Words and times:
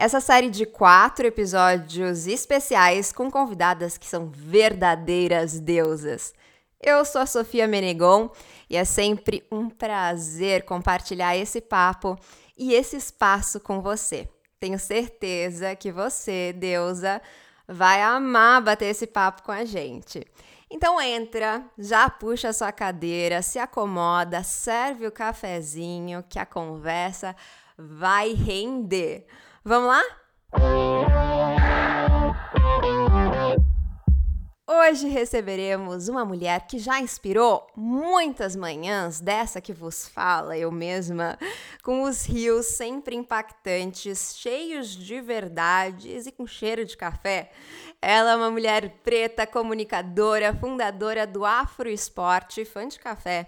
Essa 0.00 0.18
série 0.18 0.48
de 0.48 0.64
quatro 0.64 1.26
episódios 1.26 2.26
especiais 2.26 3.12
com 3.12 3.30
convidadas 3.30 3.98
que 3.98 4.06
são 4.06 4.30
verdadeiras 4.30 5.60
deusas. 5.60 6.32
Eu 6.80 7.04
sou 7.04 7.20
a 7.20 7.26
Sofia 7.26 7.68
Menegon 7.68 8.30
e 8.70 8.78
é 8.78 8.84
sempre 8.86 9.46
um 9.52 9.68
prazer 9.68 10.64
compartilhar 10.64 11.36
esse 11.36 11.60
papo 11.60 12.18
e 12.56 12.72
esse 12.72 12.96
espaço 12.96 13.60
com 13.60 13.82
você. 13.82 14.26
Tenho 14.58 14.78
certeza 14.78 15.76
que 15.76 15.92
você, 15.92 16.54
deusa, 16.56 17.20
vai 17.68 18.00
amar 18.00 18.62
bater 18.62 18.86
esse 18.86 19.06
papo 19.06 19.42
com 19.42 19.52
a 19.52 19.66
gente. 19.66 20.26
Então 20.70 20.98
entra, 20.98 21.62
já 21.76 22.08
puxa 22.08 22.48
a 22.48 22.54
sua 22.54 22.72
cadeira, 22.72 23.42
se 23.42 23.58
acomoda, 23.58 24.42
serve 24.42 25.06
o 25.06 25.12
cafezinho 25.12 26.24
que 26.26 26.38
a 26.38 26.46
conversa 26.46 27.36
vai 27.76 28.32
render. 28.32 29.26
Vamos 29.62 29.88
lá? 29.88 30.02
Hoje 34.66 35.06
receberemos 35.08 36.08
uma 36.08 36.24
mulher 36.24 36.66
que 36.66 36.78
já 36.78 36.98
inspirou 36.98 37.66
muitas 37.76 38.56
manhãs 38.56 39.20
dessa 39.20 39.60
que 39.60 39.72
vos 39.74 40.08
fala, 40.08 40.56
eu 40.56 40.72
mesma, 40.72 41.38
com 41.82 42.04
os 42.04 42.24
rios 42.24 42.66
sempre 42.66 43.14
impactantes, 43.14 44.34
cheios 44.38 44.96
de 44.96 45.20
verdades 45.20 46.26
e 46.26 46.32
com 46.32 46.46
cheiro 46.46 46.86
de 46.86 46.96
café. 46.96 47.52
Ela 48.02 48.32
é 48.32 48.36
uma 48.36 48.50
mulher 48.50 48.88
preta, 49.04 49.46
comunicadora, 49.46 50.56
fundadora 50.56 51.26
do 51.26 51.44
Afro 51.44 51.86
Esporte, 51.86 52.64
fã 52.64 52.88
de 52.88 52.98
café. 52.98 53.46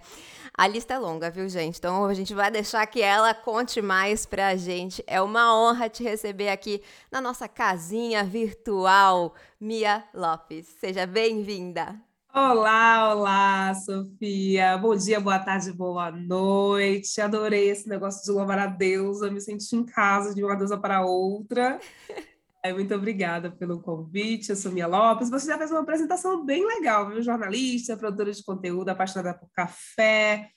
A 0.54 0.68
lista 0.68 0.92
é 0.92 0.98
longa, 0.98 1.30
viu, 1.30 1.48
gente? 1.48 1.78
Então 1.78 2.04
a 2.04 2.12
gente 2.12 2.34
vai 2.34 2.50
deixar 2.50 2.84
que 2.86 3.00
ela 3.00 3.32
conte 3.32 3.80
mais 3.80 4.26
pra 4.26 4.54
gente. 4.54 5.02
É 5.06 5.22
uma 5.22 5.58
honra 5.58 5.88
te 5.88 6.02
receber 6.02 6.50
aqui 6.50 6.82
na 7.10 7.18
nossa 7.18 7.48
casinha 7.48 8.22
virtual, 8.22 9.34
Mia 9.58 10.04
Lopes. 10.12 10.66
Seja 10.78 11.06
bem-vinda. 11.06 11.98
Olá, 12.34 13.14
olá, 13.14 13.74
Sofia. 13.74 14.76
Bom 14.76 14.94
dia, 14.94 15.18
boa 15.18 15.38
tarde, 15.38 15.72
boa 15.72 16.10
noite. 16.10 17.20
Adorei 17.22 17.70
esse 17.70 17.88
negócio 17.88 18.22
de 18.22 18.30
louvar 18.30 18.58
a 18.58 18.66
deusa. 18.66 19.30
Me 19.30 19.40
senti 19.40 19.76
em 19.76 19.84
casa 19.84 20.34
de 20.34 20.44
uma 20.44 20.56
deusa 20.56 20.76
para 20.76 21.04
outra. 21.06 21.80
Muito 22.70 22.94
obrigada 22.94 23.50
pelo 23.50 23.82
convite. 23.82 24.50
Eu 24.50 24.56
sou 24.56 24.70
Mia 24.70 24.86
Lopes. 24.86 25.28
Você 25.28 25.46
já 25.48 25.58
fez 25.58 25.70
uma 25.70 25.80
apresentação 25.80 26.44
bem 26.44 26.64
legal, 26.64 27.08
viu? 27.08 27.20
Jornalista, 27.20 27.96
produtora 27.96 28.30
de 28.30 28.44
conteúdo, 28.44 28.88
apaixonada 28.88 29.36
por 29.36 29.50
café, 29.52 30.48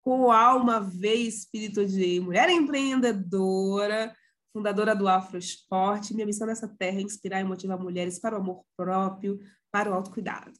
com 0.00 0.32
alma, 0.32 0.80
veia 0.80 1.28
espírito 1.28 1.84
de 1.84 2.18
mulher 2.20 2.48
empreendedora, 2.48 4.14
fundadora 4.52 4.96
do 4.96 5.06
Afro 5.06 5.38
Esporte. 5.38 6.14
Minha 6.14 6.26
missão 6.26 6.46
nessa 6.46 6.66
terra 6.66 6.98
é 6.98 7.02
inspirar 7.02 7.40
e 7.40 7.44
motivar 7.44 7.78
mulheres 7.78 8.18
para 8.18 8.36
o 8.36 8.40
amor 8.40 8.64
próprio, 8.76 9.38
para 9.70 9.90
o 9.90 9.94
autocuidado. 9.94 10.52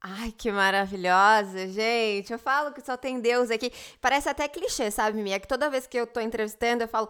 Ai, 0.00 0.32
que 0.32 0.50
maravilhosa, 0.50 1.68
gente. 1.68 2.32
Eu 2.32 2.38
falo 2.38 2.72
que 2.72 2.80
só 2.80 2.96
tem 2.96 3.20
Deus 3.20 3.50
aqui. 3.50 3.70
Parece 4.00 4.28
até 4.28 4.48
clichê, 4.48 4.90
sabe, 4.90 5.20
Mia? 5.22 5.40
Que 5.40 5.48
toda 5.48 5.68
vez 5.68 5.86
que 5.86 5.98
eu 5.98 6.06
tô 6.06 6.20
entrevistando, 6.20 6.84
eu 6.84 6.88
falo, 6.88 7.08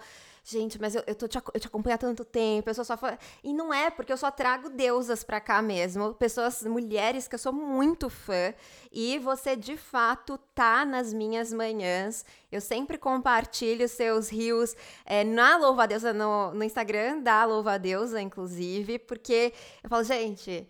gente, 0.51 0.81
mas 0.81 0.95
eu, 0.95 1.03
eu, 1.07 1.15
tô 1.15 1.29
te, 1.29 1.37
eu 1.37 1.61
te 1.61 1.67
acompanho 1.67 1.95
há 1.95 1.99
tanto 1.99 2.25
tempo, 2.25 2.71
eu 2.71 2.75
sou 2.75 2.85
só 2.85 2.97
fã. 2.97 3.19
E 3.45 3.53
não 3.53 3.73
é, 3.73 3.91
porque 3.91 4.13
eu 4.13 4.17
só 4.17 4.31
trago 4.31 4.71
deusas 4.71 5.23
pra 5.23 5.41
cá 5.41 5.61
mesmo, 5.61 6.15
pessoas, 6.15 6.63
mulheres 6.63 7.29
que 7.29 7.35
eu 7.35 7.39
sou 7.39 7.53
muito 7.53 8.09
fã. 8.09 8.55
E 8.91 9.19
você, 9.19 9.55
de 9.55 9.77
fato, 9.77 10.39
tá 10.55 10.85
nas 10.85 11.13
minhas 11.13 11.53
manhãs. 11.53 12.25
Eu 12.51 12.61
sempre 12.61 12.97
compartilho 12.97 13.87
seus 13.89 14.31
rios 14.31 14.75
é, 15.05 15.23
na 15.23 15.57
Louva 15.59 15.87
Deusa, 15.87 16.13
no, 16.15 16.55
no 16.55 16.65
Instagram 16.65 17.21
da 17.21 17.45
Louva 17.45 17.79
Deusa, 17.79 18.21
inclusive, 18.21 18.99
porque 18.99 19.53
eu 19.83 19.91
falo, 19.91 20.03
gente 20.03 20.67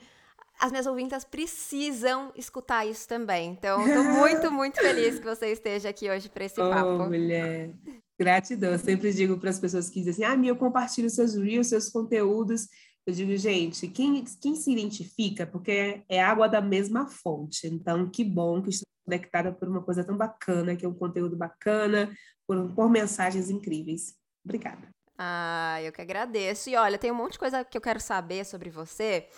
as 0.61 0.72
minhas 0.72 0.87
ouvintas 0.87 1.25
precisam 1.25 2.33
escutar 2.34 2.84
isso 2.84 3.06
também. 3.06 3.50
Então, 3.50 3.87
estou 3.87 4.03
muito, 4.03 4.50
muito 4.50 4.81
feliz 4.81 5.19
que 5.21 5.25
você 5.25 5.53
esteja 5.53 5.88
aqui 5.91 6.11
hoje 6.11 6.28
para 6.28 6.44
esse 6.44 6.59
oh, 6.61 6.69
papo. 6.69 7.05
mulher. 7.05 7.71
Gratidão. 8.19 8.73
Eu 8.73 8.79
sempre 8.79 9.12
digo 9.12 9.39
para 9.39 9.51
as 9.51 9.61
pessoas 9.61 9.89
que 9.89 10.01
dizem 10.03 10.25
assim: 10.25 10.34
ah, 10.34 10.37
Mia, 10.37 10.51
eu 10.51 10.56
compartilho 10.56 11.09
seus 11.09 11.34
reels, 11.34 11.69
seus 11.69 11.89
conteúdos. 11.89 12.67
Eu 13.06 13.15
digo, 13.15 13.34
gente, 13.37 13.89
quem, 13.89 14.23
quem 14.41 14.55
se 14.55 14.71
identifica, 14.71 15.47
porque 15.47 16.03
é 16.09 16.23
água 16.23 16.47
da 16.47 16.61
mesma 16.61 17.09
fonte. 17.09 17.67
Então, 17.67 18.11
que 18.11 18.23
bom 18.23 18.61
que 18.61 18.69
estou 18.69 18.87
conectada 19.06 19.51
por 19.51 19.67
uma 19.67 19.83
coisa 19.83 20.05
tão 20.05 20.17
bacana, 20.17 20.77
que 20.77 20.84
é 20.84 20.89
um 20.89 20.95
conteúdo 20.95 21.34
bacana, 21.34 22.12
por, 22.47 22.75
por 22.75 22.91
mensagens 22.91 23.49
incríveis. 23.49 24.15
Obrigada. 24.45 24.89
Ah, 25.17 25.81
eu 25.83 25.91
que 25.91 26.03
agradeço. 26.03 26.69
E 26.69 26.77
olha, 26.77 26.99
tem 26.99 27.11
um 27.11 27.15
monte 27.15 27.33
de 27.33 27.39
coisa 27.39 27.65
que 27.65 27.79
eu 27.79 27.81
quero 27.81 28.00
saber 28.00 28.45
sobre 28.45 28.69
você. 28.69 29.29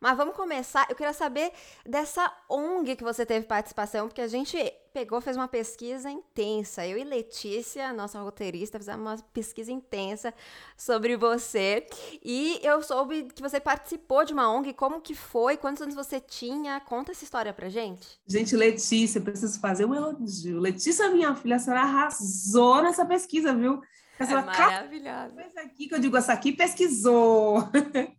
Mas 0.00 0.16
vamos 0.16 0.34
começar. 0.34 0.86
Eu 0.88 0.96
queria 0.96 1.12
saber 1.12 1.52
dessa 1.84 2.32
ONG 2.48 2.96
que 2.96 3.04
você 3.04 3.24
teve 3.24 3.46
participação, 3.46 4.08
porque 4.08 4.20
a 4.20 4.28
gente 4.28 4.56
pegou, 4.92 5.20
fez 5.20 5.36
uma 5.36 5.46
pesquisa 5.46 6.10
intensa. 6.10 6.86
Eu 6.86 6.96
e 6.96 7.04
Letícia, 7.04 7.92
nossa 7.92 8.18
roteirista, 8.20 8.78
fizemos 8.78 9.00
uma 9.02 9.16
pesquisa 9.32 9.70
intensa 9.70 10.32
sobre 10.76 11.16
você. 11.16 11.86
E 12.24 12.58
eu 12.62 12.82
soube 12.82 13.24
que 13.24 13.42
você 13.42 13.60
participou 13.60 14.24
de 14.24 14.32
uma 14.32 14.50
ONG. 14.50 14.72
Como 14.72 15.00
que 15.00 15.14
foi? 15.14 15.56
Quantos 15.56 15.82
anos 15.82 15.94
você 15.94 16.18
tinha? 16.18 16.80
Conta 16.80 17.12
essa 17.12 17.24
história 17.24 17.52
pra 17.52 17.68
gente. 17.68 18.18
Gente, 18.26 18.56
Letícia, 18.56 19.20
preciso 19.20 19.60
fazer 19.60 19.84
um 19.84 19.94
elogio. 19.94 20.58
Letícia, 20.58 21.10
minha 21.10 21.34
filha, 21.34 21.56
a 21.56 21.58
senhora 21.58 21.82
arrasou 21.82 22.82
nessa 22.82 23.04
pesquisa, 23.04 23.54
viu? 23.54 23.82
É 24.18 24.24
maravilhosa. 24.26 25.40
Essa 25.40 25.60
aqui 25.60 25.88
que 25.88 25.94
eu 25.94 25.98
digo, 25.98 26.16
essa 26.16 26.32
aqui 26.32 26.52
pesquisou. 26.52 27.58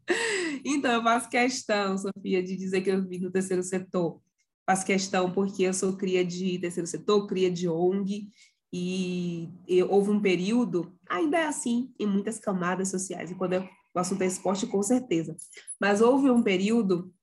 então, 0.64 0.92
eu 0.92 1.04
faço 1.04 1.30
questão, 1.30 1.98
Sofia, 1.98 2.44
de 2.44 2.56
dizer 2.56 2.82
que 2.82 2.90
eu 2.90 3.08
vim 3.08 3.20
do 3.20 3.32
terceiro 3.32 3.64
setor. 3.64 4.22
Faço 4.66 4.86
questão 4.86 5.32
porque 5.32 5.64
eu 5.64 5.74
sou 5.74 5.98
cria 5.98 6.24
de 6.24 6.60
terceiro 6.60 6.88
setor, 6.88 7.26
cria 7.26 7.50
de 7.50 7.68
ONG, 7.68 8.30
e, 8.72 9.50
e 9.68 9.82
houve 9.84 10.12
um 10.12 10.22
período, 10.22 10.94
ainda 11.10 11.38
é 11.38 11.46
assim, 11.46 11.92
em 11.98 12.06
muitas 12.06 12.38
camadas 12.38 12.90
sociais, 12.90 13.32
e 13.32 13.36
quando 13.36 13.54
é, 13.54 13.70
o 13.94 14.00
assunto 14.00 14.22
é 14.22 14.26
esporte, 14.26 14.68
com 14.68 14.84
certeza, 14.84 15.36
mas 15.80 16.02
houve 16.02 16.30
um 16.30 16.44
período 16.44 17.14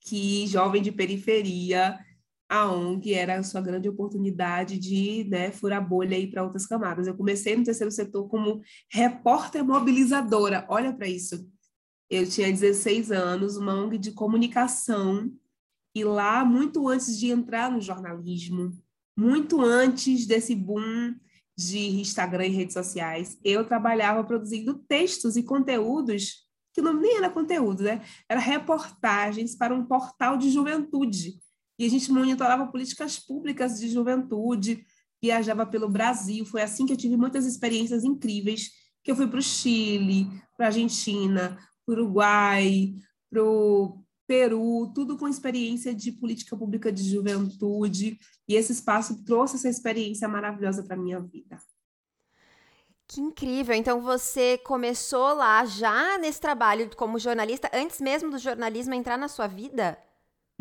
que 0.00 0.46
jovem 0.46 0.82
de 0.82 0.92
periferia 0.92 1.98
a 2.52 2.70
ONG 2.70 3.14
era 3.14 3.38
a 3.38 3.42
sua 3.42 3.62
grande 3.62 3.88
oportunidade 3.88 4.78
de 4.78 5.24
né, 5.24 5.50
furar 5.50 5.88
bolha 5.88 6.14
aí 6.14 6.30
para 6.30 6.42
outras 6.42 6.66
camadas. 6.66 7.06
Eu 7.06 7.16
comecei 7.16 7.56
no 7.56 7.64
terceiro 7.64 7.90
setor 7.90 8.28
como 8.28 8.60
repórter 8.90 9.64
mobilizadora. 9.64 10.66
Olha 10.68 10.92
para 10.92 11.08
isso. 11.08 11.48
Eu 12.10 12.28
tinha 12.28 12.52
16 12.52 13.10
anos, 13.10 13.56
uma 13.56 13.74
ONG 13.74 13.96
de 13.96 14.12
comunicação, 14.12 15.32
e 15.94 16.04
lá, 16.04 16.44
muito 16.44 16.86
antes 16.88 17.18
de 17.18 17.30
entrar 17.30 17.70
no 17.70 17.80
jornalismo, 17.80 18.76
muito 19.16 19.62
antes 19.62 20.26
desse 20.26 20.54
boom 20.54 21.14
de 21.56 22.00
Instagram 22.00 22.48
e 22.48 22.50
redes 22.50 22.74
sociais, 22.74 23.38
eu 23.42 23.64
trabalhava 23.64 24.22
produzindo 24.24 24.74
textos 24.86 25.36
e 25.36 25.42
conteúdos 25.42 26.46
que 26.74 26.82
não 26.82 26.92
nem 26.92 27.16
era 27.16 27.30
conteúdo, 27.30 27.82
né? 27.82 28.02
Era 28.28 28.40
reportagens 28.40 29.56
para 29.56 29.74
um 29.74 29.86
portal 29.86 30.36
de 30.36 30.50
juventude 30.50 31.40
e 31.82 31.86
a 31.86 31.90
gente 31.90 32.12
monitorava 32.12 32.68
políticas 32.68 33.18
públicas 33.18 33.80
de 33.80 33.88
juventude, 33.88 34.86
viajava 35.20 35.66
pelo 35.66 35.88
Brasil. 35.88 36.46
Foi 36.46 36.62
assim 36.62 36.86
que 36.86 36.92
eu 36.92 36.96
tive 36.96 37.16
muitas 37.16 37.44
experiências 37.44 38.04
incríveis, 38.04 38.70
que 39.02 39.10
eu 39.10 39.16
fui 39.16 39.26
para 39.26 39.40
o 39.40 39.42
Chile, 39.42 40.28
para 40.56 40.66
a 40.66 40.68
Argentina, 40.68 41.58
para 41.84 41.92
o 41.92 42.04
Uruguai, 42.04 42.94
para 43.28 43.42
o 43.42 44.00
Peru, 44.28 44.92
tudo 44.94 45.18
com 45.18 45.26
experiência 45.26 45.92
de 45.92 46.12
política 46.12 46.56
pública 46.56 46.92
de 46.92 47.02
juventude. 47.02 48.16
E 48.46 48.54
esse 48.54 48.70
espaço 48.70 49.24
trouxe 49.24 49.56
essa 49.56 49.68
experiência 49.68 50.28
maravilhosa 50.28 50.84
para 50.84 50.94
a 50.94 51.00
minha 51.00 51.18
vida. 51.18 51.58
Que 53.08 53.20
incrível! 53.20 53.74
Então 53.74 54.00
você 54.00 54.56
começou 54.58 55.34
lá 55.34 55.64
já 55.64 56.16
nesse 56.16 56.40
trabalho 56.40 56.88
como 56.96 57.18
jornalista, 57.18 57.68
antes 57.74 58.00
mesmo 58.00 58.30
do 58.30 58.38
jornalismo 58.38 58.94
entrar 58.94 59.18
na 59.18 59.26
sua 59.26 59.48
vida? 59.48 59.98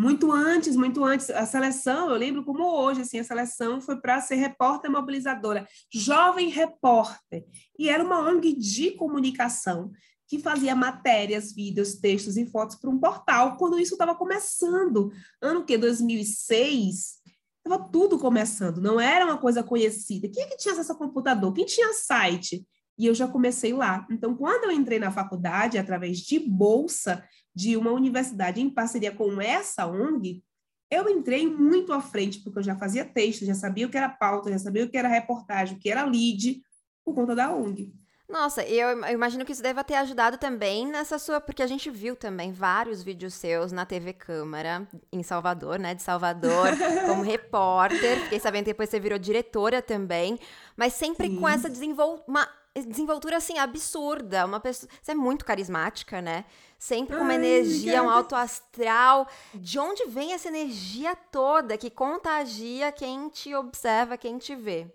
Muito 0.02 0.32
antes, 0.32 0.76
muito 0.76 1.04
antes, 1.04 1.30
a 1.30 1.46
seleção, 1.46 2.10
eu 2.10 2.18
lembro 2.18 2.44
como 2.44 2.64
hoje, 2.64 3.02
assim, 3.02 3.20
a 3.20 3.24
seleção 3.24 3.80
foi 3.80 4.02
para 4.02 4.20
ser 4.20 4.34
repórter 4.34 4.90
mobilizadora, 4.90 5.68
jovem 5.94 6.50
repórter, 6.50 7.46
e 7.78 7.88
era 7.88 8.04
uma 8.04 8.20
ONG 8.20 8.54
de 8.54 8.92
comunicação 8.92 9.92
que 10.28 10.40
fazia 10.40 10.76
matérias, 10.76 11.54
vídeos, 11.54 12.00
textos 12.00 12.36
e 12.36 12.48
fotos 12.48 12.78
para 12.78 12.90
um 12.90 12.98
portal, 12.98 13.58
quando 13.58 13.78
isso 13.78 13.94
estava 13.94 14.16
começando. 14.16 15.12
Ano 15.40 15.64
que 15.64 15.78
2006, 15.78 17.20
estava 17.64 17.88
tudo 17.92 18.18
começando, 18.18 18.82
não 18.82 19.00
era 19.00 19.24
uma 19.24 19.38
coisa 19.38 19.62
conhecida. 19.62 20.28
Quem 20.30 20.44
é 20.44 20.48
que 20.48 20.58
tinha 20.58 20.74
acesso 20.74 20.94
a 20.94 20.98
computador? 20.98 21.54
Quem 21.54 21.66
tinha 21.66 21.94
site? 21.94 22.66
E 23.02 23.08
eu 23.08 23.16
já 23.16 23.28
comecei 23.28 23.74
lá. 23.74 24.06
Então, 24.12 24.36
quando 24.36 24.66
eu 24.66 24.72
entrei 24.72 25.00
na 25.00 25.10
faculdade, 25.10 25.80
através 25.80 26.20
de 26.20 26.38
bolsa 26.38 27.28
de 27.54 27.76
uma 27.76 27.90
universidade 27.90 28.62
em 28.62 28.70
parceria 28.70 29.12
com 29.12 29.42
essa 29.42 29.88
ONG, 29.88 30.44
eu 30.92 31.10
entrei 31.10 31.48
muito 31.48 31.92
à 31.94 32.00
frente, 32.00 32.44
porque 32.44 32.60
eu 32.60 32.64
já 32.64 32.76
fazia 32.76 33.04
texto, 33.04 33.44
já 33.44 33.56
sabia 33.56 33.88
o 33.88 33.90
que 33.90 33.98
era 33.98 34.08
pauta, 34.08 34.52
já 34.52 34.60
sabia 34.60 34.86
o 34.86 34.88
que 34.88 34.96
era 34.96 35.08
reportagem, 35.08 35.78
o 35.78 35.80
que 35.80 35.90
era 35.90 36.06
lead, 36.06 36.62
por 37.04 37.16
conta 37.16 37.34
da 37.34 37.52
ONG. 37.52 37.92
Nossa, 38.30 38.64
eu 38.64 39.04
imagino 39.10 39.44
que 39.44 39.52
isso 39.52 39.64
deva 39.64 39.84
ter 39.84 39.96
ajudado 39.96 40.38
também 40.38 40.86
nessa 40.86 41.18
sua, 41.18 41.42
porque 41.42 41.64
a 41.64 41.68
gente 41.68 41.90
viu 41.90 42.16
também 42.16 42.54
vários 42.54 43.02
vídeos 43.02 43.34
seus 43.34 43.72
na 43.72 43.84
TV 43.84 44.14
Câmara, 44.14 44.88
em 45.12 45.24
Salvador, 45.24 45.80
né, 45.80 45.96
de 45.96 46.04
Salvador, 46.04 46.70
como 47.10 47.24
repórter. 47.24 48.22
Fiquei 48.26 48.40
sabendo 48.40 48.66
que 48.66 48.72
depois 48.72 48.92
você 48.92 49.00
virou 49.00 49.18
diretora 49.18 49.82
também, 49.82 50.38
mas 50.78 50.94
sempre 50.94 51.28
Sim. 51.28 51.38
com 51.38 51.50
essa 51.50 51.68
desenvol 51.68 52.24
uma 52.28 52.48
desenvoltura 52.80 53.38
assim 53.38 53.58
absurda, 53.58 54.46
uma 54.46 54.60
pessoa, 54.60 54.90
você 55.02 55.12
é 55.12 55.16
muito 55.16 55.44
carismática, 55.44 56.22
né? 56.22 56.46
Sempre 56.80 57.18
com 57.18 57.24
uma 57.24 57.34
Ai, 57.34 57.36
energia, 57.36 58.02
um 58.02 58.10
alto 58.10 58.34
astral. 58.36 59.28
De 59.54 59.78
onde 59.78 60.06
vem 60.06 60.34
essa 60.34 60.48
energia 60.48 61.16
toda 61.16 61.78
que 61.78 61.90
contagia 61.90 62.92
quem 62.92 63.30
te 63.30 63.54
observa, 63.54 64.18
quem 64.18 64.38
te 64.38 64.56
vê? 64.56 64.90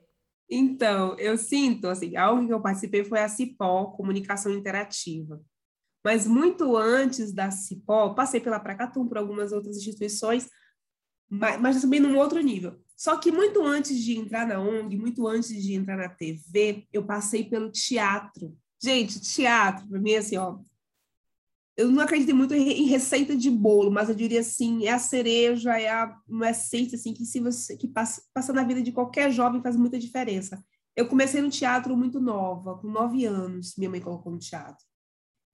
Então, 0.48 1.18
eu 1.18 1.36
sinto, 1.36 1.88
assim, 1.88 2.16
algo 2.16 2.46
que 2.46 2.52
eu 2.52 2.62
participei 2.62 3.04
foi 3.04 3.20
a 3.20 3.28
CIPO, 3.28 3.92
Comunicação 3.96 4.52
Interativa. 4.52 5.40
Mas 6.04 6.26
muito 6.26 6.76
antes 6.76 7.32
da 7.32 7.50
CIPO, 7.50 8.14
passei 8.14 8.40
pela 8.40 8.60
Pracatum, 8.60 9.08
por 9.08 9.18
algumas 9.18 9.52
outras 9.52 9.76
instituições, 9.76 10.48
mas, 11.28 11.60
mas 11.60 11.80
também 11.80 12.00
num 12.00 12.16
outro 12.16 12.40
nível. 12.40 12.80
Só 12.96 13.18
que 13.18 13.30
muito 13.30 13.62
antes 13.62 14.02
de 14.02 14.18
entrar 14.18 14.46
na 14.46 14.58
ONG, 14.58 14.96
muito 14.96 15.26
antes 15.28 15.62
de 15.62 15.74
entrar 15.74 15.96
na 15.96 16.08
TV, 16.08 16.86
eu 16.92 17.04
passei 17.04 17.44
pelo 17.44 17.70
teatro. 17.70 18.56
Gente, 18.82 19.20
teatro, 19.20 19.86
para 19.86 20.00
mim, 20.00 20.14
assim, 20.14 20.36
ó, 20.38 20.58
eu 21.76 21.90
não 21.90 22.02
acredito 22.02 22.34
muito 22.34 22.54
em 22.54 22.86
receita 22.86 23.36
de 23.36 23.50
bolo, 23.50 23.90
mas 23.90 24.08
eu 24.08 24.14
diria 24.14 24.40
assim, 24.40 24.86
é 24.86 24.92
a 24.92 24.98
cereja, 24.98 25.78
é 25.78 25.90
a, 25.90 26.16
uma 26.26 26.48
essência 26.48 26.96
assim, 26.96 27.12
que 27.12 27.26
se 27.26 27.38
você 27.38 27.76
que 27.76 27.86
passa, 27.86 28.22
passa 28.32 28.52
na 28.52 28.64
vida 28.64 28.80
de 28.80 28.92
qualquer 28.92 29.30
jovem 29.30 29.62
faz 29.62 29.76
muita 29.76 29.98
diferença. 29.98 30.64
Eu 30.96 31.06
comecei 31.06 31.42
no 31.42 31.50
teatro 31.50 31.94
muito 31.94 32.18
nova, 32.18 32.78
com 32.78 32.88
nove 32.88 33.26
anos, 33.26 33.76
minha 33.76 33.90
mãe 33.90 34.00
colocou 34.00 34.32
no 34.32 34.38
teatro. 34.38 34.82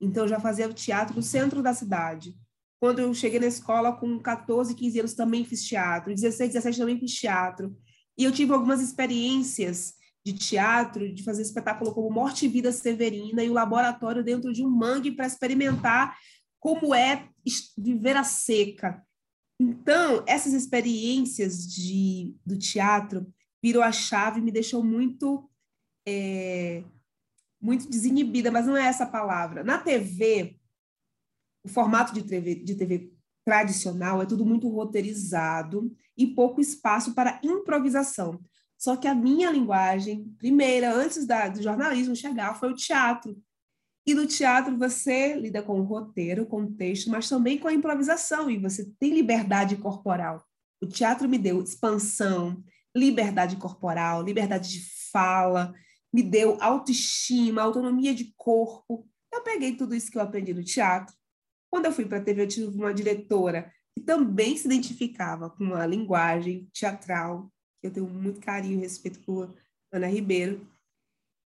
Então, 0.01 0.25
eu 0.25 0.29
já 0.29 0.39
fazia 0.39 0.69
o 0.69 0.73
teatro 0.73 1.17
no 1.17 1.23
centro 1.23 1.61
da 1.61 1.75
cidade. 1.75 2.37
Quando 2.83 2.99
eu 2.99 3.15
cheguei 3.15 3.39
na 3.39 3.47
escola, 3.47 3.93
com 3.93 4.19
14, 4.19 4.75
15 4.75 4.99
anos, 4.99 5.15
também 5.15 5.45
fiz 5.45 5.65
teatro. 5.65 6.13
16, 6.13 6.51
17 6.51 6.79
também 6.79 6.99
fiz 6.99 7.15
teatro. 7.15 7.79
E 8.19 8.25
eu 8.25 8.33
tive 8.33 8.53
algumas 8.53 8.83
experiências 8.83 9.95
de 10.27 10.33
teatro, 10.33 11.15
de 11.15 11.23
fazer 11.23 11.43
espetáculo 11.43 11.95
como 11.95 12.11
Morte 12.11 12.45
e 12.45 12.49
Vida 12.49 12.73
Severina 12.73 13.45
e 13.45 13.49
o 13.49 13.53
laboratório 13.53 14.25
dentro 14.25 14.53
de 14.53 14.65
um 14.65 14.69
mangue 14.69 15.13
para 15.13 15.29
experimentar 15.29 16.19
como 16.59 16.93
é 16.93 17.29
viver 17.79 18.17
a 18.17 18.25
seca. 18.25 19.01
Então, 19.61 20.25
essas 20.27 20.53
experiências 20.53 21.65
de, 21.73 22.35
do 22.45 22.59
teatro 22.59 23.33
virou 23.63 23.85
a 23.85 23.93
chave 23.93 24.41
me 24.41 24.51
deixou 24.51 24.83
muito 24.83 25.49
é, 26.05 26.83
muito 27.61 27.89
desinibida, 27.89 28.51
mas 28.51 28.67
não 28.67 28.77
é 28.77 28.87
essa 28.87 29.07
palavra. 29.07 29.63
Na 29.63 29.79
TV, 29.79 30.57
o 31.65 31.69
formato 31.69 32.13
de 32.13 32.23
TV, 32.23 32.57
de 32.57 32.75
TV 32.75 33.13
tradicional 33.45 34.23
é 34.23 34.27
tudo 34.27 34.45
muito 34.45 34.69
roteirizado 34.69 35.93
e 36.17 36.27
pouco 36.27 36.61
espaço 36.61 37.15
para 37.15 37.41
improvisação. 37.43 38.41
Só 38.79 38.97
que 38.97 39.07
a 39.07 39.15
minha 39.15 39.51
linguagem, 39.51 40.25
primeira, 40.39 40.93
antes 40.93 41.27
da, 41.27 41.49
do 41.49 41.63
jornalismo 41.63 42.17
chegar, 42.17 42.59
foi 42.59 42.71
o 42.71 42.75
teatro. 42.75 43.41
E 44.05 44.15
no 44.15 44.27
teatro 44.27 44.77
você 44.77 45.35
lida 45.35 45.63
com 45.63 45.79
o 45.79 45.85
roteiro, 45.85 46.47
com 46.47 46.63
o 46.63 46.73
texto, 46.73 47.09
mas 47.09 47.29
também 47.29 47.59
com 47.59 47.69
a 47.69 47.73
improvisação, 47.73 48.51
e 48.51 48.59
você 48.59 48.85
tem 48.99 49.15
liberdade 49.15 49.77
corporal. 49.77 50.45
O 50.83 50.87
teatro 50.87 51.29
me 51.29 51.39
deu 51.39 51.63
expansão, 51.63 52.63
liberdade 52.95 53.57
corporal, 53.57 54.23
liberdade 54.23 54.69
de 54.69 54.85
fala, 55.13 55.73
me 56.13 56.23
deu 56.23 56.59
autoestima, 56.61 57.63
autonomia 57.63 58.13
de 58.13 58.35
corpo. 58.37 59.07
Eu 59.33 59.43
peguei 59.43 59.77
tudo 59.77 59.95
isso 59.95 60.11
que 60.11 60.19
eu 60.19 60.23
aprendi 60.23 60.53
no 60.53 60.65
teatro. 60.65 61.15
Quando 61.73 61.87
eu 61.87 61.93
fui 61.93 62.05
para 62.05 62.19
a 62.19 62.23
TV, 62.23 62.43
eu 62.43 62.49
tive 62.49 62.67
uma 62.77 62.93
diretora 62.93 63.73
que 63.97 64.05
também 64.05 64.55
se 64.59 64.67
identificava 64.67 65.49
com 65.49 65.75
a 65.75 65.87
linguagem 65.87 66.69
teatral, 66.71 67.51
eu 67.83 67.91
tenho 67.91 68.07
muito 68.07 68.41
carinho 68.41 68.79
e 68.79 68.83
respeito 68.83 69.21
por 69.21 69.55
Ana 69.91 70.07
Ribeiro. 70.07 70.67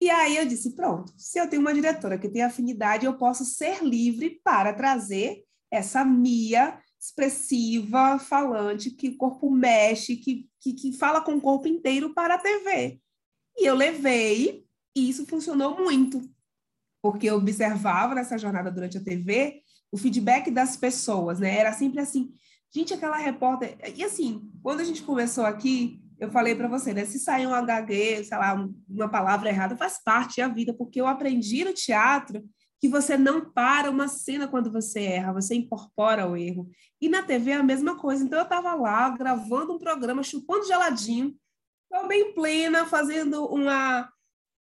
E 0.00 0.08
aí 0.08 0.36
eu 0.36 0.46
disse, 0.46 0.76
pronto, 0.76 1.12
se 1.16 1.40
eu 1.40 1.48
tenho 1.48 1.60
uma 1.60 1.74
diretora 1.74 2.16
que 2.16 2.28
tem 2.28 2.42
afinidade, 2.42 3.04
eu 3.04 3.19
posso 3.19 3.44
ser 3.44 3.82
livre 3.82 4.40
para 4.44 4.72
trazer 4.72 5.42
essa 5.72 6.04
Mia 6.04 6.80
expressiva, 7.00 8.16
falante, 8.20 8.92
que 8.92 9.08
o 9.08 9.16
corpo 9.16 9.50
mexe, 9.50 10.16
que, 10.16 10.48
que, 10.60 10.72
que 10.72 10.92
fala 10.92 11.20
com 11.20 11.34
o 11.34 11.40
corpo 11.40 11.66
inteiro 11.66 12.14
para 12.14 12.34
a 12.34 12.38
TV. 12.38 13.00
E 13.58 13.66
eu 13.66 13.74
levei, 13.74 14.64
e 14.96 15.10
isso 15.10 15.26
funcionou 15.26 15.76
muito, 15.76 16.22
porque 17.02 17.28
eu 17.28 17.36
observava 17.36 18.14
nessa 18.14 18.38
jornada 18.38 18.70
durante 18.70 18.98
a 18.98 19.02
TV 19.02 19.62
o 19.93 19.99
feedback 19.99 20.50
das 20.50 20.77
pessoas, 20.77 21.39
né? 21.39 21.59
Era 21.59 21.73
sempre 21.73 22.00
assim, 22.00 22.33
gente, 22.75 22.94
aquela 22.94 23.19
repórter. 23.19 23.77
E 23.94 24.03
assim, 24.03 24.50
quando 24.62 24.81
a 24.81 24.85
gente 24.85 25.03
conversou 25.03 25.44
aqui, 25.44 26.00
eu 26.19 26.31
falei 26.31 26.55
para 26.55 26.67
você, 26.67 26.94
né? 26.94 27.05
Se 27.05 27.19
sair 27.19 27.47
um 27.47 27.53
HG, 27.53 28.25
sei 28.25 28.39
lá, 28.39 28.69
uma 28.89 29.09
palavra 29.09 29.50
errada, 29.50 29.77
faz 29.77 30.03
parte 30.03 30.41
da 30.41 30.49
vida, 30.49 30.73
porque 30.73 31.00
eu 31.00 31.06
aprendi 31.06 31.65
no 31.65 31.75
teatro 31.75 32.43
que 32.81 32.89
você 32.89 33.17
não 33.17 33.44
para 33.53 33.91
uma 33.91 34.09
cena 34.09 34.49
quando 34.49 34.73
você 34.73 35.03
erra, 35.03 35.33
você 35.33 35.55
incorpora 35.55 36.29
o 36.29 36.37
erro. 36.37 36.69
E 37.00 37.09
na 37.09 37.23
TV 37.23 37.53
é 37.53 37.56
a 37.56 37.62
mesma 37.62 37.97
coisa. 37.97 38.25
Então 38.25 38.39
eu 38.39 38.44
estava 38.44 38.75
lá 38.75 39.11
gravando 39.11 39.75
um 39.75 39.79
programa, 39.79 40.23
chupando 40.23 40.67
geladinho, 40.67 41.37
bem 42.09 42.33
plena, 42.35 42.87
fazendo 42.87 43.44
uma, 43.47 44.09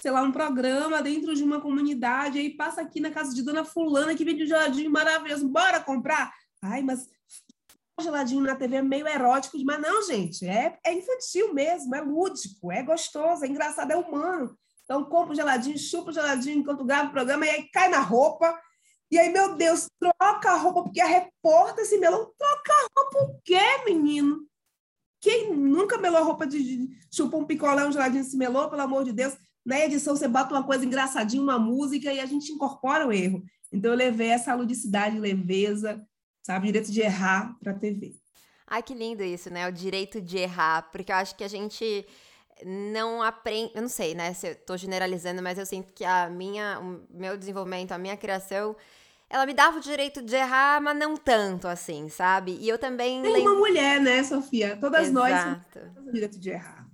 sei 0.01 0.11
lá, 0.11 0.23
um 0.23 0.33
programa 0.33 1.03
dentro 1.03 1.35
de 1.35 1.43
uma 1.43 1.61
comunidade, 1.61 2.39
aí 2.39 2.51
passa 2.57 2.83
aqui 2.83 3.01
na 3.01 3.11
casa 3.11 3.35
de 3.35 3.43
dona 3.43 3.65
fulana 3.65 4.15
que 4.15 4.25
vende 4.25 4.45
um 4.45 4.47
geladinho 4.47 4.91
maravilhoso, 4.91 5.49
bora 5.49 5.81
comprar? 5.81 6.33
Ai, 6.63 6.83
mas 6.83 7.09
geladinho 8.07 8.43
na 8.43 8.55
TV 8.55 8.77
é 8.77 8.83
meio 8.83 9.09
erótico, 9.09 9.57
mas 9.65 9.81
não, 9.81 10.03
gente, 10.03 10.47
é, 10.47 10.79
é 10.85 10.93
infantil 10.93 11.53
mesmo, 11.53 11.95
é 11.95 12.01
lúdico, 12.01 12.71
é 12.71 12.83
gostoso, 12.83 13.45
é 13.45 13.49
engraçado, 13.49 13.91
é 13.91 13.97
humano. 13.97 14.57
Então, 14.85 15.05
compra 15.05 15.33
o 15.33 15.37
geladinho, 15.37 15.79
chupa 15.79 16.11
o 16.11 16.15
geladinho 16.15 16.59
enquanto 16.59 16.85
grava 16.85 17.09
o 17.09 17.13
programa, 17.13 17.45
e 17.45 17.51
aí 17.51 17.69
cai 17.71 17.89
na 17.89 17.99
roupa. 17.99 18.57
E 19.11 19.19
aí, 19.19 19.33
meu 19.33 19.57
Deus, 19.57 19.89
troca 19.99 20.51
a 20.51 20.57
roupa, 20.57 20.85
porque 20.85 21.01
a 21.01 21.07
repórter 21.07 21.85
se 21.85 21.99
melou. 21.99 22.33
Troca 22.39 22.73
a 22.73 23.01
roupa 23.01 23.33
o 23.33 23.41
quê, 23.45 23.85
menino? 23.85 24.47
Quem 25.21 25.53
nunca 25.57 25.99
melou 25.99 26.19
a 26.19 26.23
roupa 26.23 26.47
de, 26.47 26.63
de 26.63 26.99
chupa 27.13 27.37
um 27.37 27.45
picolé, 27.45 27.85
um 27.85 27.93
geladinho 27.93 28.23
se 28.23 28.37
melou, 28.37 28.71
pelo 28.71 28.83
amor 28.83 29.05
de 29.05 29.13
Deus? 29.13 29.37
Na 29.67 29.81
edição, 29.81 30.15
você 30.15 30.29
bota 30.29 30.55
uma 30.55 30.63
coisa 30.63 30.85
engraçadinha, 30.85 31.43
uma 31.43 31.59
música, 31.59 32.13
e 32.13 32.21
a 32.21 32.27
gente 32.27 32.53
incorpora 32.53 33.05
o 33.05 33.13
erro. 33.13 33.43
Então, 33.73 33.91
eu 33.91 33.97
levei 33.97 34.29
essa 34.29 34.55
ludicidade, 34.55 35.19
leveza, 35.19 36.01
sabe? 36.41 36.67
Direito 36.67 36.93
de 36.93 37.01
errar 37.01 37.57
para 37.59 37.73
a 37.73 37.75
TV. 37.75 38.15
Ai, 38.65 38.81
que 38.81 38.95
lindo 38.95 39.25
isso, 39.25 39.51
né? 39.51 39.69
O 39.69 39.73
direito 39.73 40.21
de 40.21 40.39
errar, 40.39 40.89
porque 40.93 41.11
eu 41.11 41.17
acho 41.17 41.35
que 41.35 41.43
a 41.43 41.49
gente 41.49 42.07
não 42.65 43.23
aprende, 43.23 43.73
eu 43.75 43.83
não 43.83 43.89
sei, 43.89 44.15
né, 44.15 44.33
se 44.33 44.49
eu 44.49 44.55
tô 44.55 44.77
generalizando, 44.77 45.43
mas 45.43 45.59
eu 45.59 45.67
sinto 45.67 45.93
que 45.93 46.05
a 46.05 46.31
minha, 46.31 46.81
o 46.81 47.03
meu 47.11 47.37
desenvolvimento, 47.37 47.93
a 47.93 47.99
minha 47.99 48.17
criação, 48.17 48.75
ela 49.29 49.45
me 49.45 49.53
dava 49.53 49.79
o 49.79 49.81
direito 49.81 50.23
de 50.23 50.37
errar, 50.37 50.81
mas 50.81 50.97
não 50.97 51.17
tanto 51.17 51.69
assim, 51.69 52.09
sabe? 52.09 52.57
E 52.61 52.69
eu 52.69 52.79
também 52.79 53.21
Tem 53.21 53.33
lembro... 53.33 53.53
uma 53.53 53.59
mulher, 53.59 54.01
né, 54.01 54.23
Sofia? 54.23 54.77
Todas 54.81 55.09
Exato. 55.09 55.15
nós 55.15 55.65
temos 55.73 56.09
o 56.09 56.13
direito 56.13 56.39
de 56.39 56.51
errar. 56.51 56.86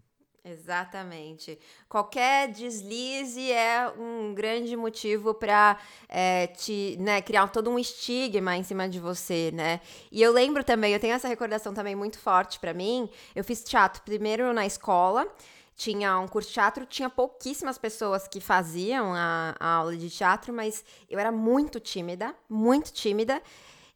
Exatamente. 0.44 1.56
Qualquer 1.88 2.48
deslize 2.50 3.52
é 3.52 3.88
um 3.96 4.34
grande 4.34 4.76
motivo 4.76 5.32
para 5.32 5.78
é, 6.08 6.48
te 6.48 6.96
né, 6.98 7.22
criar 7.22 7.46
todo 7.46 7.70
um 7.70 7.78
estigma 7.78 8.56
em 8.56 8.64
cima 8.64 8.88
de 8.88 8.98
você, 8.98 9.52
né? 9.54 9.80
E 10.10 10.20
eu 10.20 10.32
lembro 10.32 10.64
também, 10.64 10.92
eu 10.92 10.98
tenho 10.98 11.14
essa 11.14 11.28
recordação 11.28 11.72
também 11.72 11.94
muito 11.94 12.18
forte 12.18 12.58
para 12.58 12.74
mim. 12.74 13.08
Eu 13.36 13.44
fiz 13.44 13.62
teatro 13.62 14.02
primeiro 14.02 14.52
na 14.52 14.66
escola, 14.66 15.28
tinha 15.76 16.18
um 16.18 16.26
curso 16.26 16.48
de 16.48 16.54
teatro, 16.54 16.86
tinha 16.86 17.08
pouquíssimas 17.08 17.78
pessoas 17.78 18.26
que 18.26 18.40
faziam 18.40 19.14
a, 19.14 19.54
a 19.60 19.68
aula 19.74 19.96
de 19.96 20.10
teatro, 20.10 20.52
mas 20.52 20.84
eu 21.08 21.20
era 21.20 21.30
muito 21.30 21.78
tímida, 21.78 22.34
muito 22.50 22.92
tímida. 22.92 23.40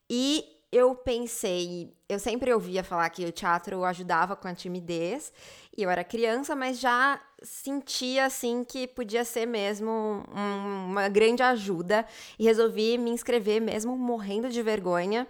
E 0.09 0.45
eu 0.71 0.95
pensei, 0.95 1.95
eu 2.09 2.19
sempre 2.19 2.53
ouvia 2.53 2.83
falar 2.85 3.09
que 3.11 3.25
o 3.25 3.33
teatro 3.33 3.85
ajudava 3.85 4.37
com 4.37 4.49
a 4.49 4.55
timidez, 4.55 5.33
e 5.76 5.83
eu 5.83 5.90
era 5.90 6.02
criança, 6.02 6.56
mas 6.56 6.80
já 6.80 7.21
sentia 7.42 8.25
assim 8.25 8.64
que 8.64 8.87
podia 8.87 9.25
ser 9.25 9.47
mesmo 9.47 10.25
um, 10.35 10.87
uma 10.90 11.09
grande 11.09 11.42
ajuda 11.42 12.06
e 12.38 12.45
resolvi 12.45 12.97
me 12.97 13.11
inscrever 13.11 13.61
mesmo 13.61 13.97
morrendo 13.97 14.49
de 14.49 14.62
vergonha. 14.62 15.26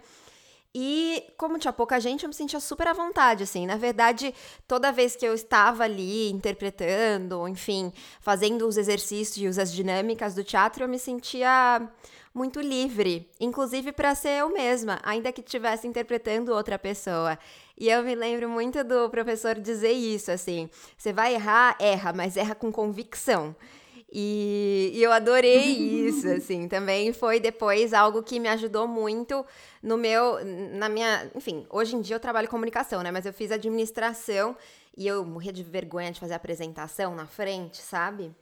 E 0.73 1.23
como 1.37 1.57
tinha 1.57 1.73
pouca 1.73 1.99
gente, 1.99 2.23
eu 2.23 2.29
me 2.29 2.35
sentia 2.35 2.59
super 2.59 2.87
à 2.87 2.93
vontade, 2.93 3.41
assim. 3.41 3.65
Na 3.65 3.77
verdade, 3.77 4.33
toda 4.67 4.91
vez 4.91 5.15
que 5.15 5.25
eu 5.25 5.33
estava 5.33 5.83
ali 5.83 6.29
interpretando, 6.29 7.47
enfim, 7.47 7.91
fazendo 8.21 8.67
os 8.67 8.77
exercícios, 8.77 9.57
as 9.57 9.73
dinâmicas 9.73 10.35
do 10.35 10.43
teatro, 10.43 10.83
eu 10.83 10.87
me 10.87 10.99
sentia 10.99 11.89
muito 12.37 12.61
livre, 12.61 13.27
inclusive 13.39 13.91
para 13.91 14.13
ser 14.13 14.39
eu 14.39 14.49
mesma, 14.49 14.99
ainda 15.03 15.31
que 15.31 15.41
estivesse 15.41 15.87
interpretando 15.87 16.53
outra 16.53 16.77
pessoa. 16.77 17.37
E 17.77 17.89
eu 17.89 18.03
me 18.03 18.13
lembro 18.13 18.47
muito 18.47 18.83
do 18.83 19.09
professor 19.09 19.55
dizer 19.55 19.91
isso, 19.91 20.31
assim: 20.31 20.69
você 20.95 21.11
vai 21.11 21.33
errar, 21.33 21.75
erra, 21.79 22.13
mas 22.13 22.37
erra 22.37 22.55
com 22.55 22.71
convicção. 22.71 23.55
E, 24.09 24.91
e, 24.93 25.03
eu 25.03 25.11
adorei 25.11 25.65
isso, 26.07 26.29
assim, 26.31 26.67
também 26.67 27.11
foi 27.11 27.39
depois 27.39 27.93
algo 27.93 28.23
que 28.23 28.39
me 28.39 28.47
ajudou 28.47 28.87
muito 28.87 29.45
no 29.83 29.97
meu, 29.97 30.37
na 30.45 30.87
minha, 30.87 31.29
enfim, 31.35 31.65
hoje 31.69 31.95
em 31.95 32.01
dia 32.01 32.15
eu 32.15 32.19
trabalho 32.19 32.47
comunicação, 32.47 33.03
né, 33.03 33.11
mas 33.11 33.25
eu 33.25 33.33
fiz 33.33 33.51
administração 33.51 34.55
e 34.95 35.05
eu 35.05 35.25
morria 35.25 35.51
de 35.51 35.61
vergonha 35.61 36.11
de 36.11 36.19
fazer 36.19 36.35
apresentação 36.35 37.13
na 37.13 37.27
frente, 37.27 37.77
sabe? 37.77 38.33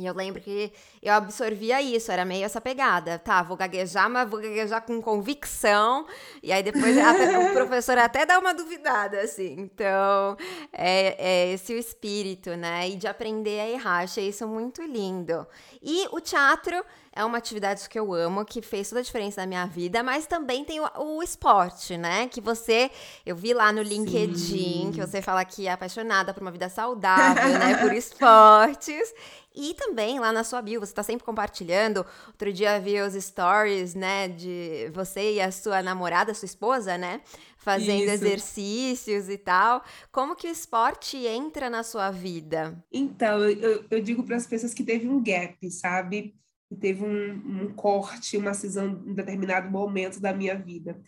E 0.00 0.06
eu 0.06 0.14
lembro 0.14 0.40
que 0.40 0.72
eu 1.02 1.12
absorvia 1.12 1.80
isso, 1.82 2.10
era 2.10 2.24
meio 2.24 2.44
essa 2.44 2.60
pegada. 2.60 3.18
Tá, 3.18 3.42
vou 3.42 3.56
gaguejar, 3.56 4.08
mas 4.08 4.28
vou 4.28 4.40
gaguejar 4.40 4.82
com 4.82 5.00
convicção. 5.00 6.06
E 6.42 6.50
aí 6.50 6.62
depois 6.62 6.96
até, 6.98 7.38
o 7.38 7.52
professor 7.52 7.98
até 7.98 8.24
dá 8.24 8.38
uma 8.38 8.54
duvidada, 8.54 9.20
assim. 9.20 9.54
Então, 9.58 10.36
é, 10.72 11.16
é 11.18 11.52
esse 11.52 11.74
o 11.74 11.78
espírito, 11.78 12.56
né? 12.56 12.88
E 12.88 12.96
de 12.96 13.06
aprender 13.06 13.60
a 13.60 13.68
errar. 13.68 13.98
Achei 14.04 14.28
isso 14.28 14.46
muito 14.48 14.82
lindo. 14.82 15.46
E 15.82 16.08
o 16.12 16.20
teatro 16.20 16.82
é 17.12 17.24
uma 17.24 17.38
atividade 17.38 17.88
que 17.88 17.98
eu 17.98 18.14
amo, 18.14 18.44
que 18.44 18.62
fez 18.62 18.88
toda 18.88 19.00
a 19.00 19.04
diferença 19.04 19.40
na 19.40 19.46
minha 19.46 19.66
vida, 19.66 20.02
mas 20.02 20.26
também 20.26 20.64
tem 20.64 20.80
o, 20.80 20.88
o 20.96 21.22
esporte, 21.22 21.96
né? 21.96 22.28
Que 22.28 22.40
você, 22.40 22.90
eu 23.26 23.34
vi 23.34 23.52
lá 23.52 23.72
no 23.72 23.82
LinkedIn, 23.82 24.36
Sim. 24.36 24.90
que 24.94 25.00
você 25.00 25.20
fala 25.20 25.44
que 25.44 25.66
é 25.66 25.72
apaixonada 25.72 26.32
por 26.32 26.40
uma 26.40 26.52
vida 26.52 26.68
saudável, 26.68 27.58
né? 27.58 27.76
Por 27.78 27.92
esportes. 27.92 29.12
E 29.54 29.74
também 29.74 30.20
lá 30.20 30.32
na 30.32 30.44
sua 30.44 30.62
bio, 30.62 30.78
você 30.78 30.92
está 30.92 31.02
sempre 31.02 31.24
compartilhando. 31.24 32.06
Outro 32.28 32.52
dia 32.52 32.78
vi 32.78 33.00
os 33.00 33.14
stories, 33.14 33.94
né, 33.94 34.28
de 34.28 34.88
você 34.92 35.34
e 35.34 35.40
a 35.40 35.50
sua 35.50 35.82
namorada, 35.82 36.32
sua 36.34 36.46
esposa, 36.46 36.96
né, 36.96 37.20
fazendo 37.56 38.04
Isso. 38.04 38.12
exercícios 38.12 39.28
e 39.28 39.36
tal. 39.36 39.82
Como 40.12 40.36
que 40.36 40.46
o 40.46 40.50
esporte 40.50 41.16
entra 41.26 41.68
na 41.68 41.82
sua 41.82 42.10
vida? 42.10 42.82
Então, 42.92 43.42
eu, 43.48 43.84
eu 43.90 44.00
digo 44.00 44.22
para 44.22 44.36
as 44.36 44.46
pessoas 44.46 44.72
que 44.72 44.84
teve 44.84 45.08
um 45.08 45.22
gap, 45.22 45.70
sabe? 45.70 46.36
Que 46.68 46.76
teve 46.76 47.04
um, 47.04 47.64
um 47.64 47.74
corte, 47.74 48.36
uma 48.36 48.54
cisão 48.54 49.02
em 49.04 49.14
determinado 49.14 49.68
momento 49.68 50.20
da 50.20 50.32
minha 50.32 50.54
vida. 50.54 51.00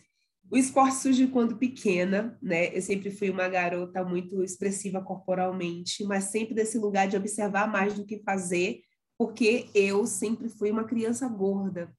O 0.49 0.57
esporte 0.57 0.95
surge 0.95 1.27
quando 1.27 1.57
pequena, 1.57 2.37
né? 2.41 2.75
Eu 2.75 2.81
sempre 2.81 3.09
fui 3.09 3.29
uma 3.29 3.47
garota 3.47 4.03
muito 4.03 4.43
expressiva 4.43 5.01
corporalmente, 5.01 6.03
mas 6.03 6.25
sempre 6.25 6.53
desse 6.53 6.77
lugar 6.77 7.07
de 7.07 7.17
observar 7.17 7.67
mais 7.67 7.93
do 7.95 8.05
que 8.05 8.21
fazer, 8.23 8.81
porque 9.17 9.67
eu 9.73 10.05
sempre 10.05 10.49
fui 10.49 10.69
uma 10.69 10.83
criança 10.83 11.27
gorda. 11.27 11.91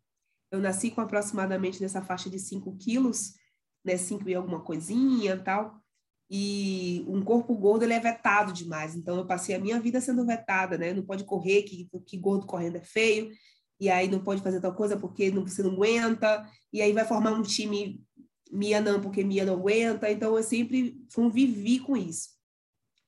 Eu 0.52 0.60
nasci 0.60 0.90
com 0.90 1.00
aproximadamente 1.00 1.80
nessa 1.80 2.00
faixa 2.00 2.30
de 2.30 2.38
5 2.38 2.76
quilos, 2.76 3.32
né? 3.84 3.96
5 3.96 4.28
e 4.28 4.34
alguma 4.34 4.60
coisinha 4.60 5.36
tal. 5.36 5.80
E 6.30 7.04
um 7.08 7.22
corpo 7.22 7.54
gordo 7.56 7.82
ele 7.82 7.92
é 7.92 8.00
vetado 8.00 8.52
demais. 8.52 8.94
Então 8.94 9.16
eu 9.16 9.26
passei 9.26 9.54
a 9.54 9.58
minha 9.58 9.80
vida 9.80 10.00
sendo 10.00 10.24
vetada, 10.24 10.78
né? 10.78 10.92
Não 10.92 11.04
pode 11.04 11.24
correr, 11.24 11.62
que, 11.62 11.88
que 12.06 12.16
gordo 12.16 12.46
correndo 12.46 12.76
é 12.76 12.84
feio. 12.84 13.30
E 13.80 13.90
aí 13.90 14.08
não 14.08 14.22
pode 14.22 14.42
fazer 14.42 14.60
tal 14.60 14.74
coisa 14.74 14.96
porque 14.96 15.30
você 15.30 15.62
não 15.62 15.72
aguenta. 15.72 16.48
E 16.72 16.80
aí 16.80 16.92
vai 16.92 17.04
formar 17.04 17.32
um 17.32 17.42
time 17.42 18.00
Mia 18.54 18.80
não, 18.80 19.00
porque 19.00 19.24
Mia 19.24 19.44
não 19.44 19.54
aguenta. 19.54 20.10
Então, 20.10 20.36
eu 20.36 20.42
sempre 20.42 20.96
convivi 21.14 21.80
com 21.80 21.96
isso. 21.96 22.28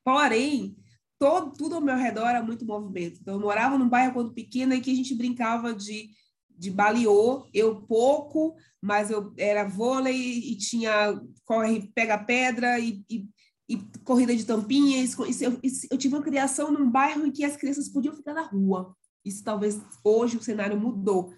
Porém, 0.03 0.75
todo, 1.17 1.53
tudo 1.53 1.75
ao 1.75 1.81
meu 1.81 1.95
redor 1.95 2.27
era 2.27 2.43
muito 2.43 2.65
movimento. 2.65 3.19
Então, 3.21 3.35
eu 3.35 3.39
morava 3.39 3.77
num 3.77 3.87
bairro 3.87 4.13
quando 4.13 4.33
pequena 4.33 4.75
e 4.75 4.81
que 4.81 4.91
a 4.91 4.95
gente 4.95 5.15
brincava 5.15 5.73
de, 5.73 6.09
de 6.49 6.69
baliô. 6.69 7.47
Eu 7.53 7.81
pouco, 7.83 8.55
mas 8.81 9.09
eu 9.09 9.33
era 9.37 9.67
vôlei 9.67 10.15
e 10.15 10.57
tinha 10.57 11.19
corre, 11.45 11.91
pega 11.95 12.17
pedra 12.17 12.77
e, 12.79 13.01
e, 13.09 13.25
e 13.69 13.77
corrida 14.03 14.35
de 14.35 14.45
tampinhas. 14.45 15.17
Isso, 15.29 15.43
eu, 15.43 15.59
isso, 15.63 15.87
eu 15.89 15.97
tive 15.97 16.15
uma 16.15 16.23
criação 16.23 16.71
num 16.71 16.91
bairro 16.91 17.25
em 17.25 17.31
que 17.31 17.45
as 17.45 17.55
crianças 17.55 17.87
podiam 17.87 18.15
ficar 18.15 18.33
na 18.33 18.41
rua. 18.41 18.93
Isso 19.23 19.43
talvez 19.43 19.81
hoje 20.03 20.37
o 20.37 20.43
cenário 20.43 20.79
mudou. 20.79 21.33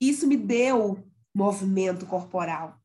Isso 0.00 0.26
me 0.26 0.36
deu 0.36 1.02
movimento 1.34 2.06
corporal. 2.06 2.81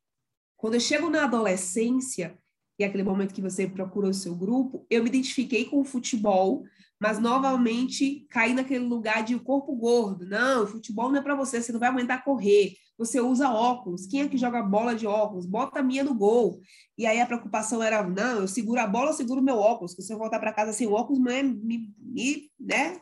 Quando 0.58 0.74
eu 0.74 0.80
chego 0.80 1.10
na 1.10 1.26
adolescência, 1.26 2.38
e 2.80 2.84
é 2.84 2.88
aquele 2.88 3.04
momento 3.04 3.34
que 3.34 3.42
você 3.42 3.68
procura 3.68 4.08
o 4.08 4.14
seu 4.14 4.36
grupo, 4.36 4.86
eu 4.90 5.04
me 5.04 5.10
identifiquei 5.10 5.66
com 5.66 5.80
o 5.80 5.86
futebol, 5.86 6.64
mas 7.00 7.20
novamente 7.20 8.26
caí 8.30 8.54
naquele 8.54 8.86
lugar 8.86 9.24
de 9.24 9.38
corpo 9.40 9.76
gordo. 9.76 10.26
Não, 10.26 10.64
o 10.64 10.68
futebol 10.68 11.10
não 11.10 11.20
é 11.20 11.22
para 11.22 11.36
você, 11.36 11.62
você 11.62 11.72
não 11.72 11.80
vai 11.80 11.90
aguentar 11.90 12.24
correr. 12.24 12.74
Você 12.98 13.22
usa 13.22 13.52
óculos. 13.52 14.08
Quem 14.08 14.22
é 14.22 14.28
que 14.28 14.38
joga 14.38 14.64
bola 14.64 14.96
de 14.96 15.06
óculos? 15.06 15.46
Bota 15.46 15.80
a 15.80 15.84
minha 15.84 16.04
no 16.04 16.16
gol. 16.16 16.60
E 16.98 17.06
aí 17.06 17.22
a 17.22 17.28
preocupação 17.28 17.84
era, 17.84 18.02
não, 18.02 18.42
eu 18.42 18.48
seguro 18.48 18.80
a 18.80 18.88
bola, 18.88 19.12
eu 19.12 19.14
seguro 19.14 19.42
meu 19.42 19.58
óculos. 19.58 19.94
Se 19.94 20.12
eu 20.12 20.18
voltar 20.18 20.40
para 20.40 20.54
casa 20.54 20.74
sem 20.74 20.88
óculos, 20.88 21.24
é 21.32 21.44
me, 21.44 21.94
me, 22.00 22.52
né? 22.60 23.00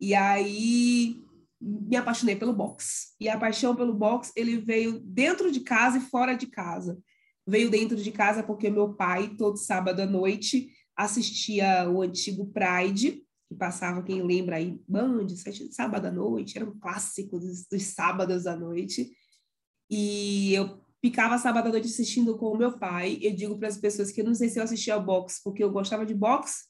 E 0.00 0.14
aí 0.14 1.25
me 1.60 1.96
apaixonei 1.96 2.36
pelo 2.36 2.52
boxe. 2.52 3.14
E 3.20 3.28
a 3.28 3.38
paixão 3.38 3.74
pelo 3.74 3.94
boxe, 3.94 4.32
ele 4.36 4.58
veio 4.58 5.00
dentro 5.00 5.50
de 5.50 5.60
casa 5.60 5.98
e 5.98 6.00
fora 6.00 6.34
de 6.34 6.46
casa. 6.46 6.98
Veio 7.46 7.70
dentro 7.70 7.96
de 7.96 8.10
casa 8.10 8.42
porque 8.42 8.70
meu 8.70 8.94
pai, 8.94 9.34
todo 9.36 9.56
sábado 9.56 10.00
à 10.00 10.06
noite, 10.06 10.70
assistia 10.96 11.88
o 11.88 12.02
antigo 12.02 12.46
Pride, 12.46 13.22
que 13.48 13.54
passava, 13.54 14.02
quem 14.02 14.22
lembra 14.22 14.56
aí, 14.56 14.80
Band, 14.88 15.28
sábado 15.70 16.06
à 16.06 16.10
noite, 16.10 16.58
era 16.58 16.68
um 16.68 16.78
clássico 16.78 17.38
dos, 17.38 17.66
dos 17.66 17.82
sábados 17.84 18.46
à 18.46 18.56
noite. 18.56 19.10
E 19.88 20.52
eu 20.52 20.80
ficava 21.00 21.38
sábado 21.38 21.68
à 21.68 21.70
noite 21.70 21.86
assistindo 21.86 22.36
com 22.36 22.46
o 22.46 22.58
meu 22.58 22.76
pai. 22.76 23.18
Eu 23.22 23.34
digo 23.34 23.56
para 23.56 23.68
as 23.68 23.76
pessoas 23.76 24.10
que 24.10 24.20
eu 24.20 24.24
não 24.24 24.34
sei 24.34 24.48
se 24.48 24.58
eu 24.58 24.64
assistia 24.64 24.98
boxe 24.98 25.40
porque 25.44 25.62
eu 25.62 25.70
gostava 25.70 26.04
de 26.04 26.14
boxe 26.14 26.64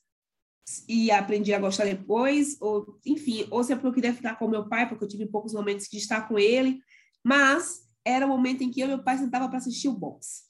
e 0.88 1.10
aprendi 1.10 1.54
a 1.54 1.60
gostar 1.60 1.84
depois, 1.84 2.56
ou 2.60 2.98
enfim, 3.04 3.46
ou 3.50 3.62
se 3.62 3.72
é 3.72 3.76
porque 3.76 3.88
eu 3.88 3.92
queria 3.92 4.14
ficar 4.14 4.36
com 4.36 4.48
meu 4.48 4.68
pai, 4.68 4.88
porque 4.88 5.04
eu 5.04 5.08
tive 5.08 5.26
poucos 5.26 5.52
momentos 5.52 5.86
de 5.86 5.98
estar 5.98 6.26
com 6.26 6.38
ele, 6.38 6.80
mas 7.24 7.86
era 8.04 8.26
o 8.26 8.28
momento 8.28 8.62
em 8.62 8.70
que 8.70 8.80
eu 8.80 8.86
e 8.86 8.88
meu 8.88 9.02
pai 9.02 9.18
sentava 9.18 9.48
para 9.48 9.58
assistir 9.58 9.88
o 9.88 9.92
boxe. 9.92 10.44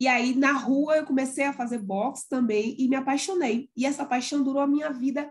E 0.00 0.06
aí 0.06 0.34
na 0.34 0.52
rua 0.52 0.96
eu 0.96 1.04
comecei 1.04 1.44
a 1.44 1.52
fazer 1.52 1.78
boxe 1.78 2.28
também 2.28 2.76
e 2.78 2.88
me 2.88 2.96
apaixonei. 2.96 3.70
E 3.76 3.84
essa 3.84 4.06
paixão 4.06 4.42
durou 4.42 4.62
a 4.62 4.66
minha 4.66 4.90
vida 4.90 5.30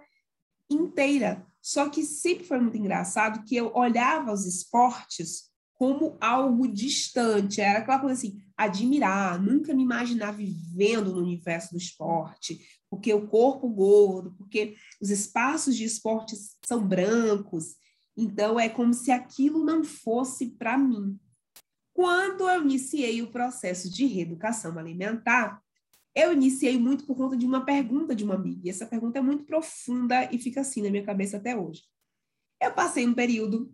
inteira. 0.70 1.46
Só 1.62 1.90
que 1.90 2.04
sempre 2.04 2.44
foi 2.46 2.60
muito 2.60 2.78
engraçado 2.78 3.44
que 3.46 3.56
eu 3.56 3.72
olhava 3.74 4.34
os 4.34 4.46
esportes 4.46 5.50
como 5.78 6.18
algo 6.20 6.68
distante, 6.68 7.62
era 7.62 7.80
aquela 7.80 8.00
coisa 8.00 8.16
assim, 8.16 8.42
admirar, 8.58 9.40
nunca 9.40 9.74
me 9.74 9.84
imaginar 9.84 10.32
vivendo 10.32 11.14
no 11.14 11.22
universo 11.22 11.72
do 11.72 11.78
esporte, 11.78 12.60
porque 12.90 13.14
o 13.14 13.28
corpo 13.28 13.70
gordo, 13.70 14.34
porque 14.38 14.76
os 15.00 15.12
espaços 15.12 15.76
de 15.76 15.84
esporte 15.84 16.36
são 16.66 16.86
brancos. 16.86 17.76
Então, 18.16 18.60
é 18.60 18.68
como 18.68 18.94
se 18.94 19.12
aquilo 19.12 19.64
não 19.64 19.84
fosse 19.84 20.48
para 20.48 20.78
mim. 20.78 21.20
Quando 21.94 22.50
eu 22.50 22.64
iniciei 22.64 23.22
o 23.22 23.32
processo 23.32 23.90
de 23.90 24.06
reeducação 24.06 24.78
alimentar, 24.80 25.62
eu 26.16 26.34
iniciei 26.34 26.80
muito 26.80 27.06
por 27.06 27.16
conta 27.16 27.38
de 27.38 27.46
uma 27.46 27.64
pergunta 27.64 28.16
de 28.16 28.24
uma 28.24 28.34
amiga. 28.34 28.62
E 28.66 28.70
essa 28.72 28.88
pergunta 28.88 29.20
é 29.20 29.22
muito 29.22 29.46
profunda 29.46 30.28
e 30.34 30.40
fica 30.40 30.62
assim 30.62 30.82
na 30.82 30.90
minha 30.90 31.06
cabeça 31.06 31.38
até 31.38 31.56
hoje. 31.56 31.84
Eu 32.60 32.74
passei 32.74 33.06
um 33.06 33.14
período 33.14 33.72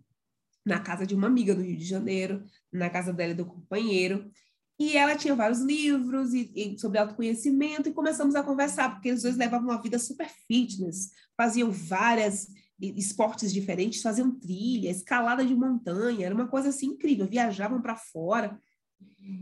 na 0.64 0.80
casa 0.80 1.06
de 1.06 1.14
uma 1.14 1.26
amiga 1.26 1.54
do 1.54 1.62
Rio 1.62 1.76
de 1.76 1.84
Janeiro, 1.84 2.42
na 2.72 2.88
casa 2.88 3.12
dela 3.12 3.32
e 3.32 3.36
do 3.36 3.44
companheiro, 3.44 4.30
e 4.78 4.96
ela 4.96 5.16
tinha 5.16 5.36
vários 5.36 5.60
livros 5.60 6.34
e, 6.34 6.50
e, 6.54 6.78
sobre 6.78 6.98
autoconhecimento, 6.98 7.88
e 7.88 7.92
começamos 7.92 8.34
a 8.34 8.42
conversar, 8.42 8.90
porque 8.90 9.12
os 9.12 9.22
dois 9.22 9.36
levavam 9.36 9.68
uma 9.68 9.80
vida 9.80 9.98
super 9.98 10.28
fitness, 10.48 11.10
faziam 11.36 11.70
várias 11.70 12.48
esportes 12.80 13.52
diferentes, 13.52 14.02
faziam 14.02 14.32
trilha, 14.32 14.90
escalada 14.90 15.44
de 15.44 15.54
montanha, 15.54 16.26
era 16.26 16.34
uma 16.34 16.48
coisa 16.48 16.70
assim 16.70 16.86
incrível, 16.86 17.26
viajavam 17.26 17.80
para 17.80 17.94
fora. 17.94 18.60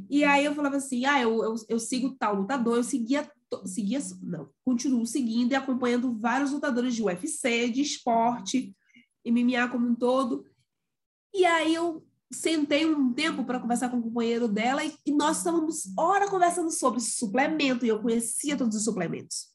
E 0.09 0.23
aí 0.23 0.45
eu 0.45 0.55
falava 0.55 0.77
assim: 0.77 1.07
ah, 1.07 1.21
eu, 1.21 1.43
eu, 1.43 1.55
eu 1.69 1.79
sigo 1.79 2.15
tal 2.17 2.35
lutador, 2.35 2.77
eu 2.77 2.85
seguia, 2.85 3.29
seguia, 3.65 4.01
não, 4.21 4.51
continuo 4.65 5.07
seguindo 5.07 5.53
e 5.53 5.57
acompanhando 5.57 6.17
vários 6.19 6.53
lutadores 6.53 6.95
de 6.95 7.03
UFC, 7.03 7.71
de 7.71 7.81
esporte, 7.81 8.77
MMA 9.27 9.69
como 9.69 9.89
um 9.89 9.95
todo. 9.95 10.45
E 11.35 11.45
aí 11.47 11.75
eu 11.75 12.07
sentei 12.33 12.87
um 12.87 13.13
tempo 13.13 13.45
para 13.45 13.61
conversar 13.61 13.91
com 13.91 13.99
o 13.99 14.03
companheiro 14.03 14.49
dela 14.49 14.83
e, 14.85 15.13
nós 15.13 15.39
estávamos 15.39 15.93
hora 15.97 16.29
conversando 16.31 16.71
sobre 16.71 17.01
suplemento 17.01 17.85
e 17.85 17.89
eu 17.89 18.01
conhecia 18.01 18.57
todos 18.57 18.77
os 18.77 18.85
suplementos. 18.85 19.53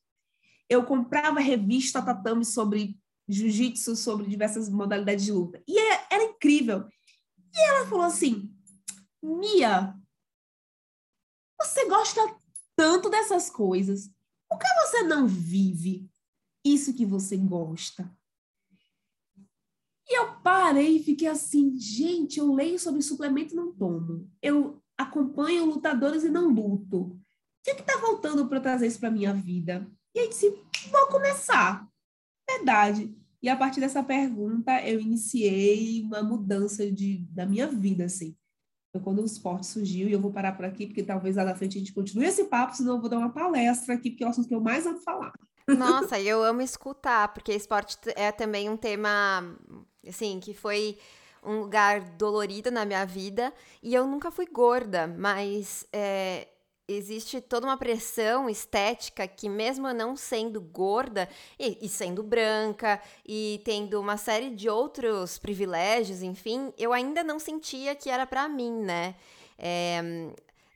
Eu 0.69 0.85
comprava 0.85 1.39
revista 1.39 2.01
tatame 2.01 2.45
sobre 2.45 2.99
jiu-jitsu, 3.27 3.95
sobre 3.95 4.27
diversas 4.27 4.69
modalidades 4.69 5.25
de 5.25 5.31
luta. 5.31 5.61
E 5.67 5.77
era, 5.77 5.95
é, 5.95 6.07
era 6.11 6.23
incrível. 6.23 6.87
E 7.55 7.59
ela 7.59 7.87
falou 7.87 8.05
assim: 8.05 8.53
Mia, 9.23 9.95
você 11.59 11.87
gosta 11.87 12.21
tanto 12.75 13.09
dessas 13.09 13.49
coisas. 13.49 14.09
Por 14.49 14.59
que 14.59 14.67
você 14.85 15.03
não 15.03 15.27
vive 15.27 16.09
isso 16.63 16.93
que 16.93 17.05
você 17.05 17.35
gosta? 17.37 18.09
E 20.09 20.17
eu 20.17 20.33
parei 20.41 20.97
e 20.97 21.03
fiquei 21.03 21.27
assim, 21.27 21.77
gente, 21.77 22.39
eu 22.39 22.53
leio 22.53 22.79
sobre 22.79 23.01
suplemento 23.01 23.53
e 23.53 23.57
não 23.57 23.73
tomo. 23.73 24.29
Eu 24.41 24.81
acompanho 24.97 25.65
lutadores 25.65 26.23
e 26.23 26.29
não 26.29 26.49
luto. 26.49 26.97
O 26.97 27.19
que 27.63 27.71
é 27.71 27.79
está 27.79 27.99
faltando 27.99 28.47
para 28.47 28.61
trazer 28.61 28.87
isso 28.87 28.99
para 28.99 29.11
minha 29.11 29.33
vida? 29.33 29.85
E 30.15 30.19
aí 30.19 30.29
disse, 30.29 30.49
vou 30.89 31.07
começar. 31.07 31.87
Verdade. 32.49 33.13
E 33.41 33.49
a 33.49 33.55
partir 33.55 33.79
dessa 33.79 34.01
pergunta, 34.01 34.81
eu 34.87 34.99
iniciei 34.99 36.01
uma 36.01 36.23
mudança 36.23 36.89
de, 36.89 37.17
da 37.29 37.45
minha 37.45 37.67
vida, 37.67 38.05
assim. 38.05 38.35
Foi 38.91 39.01
quando 39.01 39.21
o 39.21 39.25
esporte 39.25 39.67
surgiu, 39.67 40.07
e 40.07 40.13
eu 40.13 40.21
vou 40.21 40.31
parar 40.31 40.53
por 40.53 40.65
aqui, 40.65 40.87
porque 40.87 41.03
talvez 41.03 41.35
lá 41.35 41.43
na 41.43 41.55
frente 41.55 41.77
a 41.77 41.79
gente 41.79 41.93
continue 41.93 42.25
esse 42.25 42.45
papo, 42.45 42.75
senão 42.75 42.95
eu 42.95 43.01
vou 43.01 43.09
dar 43.09 43.17
uma 43.17 43.31
palestra 43.31 43.93
aqui, 43.93 44.09
porque 44.09 44.23
é 44.23 44.27
o 44.27 44.29
assunto 44.29 44.47
que 44.47 44.55
eu 44.55 44.61
mais 44.61 44.87
amo 44.87 44.99
falar. 44.99 45.33
Nossa, 45.69 46.19
eu 46.19 46.43
amo 46.43 46.61
escutar, 46.61 47.33
porque 47.33 47.51
esporte 47.53 47.97
é 48.15 48.31
também 48.31 48.69
um 48.69 48.77
tema, 48.77 49.57
assim, 50.09 50.39
que 50.39 50.53
foi 50.53 50.97
um 51.43 51.59
lugar 51.59 52.01
dolorido 52.01 52.69
na 52.71 52.85
minha 52.85 53.05
vida, 53.05 53.53
e 53.81 53.93
eu 53.93 54.05
nunca 54.05 54.29
fui 54.29 54.45
gorda, 54.45 55.07
mas 55.07 55.85
é, 55.93 56.47
existe 56.87 57.41
toda 57.41 57.67
uma 57.67 57.77
pressão 57.77 58.49
estética 58.49 59.27
que, 59.27 59.49
mesmo 59.49 59.91
não 59.93 60.15
sendo 60.15 60.61
gorda 60.61 61.27
e, 61.59 61.77
e, 61.81 61.89
sendo 61.89 62.23
branca 62.23 63.01
e 63.25 63.61
tendo 63.65 63.99
uma 63.99 64.17
série 64.17 64.49
de 64.49 64.69
outros 64.69 65.37
privilégios, 65.37 66.21
enfim, 66.21 66.73
eu 66.77 66.93
ainda 66.93 67.23
não 67.23 67.39
sentia 67.39 67.95
que 67.95 68.09
era 68.09 68.25
para 68.25 68.47
mim, 68.47 68.71
né? 68.71 69.15
É, 69.57 70.01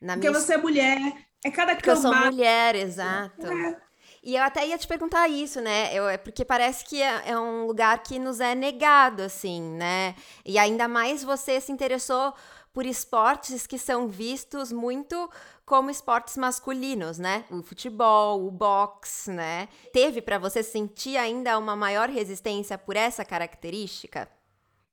na 0.02 0.14
Porque 0.14 0.30
minha... 0.30 0.40
você 0.40 0.54
é 0.54 0.58
mulher, 0.58 1.28
é 1.44 1.52
cada 1.52 1.76
Porque 1.76 1.90
camada. 1.90 2.08
eu 2.08 2.22
sou 2.22 2.32
mulher, 2.32 2.76
exato. 2.76 3.48
É. 3.48 3.91
E 4.24 4.36
eu 4.36 4.44
até 4.44 4.68
ia 4.68 4.78
te 4.78 4.88
perguntar 4.88 5.28
isso, 5.28 5.60
né? 5.60 5.94
Eu, 5.96 6.08
é 6.08 6.16
porque 6.16 6.46
parece 6.46 6.86
que 6.86 7.02
é, 7.02 7.30
é, 7.30 7.40
um 7.40 7.66
lugar 7.66 8.04
que 8.04 8.20
nos 8.20 8.40
é 8.40 8.54
negado, 8.54 9.24
assim, 9.24 9.62
né? 9.62 10.16
E 10.46 10.60
ainda 10.60 10.88
mais 10.88 11.24
você 11.24 11.60
se 11.60 11.72
interessou 11.72 12.32
por 12.72 12.86
esportes 12.86 13.66
que 13.66 13.80
são 13.80 14.08
vistos 14.08 14.72
muito 14.72 15.30
como 15.66 15.90
esportes 15.90 16.38
masculinos, 16.38 17.18
né? 17.18 17.46
O 17.50 17.64
futebol, 17.64 18.46
o 18.46 18.52
boxe, 18.52 19.32
né? 19.32 19.68
Teve 19.92 20.22
para 20.22 20.38
você 20.38 20.62
sentir 20.62 21.18
ainda 21.18 21.58
uma 21.58 21.76
maior 21.76 22.08
resistência 22.08 22.78
por 22.78 22.96
essa 22.96 23.26
característica? 23.26 24.30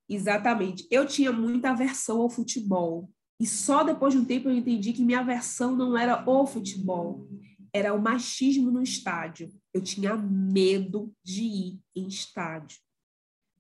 Exatamente. 0.09 0.87
Eu 0.91 1.07
tinha 1.07 1.31
muita 1.31 1.71
aversão 1.71 2.23
ao 2.23 2.31
futebol. 2.31 3.11
E 3.39 3.47
só 3.47 3.85
depois 3.85 4.15
de 4.15 4.21
um 4.21 4.25
tempo 4.25 4.49
eu 4.49 4.55
entendi 4.55 4.93
que 4.93 5.03
minha 5.03 5.21
aversão 5.21 5.77
não 5.77 5.97
era 5.97 6.25
o 6.29 6.47
futebol, 6.47 7.29
era 7.73 7.95
o 7.95 8.01
machismo 8.01 8.71
no 8.71 8.83
estádio. 8.83 9.51
Eu 9.73 9.83
tinha 9.83 10.17
medo 10.17 11.13
de 11.23 11.43
ir 11.43 11.81
em 11.95 12.07
estádio. 12.09 12.79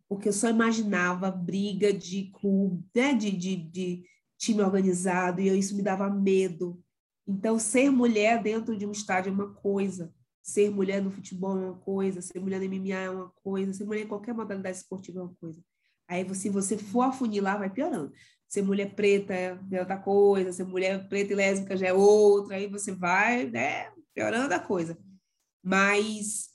Porque 0.09 0.29
eu 0.29 0.33
só 0.33 0.49
imaginava 0.49 1.31
briga 1.31 1.93
de 1.93 2.31
clube, 2.33 2.85
né? 2.95 3.13
de, 3.13 3.31
de, 3.31 3.57
de 3.57 4.05
time 4.39 4.63
organizado, 4.63 5.41
e 5.41 5.49
isso 5.59 5.77
me 5.77 5.83
dava 5.83 6.09
medo. 6.09 6.83
Então, 7.27 7.59
ser 7.59 7.91
mulher 7.91 8.43
dentro 8.43 8.77
de 8.77 8.87
um 8.87 8.93
estádio 8.93 9.31
é 9.31 9.33
uma 9.33 9.53
coisa, 9.53 10.11
ser 10.43 10.71
mulher 10.71 11.03
no 11.03 11.11
futebol 11.11 11.59
é 11.59 11.67
uma 11.67 11.79
coisa, 11.79 12.23
ser 12.23 12.41
mulher 12.41 12.59
no 12.59 12.67
MMA 12.67 12.95
é 12.95 13.11
uma 13.11 13.31
coisa, 13.43 13.75
ser 13.75 13.85
mulher 13.85 14.05
em 14.05 14.09
qualquer 14.09 14.33
modalidade 14.33 14.79
esportiva 14.79 15.21
é 15.21 15.23
uma 15.25 15.35
coisa. 15.39 15.61
Aí, 16.09 16.35
se 16.35 16.49
você 16.49 16.79
for 16.79 17.03
afunilar, 17.03 17.59
vai 17.59 17.69
piorando. 17.69 18.11
Ser 18.49 18.63
mulher 18.63 18.95
preta 18.95 19.35
é 19.35 19.59
outra 19.79 19.99
coisa, 19.99 20.53
ser 20.55 20.65
mulher 20.65 21.07
preta 21.07 21.35
e 21.35 21.37
lésbica 21.37 21.77
já 21.77 21.89
é 21.89 21.93
outra, 21.93 22.57
aí 22.57 22.67
você 22.67 22.93
vai, 22.93 23.45
né, 23.45 23.93
piorando 24.19 24.53
a 24.53 24.59
coisa. 24.59 24.99
Mas 25.63 26.51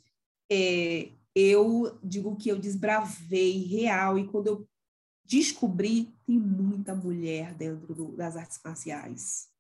é, 0.52 1.12
eu 1.34 1.97
digo 2.04 2.36
que 2.36 2.49
eu 2.49 2.60
desbravei 2.60 3.63
real, 3.65 4.19
e 4.19 4.28
quando 4.28 4.47
eu 4.47 4.69
descobri, 5.26 6.13
tem 6.26 6.38
muita 6.38 6.93
mulher 6.93 7.54
dentro 7.54 7.95
do, 7.95 8.15
das 8.15 8.36
artes 8.36 8.60
marciais 8.63 9.52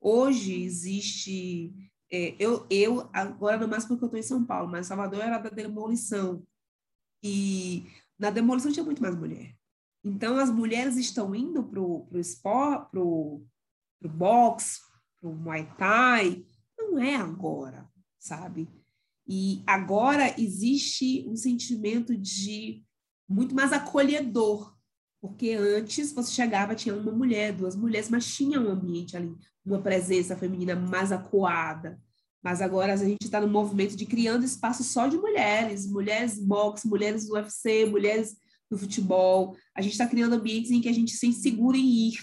Hoje 0.00 0.62
existe. 0.62 1.92
É, 2.10 2.34
eu, 2.38 2.66
eu, 2.70 3.10
agora 3.12 3.58
no 3.58 3.68
máximo 3.68 3.90
porque 3.90 4.04
eu 4.04 4.06
estou 4.06 4.18
em 4.18 4.22
São 4.22 4.44
Paulo, 4.46 4.66
mas 4.66 4.86
Salvador 4.86 5.20
era 5.20 5.36
da 5.36 5.50
demolição. 5.50 6.42
E 7.22 7.86
na 8.18 8.30
demolição 8.30 8.72
tinha 8.72 8.84
muito 8.84 9.02
mais 9.02 9.14
mulher. 9.14 9.54
Então 10.02 10.38
as 10.38 10.50
mulheres 10.50 10.96
estão 10.96 11.34
indo 11.34 11.62
para 11.62 11.80
o 11.80 12.08
esporte, 12.14 12.90
para 12.90 13.00
o 13.00 13.46
boxe, 14.02 14.80
para 15.20 15.28
o 15.28 15.34
Muay 15.34 15.70
Thai. 15.76 16.46
Não 16.90 16.98
é 16.98 17.14
agora, 17.14 17.88
sabe? 18.18 18.68
E 19.26 19.62
agora 19.64 20.34
existe 20.40 21.24
um 21.28 21.36
sentimento 21.36 22.16
de 22.16 22.82
muito 23.28 23.54
mais 23.54 23.72
acolhedor, 23.72 24.76
porque 25.20 25.52
antes 25.52 26.12
você 26.12 26.32
chegava, 26.32 26.74
tinha 26.74 26.96
uma 26.96 27.12
mulher, 27.12 27.52
duas 27.52 27.76
mulheres, 27.76 28.08
mas 28.08 28.34
tinha 28.34 28.60
um 28.60 28.68
ambiente 28.68 29.16
ali, 29.16 29.32
uma 29.64 29.80
presença 29.80 30.36
feminina 30.36 30.74
mais 30.74 31.12
acuada. 31.12 32.00
Mas 32.42 32.60
agora 32.60 32.94
a 32.94 32.96
gente 32.96 33.22
está 33.22 33.40
no 33.40 33.46
movimento 33.46 33.94
de 33.94 34.04
criando 34.04 34.44
espaço 34.44 34.82
só 34.82 35.06
de 35.06 35.16
mulheres, 35.16 35.86
mulheres 35.86 36.38
boxe, 36.38 36.88
mulheres 36.88 37.26
do 37.26 37.34
UFC, 37.34 37.86
mulheres 37.86 38.36
do 38.68 38.76
futebol. 38.76 39.56
A 39.76 39.80
gente 39.80 39.92
está 39.92 40.08
criando 40.08 40.34
ambientes 40.34 40.72
em 40.72 40.80
que 40.80 40.88
a 40.88 40.92
gente 40.92 41.12
se 41.12 41.32
seguro 41.34 41.76
em 41.76 42.08
ir, 42.08 42.18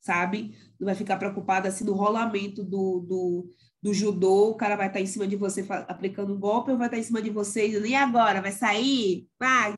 sabe? 0.00 0.56
Não 0.78 0.86
vai 0.86 0.94
ficar 0.94 1.18
preocupada 1.18 1.68
assim 1.68 1.84
no 1.84 1.92
rolamento 1.92 2.64
do, 2.64 3.00
do, 3.00 3.50
do 3.82 3.94
judô, 3.94 4.50
o 4.50 4.54
cara 4.56 4.76
vai 4.76 4.86
estar 4.88 4.98
tá 4.98 5.02
em 5.02 5.06
cima 5.06 5.26
de 5.26 5.36
você 5.36 5.66
aplicando 5.88 6.34
um 6.34 6.40
golpe 6.40 6.70
ou 6.70 6.78
vai 6.78 6.86
estar 6.86 6.98
em 6.98 7.02
cima 7.02 7.22
de 7.22 7.30
você 7.30 7.66
e 7.66 7.88
e 7.88 7.94
agora? 7.94 8.42
Vai 8.42 8.52
sair? 8.52 9.28
Vai, 9.38 9.74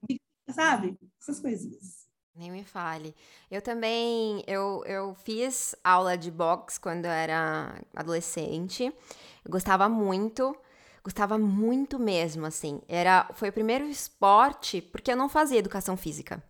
sabe? 0.50 0.96
Essas 1.20 1.40
coisinhas. 1.40 2.02
Nem 2.34 2.50
me 2.50 2.64
fale. 2.64 3.14
Eu 3.50 3.60
também, 3.60 4.42
eu, 4.46 4.82
eu 4.86 5.14
fiz 5.14 5.74
aula 5.84 6.16
de 6.16 6.30
boxe 6.30 6.80
quando 6.80 7.04
eu 7.04 7.10
era 7.10 7.78
adolescente. 7.94 8.84
Eu 9.44 9.50
gostava 9.50 9.88
muito, 9.88 10.56
gostava 11.04 11.36
muito 11.38 11.98
mesmo, 11.98 12.46
assim. 12.46 12.80
Era, 12.88 13.28
foi 13.34 13.50
o 13.50 13.52
primeiro 13.52 13.84
esporte, 13.84 14.80
porque 14.80 15.12
eu 15.12 15.16
não 15.16 15.28
fazia 15.28 15.58
educação 15.58 15.96
física. 15.96 16.42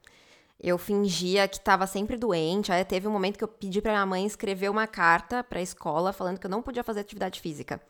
Eu 0.62 0.78
fingia 0.78 1.48
que 1.48 1.56
estava 1.56 1.86
sempre 1.86 2.16
doente. 2.16 2.70
Aí 2.70 2.84
teve 2.84 3.08
um 3.08 3.10
momento 3.10 3.36
que 3.36 3.44
eu 3.44 3.48
pedi 3.48 3.82
para 3.82 3.92
minha 3.92 4.06
mãe 4.06 4.24
escrever 4.24 4.70
uma 4.70 4.86
carta 4.86 5.42
para 5.42 5.58
a 5.58 5.62
escola 5.62 6.12
falando 6.12 6.38
que 6.38 6.46
eu 6.46 6.50
não 6.50 6.62
podia 6.62 6.84
fazer 6.84 7.00
atividade 7.00 7.40
física. 7.40 7.80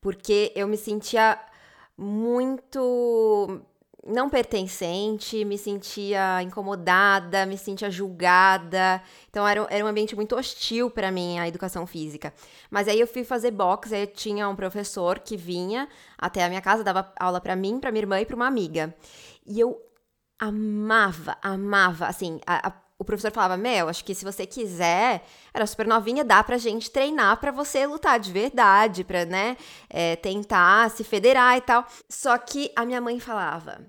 Porque 0.00 0.52
eu 0.54 0.68
me 0.68 0.76
sentia 0.76 1.40
muito 1.96 3.62
não 4.06 4.28
pertencente, 4.28 5.44
me 5.44 5.56
sentia 5.56 6.42
incomodada, 6.42 7.46
me 7.46 7.56
sentia 7.56 7.90
julgada. 7.90 9.02
Então 9.30 9.48
era, 9.48 9.66
era 9.70 9.84
um 9.84 9.88
ambiente 9.88 10.14
muito 10.14 10.36
hostil 10.36 10.90
para 10.90 11.10
mim 11.10 11.38
a 11.38 11.48
educação 11.48 11.86
física. 11.86 12.34
Mas 12.70 12.86
aí 12.86 13.00
eu 13.00 13.06
fui 13.06 13.24
fazer 13.24 13.50
boxe, 13.50 13.94
aí 13.94 14.06
tinha 14.06 14.46
um 14.48 14.54
professor 14.54 15.18
que 15.18 15.36
vinha 15.36 15.88
até 16.18 16.44
a 16.44 16.48
minha 16.48 16.60
casa, 16.60 16.84
dava 16.84 17.10
aula 17.18 17.40
para 17.40 17.56
mim, 17.56 17.80
para 17.80 17.90
minha 17.90 18.02
irmã 18.02 18.20
e 18.20 18.26
para 18.26 18.36
uma 18.36 18.46
amiga. 18.46 18.94
E 19.46 19.58
eu 19.58 19.80
amava, 20.48 21.36
amava, 21.42 22.06
assim, 22.06 22.40
a, 22.46 22.68
a, 22.68 22.72
o 22.98 23.04
professor 23.04 23.32
falava: 23.32 23.56
Mel, 23.56 23.88
acho 23.88 24.04
que 24.04 24.14
se 24.14 24.24
você 24.24 24.46
quiser, 24.46 25.24
era 25.52 25.66
super 25.66 25.86
novinha, 25.86 26.24
dá 26.24 26.42
pra 26.42 26.58
gente 26.58 26.90
treinar 26.90 27.38
para 27.38 27.50
você 27.50 27.86
lutar 27.86 28.18
de 28.18 28.32
verdade, 28.32 29.04
pra, 29.04 29.24
né, 29.24 29.56
é, 29.88 30.16
tentar 30.16 30.90
se 30.90 31.04
federar 31.04 31.56
e 31.56 31.60
tal. 31.60 31.86
Só 32.08 32.36
que 32.38 32.72
a 32.76 32.84
minha 32.84 33.00
mãe 33.00 33.18
falava: 33.20 33.80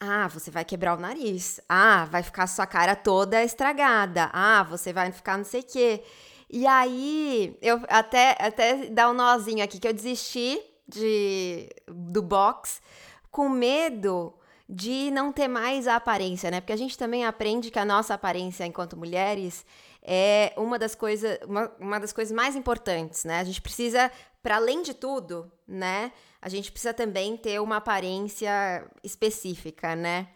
ah, 0.00 0.28
você 0.28 0.50
vai 0.50 0.64
quebrar 0.64 0.96
o 0.96 1.00
nariz. 1.00 1.60
Ah, 1.68 2.06
vai 2.10 2.22
ficar 2.22 2.46
sua 2.46 2.66
cara 2.66 2.94
toda 2.94 3.42
estragada. 3.42 4.30
Ah, 4.32 4.62
você 4.62 4.92
vai 4.92 5.10
ficar 5.10 5.36
não 5.36 5.44
sei 5.44 5.60
o 5.60 5.64
quê. 5.64 6.04
E 6.50 6.66
aí, 6.66 7.58
eu 7.60 7.82
até, 7.88 8.36
até 8.40 8.86
dar 8.86 9.10
um 9.10 9.12
nozinho 9.12 9.62
aqui, 9.62 9.78
que 9.78 9.86
eu 9.86 9.92
desisti 9.92 10.58
de, 10.86 11.68
do 11.86 12.22
box 12.22 12.80
com 13.30 13.50
medo 13.50 14.32
de 14.68 15.10
não 15.10 15.32
ter 15.32 15.48
mais 15.48 15.88
a 15.88 15.96
aparência, 15.96 16.50
né? 16.50 16.60
Porque 16.60 16.72
a 16.72 16.76
gente 16.76 16.98
também 16.98 17.24
aprende 17.24 17.70
que 17.70 17.78
a 17.78 17.84
nossa 17.84 18.12
aparência 18.14 18.66
enquanto 18.66 18.96
mulheres 18.96 19.64
é 20.02 20.52
uma 20.56 20.78
das 20.78 20.94
coisas, 20.94 21.38
uma, 21.46 21.72
uma 21.80 21.98
das 21.98 22.12
coisas 22.12 22.34
mais 22.34 22.54
importantes, 22.54 23.24
né? 23.24 23.40
A 23.40 23.44
gente 23.44 23.62
precisa, 23.62 24.10
para 24.42 24.56
além 24.56 24.82
de 24.82 24.92
tudo, 24.92 25.50
né? 25.66 26.12
A 26.40 26.48
gente 26.48 26.70
precisa 26.70 26.92
também 26.92 27.36
ter 27.36 27.60
uma 27.60 27.76
aparência 27.76 28.86
específica, 29.02 29.96
né? 29.96 30.28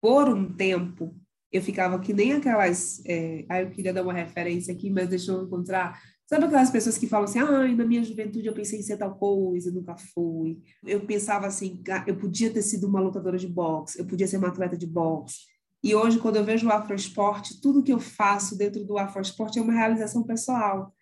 Por 0.00 0.28
um 0.28 0.52
tempo, 0.52 1.14
eu 1.52 1.60
ficava 1.60 1.98
que 1.98 2.12
nem 2.12 2.32
aquelas. 2.32 3.02
É, 3.04 3.44
ah, 3.48 3.60
eu 3.60 3.70
queria 3.70 3.92
dar 3.92 4.02
uma 4.02 4.12
referência 4.12 4.72
aqui, 4.72 4.88
mas 4.88 5.08
deixa 5.08 5.32
eu 5.32 5.42
encontrar. 5.42 6.00
Sabe 6.30 6.44
aquelas 6.44 6.70
pessoas 6.70 6.96
que 6.96 7.08
falam 7.08 7.24
assim, 7.24 7.40
ai, 7.40 7.74
na 7.74 7.84
minha 7.84 8.04
juventude 8.04 8.46
eu 8.46 8.54
pensei 8.54 8.78
em 8.78 8.82
ser 8.82 8.96
tal 8.96 9.16
coisa, 9.16 9.72
nunca 9.72 9.96
fui. 9.96 10.60
Eu 10.86 11.04
pensava 11.04 11.48
assim, 11.48 11.82
eu 12.06 12.16
podia 12.16 12.52
ter 12.52 12.62
sido 12.62 12.86
uma 12.86 13.00
lutadora 13.00 13.36
de 13.36 13.48
boxe, 13.48 13.98
eu 13.98 14.06
podia 14.06 14.28
ser 14.28 14.36
uma 14.36 14.46
atleta 14.46 14.78
de 14.78 14.86
boxe. 14.86 15.38
E 15.82 15.92
hoje, 15.92 16.20
quando 16.20 16.36
eu 16.36 16.44
vejo 16.44 16.68
o 16.68 16.70
afroesporte, 16.70 17.60
tudo 17.60 17.82
que 17.82 17.92
eu 17.92 17.98
faço 17.98 18.56
dentro 18.56 18.84
do 18.84 18.96
afroesporte 18.96 19.58
é 19.58 19.62
uma 19.62 19.72
realização 19.72 20.22
pessoal, 20.22 20.94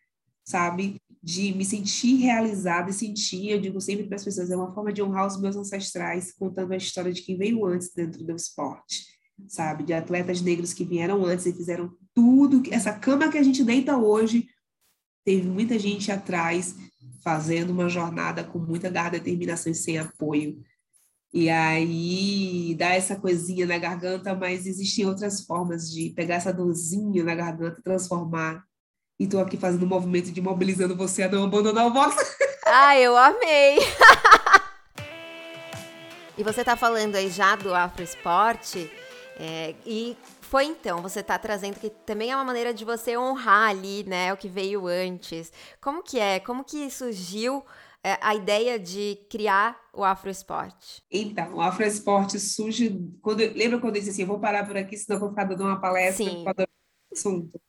sabe? 0.42 0.96
De 1.22 1.52
me 1.52 1.64
sentir 1.66 2.14
realizada 2.14 2.88
e 2.88 2.94
sentir, 2.94 3.50
eu 3.50 3.60
digo 3.60 3.82
sempre 3.82 4.06
para 4.06 4.16
as 4.16 4.24
pessoas, 4.24 4.50
é 4.50 4.56
uma 4.56 4.72
forma 4.72 4.94
de 4.94 5.02
honrar 5.02 5.26
os 5.26 5.38
meus 5.38 5.56
ancestrais, 5.56 6.32
contando 6.32 6.72
a 6.72 6.76
história 6.78 7.12
de 7.12 7.20
quem 7.20 7.36
veio 7.36 7.66
antes 7.66 7.92
dentro 7.92 8.24
do 8.24 8.34
esporte 8.34 9.18
sabe? 9.46 9.84
De 9.84 9.92
atletas 9.92 10.40
negros 10.40 10.72
que 10.72 10.84
vieram 10.84 11.24
antes 11.24 11.46
e 11.46 11.52
fizeram 11.52 11.92
tudo. 12.12 12.60
Essa 12.72 12.92
cama 12.92 13.30
que 13.30 13.38
a 13.38 13.42
gente 13.42 13.62
deita 13.62 13.96
hoje, 13.96 14.48
teve 15.24 15.48
muita 15.48 15.78
gente 15.78 16.10
atrás 16.10 16.74
fazendo 17.22 17.70
uma 17.70 17.88
jornada 17.88 18.44
com 18.44 18.58
muita 18.58 18.88
garra, 18.88 19.10
determinação 19.10 19.70
e 19.70 19.74
sem 19.74 19.98
apoio. 19.98 20.62
E 21.32 21.50
aí 21.50 22.74
dá 22.78 22.94
essa 22.94 23.14
coisinha 23.14 23.66
na 23.66 23.76
garganta, 23.76 24.34
mas 24.34 24.66
existem 24.66 25.04
outras 25.04 25.42
formas 25.42 25.90
de 25.90 26.10
pegar 26.10 26.36
essa 26.36 26.52
dorzinha 26.52 27.22
na 27.22 27.34
garganta, 27.34 27.82
transformar. 27.82 28.64
E 29.20 29.24
estou 29.24 29.40
aqui 29.40 29.56
fazendo 29.56 29.84
um 29.84 29.88
movimento 29.88 30.30
de 30.30 30.40
mobilizando 30.40 30.96
você 30.96 31.24
a 31.24 31.28
não 31.28 31.44
abandonar 31.44 31.86
o 31.86 31.90
box. 31.90 32.16
Ah, 32.64 32.98
eu 32.98 33.16
amei! 33.16 33.78
e 36.38 36.42
você 36.42 36.60
está 36.60 36.76
falando 36.76 37.16
aí 37.16 37.28
já 37.28 37.56
do 37.56 37.74
Afro 37.74 38.02
Esporte. 38.02 38.90
É, 39.38 39.74
e 39.84 40.16
foi 40.48 40.64
então, 40.64 41.02
você 41.02 41.20
está 41.20 41.38
trazendo 41.38 41.78
que 41.78 41.90
também 41.90 42.30
é 42.30 42.34
uma 42.34 42.44
maneira 42.44 42.72
de 42.72 42.82
você 42.82 43.18
honrar 43.18 43.68
ali, 43.68 44.02
né, 44.04 44.32
o 44.32 44.36
que 44.36 44.48
veio 44.48 44.86
antes. 44.86 45.52
Como 45.78 46.02
que 46.02 46.18
é? 46.18 46.40
Como 46.40 46.64
que 46.64 46.90
surgiu 46.90 47.62
é, 48.02 48.16
a 48.22 48.34
ideia 48.34 48.78
de 48.78 49.18
criar 49.30 49.78
o 49.92 50.02
Afroesporte? 50.02 51.02
Então, 51.10 51.56
o 51.56 51.60
Afroesporte 51.60 52.40
surge 52.40 52.98
quando 53.20 53.40
lembra 53.40 53.78
quando 53.78 53.96
eu 53.96 54.00
disse 54.00 54.12
assim, 54.12 54.22
eu 54.22 54.28
vou 54.28 54.40
parar 54.40 54.66
por 54.66 54.76
aqui, 54.76 54.96
senão 54.96 55.16
eu 55.16 55.20
vou 55.20 55.28
ficar 55.30 55.44
dando 55.44 55.64
uma 55.64 55.78
palestra 55.78 56.24
Sim. 56.24 56.44
assunto. 57.12 57.60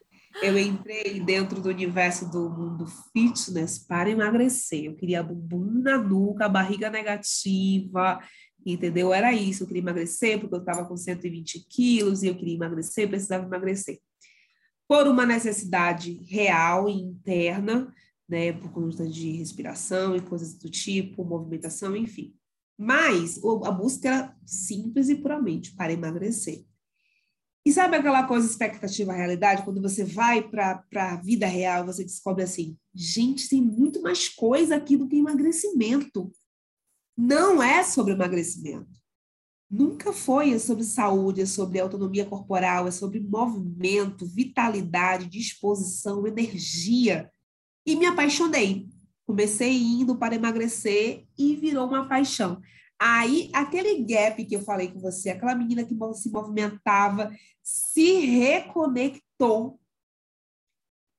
Eu 0.42 0.58
entrei 0.58 1.20
dentro 1.20 1.60
do 1.60 1.68
universo 1.68 2.32
do 2.32 2.50
mundo 2.50 2.86
fitness 3.12 3.78
para 3.78 4.10
emagrecer. 4.10 4.86
Eu 4.86 4.96
queria 4.96 5.22
bumbum 5.22 5.82
na 5.82 5.98
nuca, 5.98 6.48
barriga 6.48 6.90
negativa, 6.90 8.20
entendeu? 8.66 9.14
Era 9.14 9.34
isso, 9.34 9.64
eu 9.64 9.68
queria 9.68 9.82
emagrecer 9.82 10.40
porque 10.40 10.56
eu 10.56 10.60
estava 10.60 10.86
com 10.86 10.96
120 10.96 11.66
quilos 11.70 12.24
e 12.24 12.28
eu 12.28 12.36
queria 12.36 12.56
emagrecer, 12.56 13.08
precisava 13.08 13.46
emagrecer. 13.46 14.00
Por 14.88 15.08
uma 15.08 15.26
necessidade 15.26 16.14
real 16.30 16.90
e 16.90 16.94
interna, 16.94 17.94
né, 18.28 18.54
por 18.54 18.72
conta 18.72 19.08
de 19.08 19.32
respiração 19.32 20.16
e 20.16 20.22
coisas 20.22 20.54
do 20.54 20.70
tipo, 20.70 21.24
movimentação, 21.24 21.96
enfim. 21.96 22.36
Mas 22.78 23.40
a 23.66 23.72
busca 23.72 24.08
era 24.08 24.36
simples 24.46 25.10
e 25.10 25.16
puramente 25.16 25.76
para 25.76 25.92
emagrecer. 25.92 26.64
E 27.66 27.72
sabe 27.72 27.98
aquela 27.98 28.26
coisa 28.26 28.48
expectativa 28.48 29.14
realidade, 29.14 29.64
quando 29.64 29.82
você 29.82 30.04
vai 30.04 30.42
para 30.42 30.84
a 30.96 31.16
vida 31.18 31.46
real, 31.46 31.86
você 31.86 32.04
descobre 32.04 32.44
assim, 32.44 32.78
gente, 32.96 33.50
tem 33.50 33.62
muito 33.62 34.02
mais 34.02 34.30
coisa 34.30 34.78
aqui 34.78 34.96
do 34.96 35.08
que 35.08 35.18
emagrecimento 35.18 36.32
não 37.20 37.62
é 37.62 37.84
sobre 37.84 38.14
emagrecimento. 38.14 38.98
Nunca 39.70 40.14
foi 40.14 40.54
é 40.54 40.58
sobre 40.58 40.86
saúde, 40.86 41.42
é 41.42 41.46
sobre 41.46 41.78
autonomia 41.78 42.26
corporal, 42.26 42.88
é 42.88 42.92
sobre 42.92 43.20
movimento, 43.20 44.26
vitalidade, 44.26 45.28
disposição, 45.28 46.26
energia. 46.26 47.30
E 47.86 47.94
me 47.98 48.06
apaixonei. 48.06 48.88
Comecei 49.28 49.78
indo 49.78 50.18
para 50.18 50.34
emagrecer 50.34 51.28
e 51.38 51.58
virou 51.58 51.88
uma 51.88 52.08
paixão. 52.08 52.62
Aí, 52.98 53.50
aquele 53.54 54.02
gap 54.04 54.44
que 54.46 54.56
eu 54.56 54.62
falei 54.62 54.90
com 54.90 55.00
você, 55.00 55.30
aquela 55.30 55.54
menina 55.54 55.84
que 55.84 55.96
se 56.14 56.32
movimentava, 56.32 57.32
se 57.62 58.14
reconectou. 58.26 59.78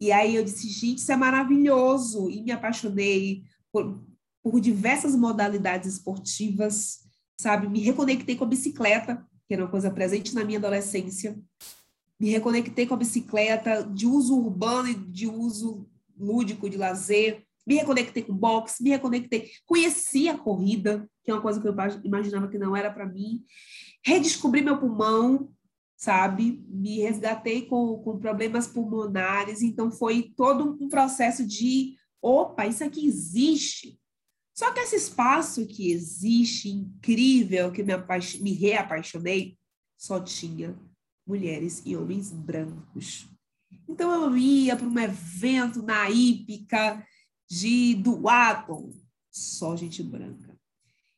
E 0.00 0.10
aí 0.10 0.34
eu 0.34 0.42
disse, 0.42 0.66
gente, 0.66 0.98
isso 0.98 1.12
é 1.12 1.16
maravilhoso. 1.16 2.30
E 2.30 2.42
me 2.42 2.52
apaixonei 2.52 3.44
por, 3.70 4.02
por 4.42 4.60
diversas 4.60 5.14
modalidades 5.14 5.94
esportivas, 5.94 7.00
sabe? 7.38 7.68
Me 7.68 7.80
reconectei 7.80 8.36
com 8.36 8.44
a 8.44 8.48
bicicleta, 8.48 9.24
que 9.46 9.54
era 9.54 9.64
uma 9.64 9.70
coisa 9.70 9.90
presente 9.90 10.34
na 10.34 10.44
minha 10.44 10.58
adolescência. 10.58 11.38
Me 12.18 12.30
reconectei 12.30 12.86
com 12.86 12.94
a 12.94 12.98
bicicleta 12.98 13.82
de 13.82 14.06
uso 14.06 14.36
urbano 14.36 14.88
e 14.88 14.94
de 14.94 15.26
uso 15.26 15.88
lúdico, 16.18 16.68
de 16.68 16.76
lazer. 16.76 17.44
Me 17.66 17.76
reconectei 17.76 18.22
com 18.22 18.34
boxe, 18.34 18.82
me 18.82 18.90
reconectei. 18.90 19.50
Conheci 19.66 20.28
a 20.28 20.36
corrida, 20.36 21.08
que 21.24 21.30
é 21.30 21.34
uma 21.34 21.42
coisa 21.42 21.60
que 21.60 21.68
eu 21.68 21.74
imaginava 22.04 22.48
que 22.48 22.58
não 22.58 22.76
era 22.76 22.90
para 22.90 23.06
mim. 23.06 23.44
Redescobri 24.04 24.62
meu 24.62 24.78
pulmão, 24.78 25.50
sabe? 25.96 26.64
Me 26.66 27.00
resgatei 27.00 27.66
com, 27.66 27.98
com 27.98 28.18
problemas 28.18 28.66
pulmonares. 28.66 29.62
Então, 29.62 29.90
foi 29.90 30.32
todo 30.34 30.78
um 30.80 30.88
processo 30.88 31.46
de: 31.46 31.94
opa, 32.22 32.66
isso 32.66 32.82
aqui 32.82 33.06
existe. 33.06 33.99
Só 34.60 34.70
que 34.72 34.80
esse 34.80 34.96
espaço 34.96 35.66
que 35.66 35.90
existe, 35.90 36.68
incrível, 36.68 37.72
que 37.72 37.82
me, 37.82 37.94
me 38.42 38.52
reapaixonei, 38.52 39.56
só 39.96 40.20
tinha 40.20 40.78
mulheres 41.26 41.80
e 41.86 41.96
homens 41.96 42.30
brancos. 42.30 43.26
Então 43.88 44.12
eu 44.12 44.36
ia 44.36 44.76
para 44.76 44.86
um 44.86 44.98
evento 44.98 45.82
na 45.82 46.10
hípica 46.10 47.02
de 47.48 47.94
do 47.94 48.28
Atom, 48.28 48.92
só 49.30 49.74
gente 49.76 50.02
branca. 50.02 50.54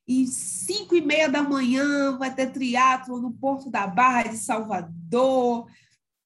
E 0.06 0.24
cinco 0.28 0.94
e 0.94 1.00
meia 1.00 1.28
da 1.28 1.42
manhã 1.42 2.16
vai 2.16 2.32
ter 2.32 2.52
triatlo 2.52 3.20
no 3.20 3.32
Porto 3.32 3.68
da 3.68 3.88
Barra 3.88 4.22
de 4.22 4.36
Salvador. 4.36 5.68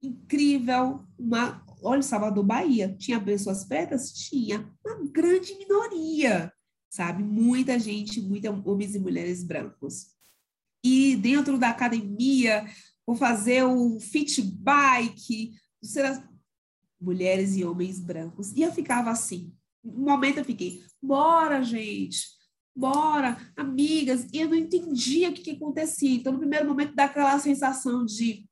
Incrível. 0.02 1.02
Uma, 1.18 1.64
olha, 1.82 2.02
Salvador, 2.02 2.44
Bahia. 2.44 2.94
Tinha 2.98 3.18
pessoas 3.18 3.64
pretas? 3.64 4.12
Tinha. 4.12 4.70
Uma 4.84 5.10
grande 5.10 5.54
minoria 5.54 6.52
sabe? 6.88 7.22
Muita 7.22 7.78
gente, 7.78 8.20
muita 8.20 8.50
homens 8.50 8.94
e 8.94 8.98
mulheres 8.98 9.42
brancos. 9.42 10.08
E 10.84 11.16
dentro 11.16 11.58
da 11.58 11.70
academia, 11.70 12.66
vou 13.06 13.16
fazer 13.16 13.64
o 13.64 13.98
fit 14.00 14.40
bike, 14.40 15.52
será 15.82 16.28
mulheres 17.00 17.56
e 17.56 17.64
homens 17.64 18.00
brancos. 18.00 18.52
E 18.52 18.62
eu 18.62 18.72
ficava 18.72 19.10
assim. 19.10 19.52
Um 19.84 20.04
momento 20.04 20.38
eu 20.38 20.44
fiquei, 20.44 20.82
bora, 21.02 21.62
gente, 21.62 22.26
bora, 22.74 23.36
amigas. 23.56 24.26
E 24.32 24.40
eu 24.40 24.48
não 24.48 24.56
entendia 24.56 25.30
o 25.30 25.32
que, 25.32 25.42
que 25.42 25.50
acontecia. 25.52 26.14
Então, 26.14 26.32
no 26.32 26.38
primeiro 26.38 26.66
momento, 26.66 26.94
dá 26.94 27.04
aquela 27.04 27.38
sensação 27.38 28.04
de 28.04 28.44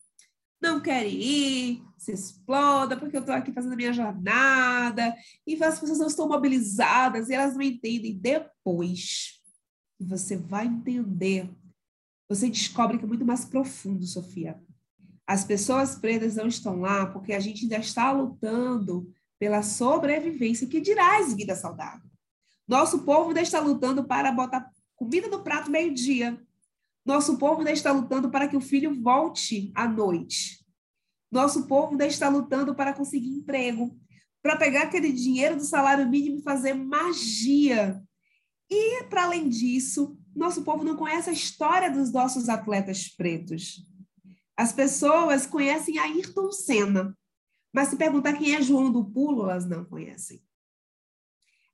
não 0.64 0.80
querem 0.80 1.20
ir, 1.20 1.84
se 1.98 2.12
exploda, 2.12 2.96
porque 2.96 3.16
eu 3.16 3.20
estou 3.20 3.34
aqui 3.34 3.52
fazendo 3.52 3.74
a 3.74 3.76
minha 3.76 3.92
jornada, 3.92 5.14
e 5.46 5.62
as 5.62 5.78
pessoas 5.78 5.98
não 5.98 6.06
estão 6.06 6.26
mobilizadas, 6.26 7.28
e 7.28 7.34
elas 7.34 7.54
não 7.54 7.62
entendem. 7.62 8.18
Depois 8.18 9.40
você 10.00 10.36
vai 10.36 10.66
entender, 10.66 11.48
você 12.28 12.48
descobre 12.48 12.98
que 12.98 13.04
é 13.04 13.06
muito 13.08 13.24
mais 13.24 13.44
profundo, 13.44 14.04
Sofia. 14.06 14.58
As 15.26 15.44
pessoas 15.44 15.96
pretas 15.96 16.36
não 16.36 16.48
estão 16.48 16.80
lá 16.80 17.06
porque 17.06 17.32
a 17.32 17.40
gente 17.40 17.62
ainda 17.62 17.78
está 17.78 18.10
lutando 18.10 19.10
pela 19.38 19.62
sobrevivência, 19.62 20.66
que 20.66 20.80
dirá 20.80 21.18
as 21.18 21.34
vida 21.34 21.54
saudável. 21.54 22.10
Nosso 22.66 23.04
povo 23.04 23.28
ainda 23.28 23.42
está 23.42 23.60
lutando 23.60 24.04
para 24.04 24.32
botar 24.32 24.70
comida 24.96 25.28
no 25.28 25.42
prato 25.42 25.70
meio-dia, 25.70 26.38
nosso 27.04 27.36
povo 27.36 27.58
ainda 27.58 27.72
está 27.72 27.92
lutando 27.92 28.30
para 28.30 28.48
que 28.48 28.56
o 28.56 28.60
filho 28.60 29.00
volte 29.02 29.70
à 29.74 29.86
noite. 29.86 30.64
Nosso 31.30 31.66
povo 31.66 31.92
ainda 31.92 32.06
está 32.06 32.28
lutando 32.28 32.74
para 32.74 32.94
conseguir 32.94 33.28
emprego, 33.28 33.98
para 34.42 34.56
pegar 34.56 34.84
aquele 34.84 35.12
dinheiro 35.12 35.56
do 35.56 35.64
salário 35.64 36.08
mínimo 36.08 36.38
e 36.38 36.42
fazer 36.42 36.72
magia. 36.72 38.02
E, 38.70 39.04
para 39.04 39.24
além 39.24 39.48
disso, 39.50 40.18
nosso 40.34 40.64
povo 40.64 40.82
não 40.82 40.96
conhece 40.96 41.28
a 41.28 41.32
história 41.34 41.90
dos 41.90 42.10
nossos 42.10 42.48
atletas 42.48 43.08
pretos. 43.08 43.86
As 44.56 44.72
pessoas 44.72 45.46
conhecem 45.46 45.98
Ayrton 45.98 46.50
Senna, 46.52 47.16
mas 47.72 47.88
se 47.88 47.96
perguntar 47.96 48.34
quem 48.34 48.54
é 48.54 48.62
João 48.62 48.90
do 48.90 49.04
Pulo, 49.04 49.50
elas 49.50 49.68
não 49.68 49.84
conhecem. 49.84 50.42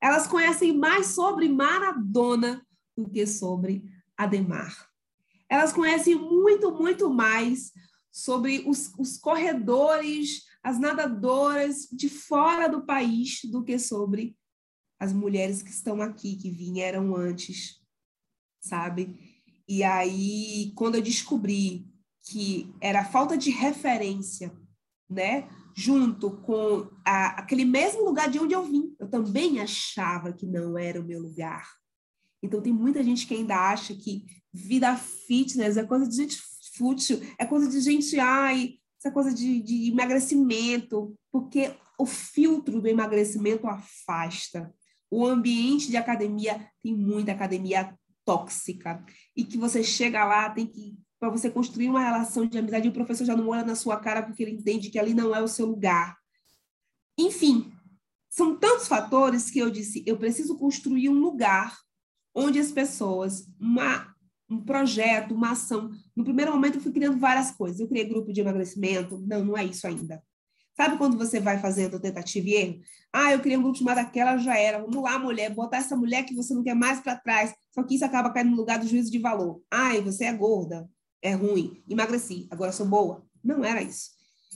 Elas 0.00 0.26
conhecem 0.26 0.76
mais 0.76 1.08
sobre 1.08 1.48
Maradona 1.48 2.66
do 2.96 3.08
que 3.08 3.26
sobre 3.26 3.84
Ademar 4.16 4.89
elas 5.50 5.72
conhecem 5.72 6.14
muito, 6.14 6.72
muito 6.72 7.10
mais 7.10 7.72
sobre 8.10 8.62
os, 8.66 8.92
os 8.98 9.18
corredores, 9.18 10.44
as 10.62 10.78
nadadoras 10.78 11.88
de 11.90 12.08
fora 12.08 12.68
do 12.68 12.86
país 12.86 13.40
do 13.44 13.64
que 13.64 13.78
sobre 13.78 14.36
as 14.98 15.12
mulheres 15.12 15.62
que 15.62 15.70
estão 15.70 16.00
aqui, 16.00 16.36
que 16.36 16.50
vieram 16.50 17.16
antes, 17.16 17.80
sabe? 18.60 19.18
E 19.66 19.82
aí, 19.82 20.72
quando 20.74 20.96
eu 20.96 21.02
descobri 21.02 21.90
que 22.22 22.72
era 22.80 23.04
falta 23.04 23.36
de 23.36 23.50
referência, 23.50 24.52
né? 25.08 25.48
Junto 25.74 26.30
com 26.42 26.88
a, 27.04 27.40
aquele 27.40 27.64
mesmo 27.64 28.04
lugar 28.04 28.30
de 28.30 28.38
onde 28.38 28.54
eu 28.54 28.64
vim. 28.64 28.94
Eu 28.98 29.08
também 29.08 29.60
achava 29.60 30.32
que 30.32 30.46
não 30.46 30.78
era 30.78 31.00
o 31.00 31.04
meu 31.04 31.20
lugar. 31.20 31.79
Então, 32.42 32.60
tem 32.60 32.72
muita 32.72 33.02
gente 33.02 33.26
que 33.26 33.34
ainda 33.34 33.56
acha 33.56 33.94
que 33.94 34.24
vida 34.52 34.96
fitness 34.96 35.76
é 35.76 35.84
coisa 35.84 36.08
de 36.08 36.16
gente 36.16 36.38
fútil, 36.74 37.20
é 37.38 37.44
coisa 37.44 37.68
de 37.68 37.80
gente, 37.80 38.18
ai, 38.18 38.74
essa 38.98 39.10
coisa 39.10 39.32
de, 39.32 39.62
de 39.62 39.90
emagrecimento, 39.90 41.14
porque 41.32 41.74
o 41.98 42.06
filtro 42.06 42.80
do 42.80 42.88
emagrecimento 42.88 43.66
afasta. 43.66 44.72
O 45.10 45.26
ambiente 45.26 45.90
de 45.90 45.96
academia 45.96 46.68
tem 46.82 46.94
muita 46.94 47.32
academia 47.32 47.94
tóxica 48.24 49.04
e 49.36 49.44
que 49.44 49.58
você 49.58 49.82
chega 49.82 50.24
lá 50.24 50.48
tem 50.50 50.66
que 50.66 50.96
para 51.18 51.28
você 51.28 51.50
construir 51.50 51.90
uma 51.90 52.00
relação 52.00 52.46
de 52.46 52.56
amizade, 52.56 52.88
o 52.88 52.92
professor 52.92 53.26
já 53.26 53.36
não 53.36 53.48
olha 53.48 53.62
na 53.62 53.74
sua 53.74 53.98
cara 53.98 54.22
porque 54.22 54.42
ele 54.42 54.52
entende 54.52 54.88
que 54.88 54.98
ali 54.98 55.12
não 55.12 55.34
é 55.34 55.42
o 55.42 55.48
seu 55.48 55.66
lugar. 55.66 56.16
Enfim, 57.18 57.70
são 58.30 58.56
tantos 58.56 58.88
fatores 58.88 59.50
que 59.50 59.58
eu 59.58 59.70
disse, 59.70 60.02
eu 60.06 60.16
preciso 60.16 60.56
construir 60.56 61.10
um 61.10 61.20
lugar 61.20 61.78
onde 62.34 62.58
as 62.58 62.70
pessoas, 62.70 63.46
uma, 63.58 64.14
um 64.48 64.60
projeto, 64.60 65.34
uma 65.34 65.52
ação. 65.52 65.90
No 66.14 66.24
primeiro 66.24 66.52
momento 66.52 66.76
eu 66.76 66.80
fui 66.80 66.92
criando 66.92 67.18
várias 67.18 67.50
coisas. 67.50 67.80
Eu 67.80 67.88
criei 67.88 68.08
grupo 68.08 68.32
de 68.32 68.40
emagrecimento. 68.40 69.18
Não, 69.26 69.44
não 69.44 69.56
é 69.56 69.64
isso 69.64 69.86
ainda. 69.86 70.22
Sabe 70.76 70.96
quando 70.96 71.18
você 71.18 71.40
vai 71.40 71.58
fazendo 71.58 72.00
tentativa 72.00 72.48
e 72.48 72.54
erro? 72.54 72.80
Ah, 73.12 73.32
eu 73.32 73.40
criei 73.40 73.58
um 73.58 73.62
grupo 73.62 73.76
chamado 73.76 73.98
Aquela 73.98 74.38
Já 74.38 74.56
Era. 74.56 74.80
Vamos 74.80 75.02
lá, 75.02 75.18
mulher, 75.18 75.54
botar 75.54 75.78
essa 75.78 75.96
mulher 75.96 76.24
que 76.24 76.34
você 76.34 76.54
não 76.54 76.62
quer 76.62 76.74
mais 76.74 77.00
para 77.00 77.16
trás. 77.16 77.52
Só 77.70 77.82
que 77.82 77.96
isso 77.96 78.04
acaba 78.04 78.32
caindo 78.32 78.50
no 78.50 78.56
lugar 78.56 78.78
do 78.78 78.86
juízo 78.86 79.10
de 79.10 79.18
valor. 79.18 79.60
Ai, 79.70 80.00
você 80.00 80.24
é 80.24 80.32
gorda, 80.32 80.88
é 81.20 81.34
ruim, 81.34 81.82
emagreci, 81.88 82.46
agora 82.50 82.72
sou 82.72 82.86
boa. 82.86 83.26
Não 83.42 83.64
era 83.64 83.82
isso. 83.82 84.10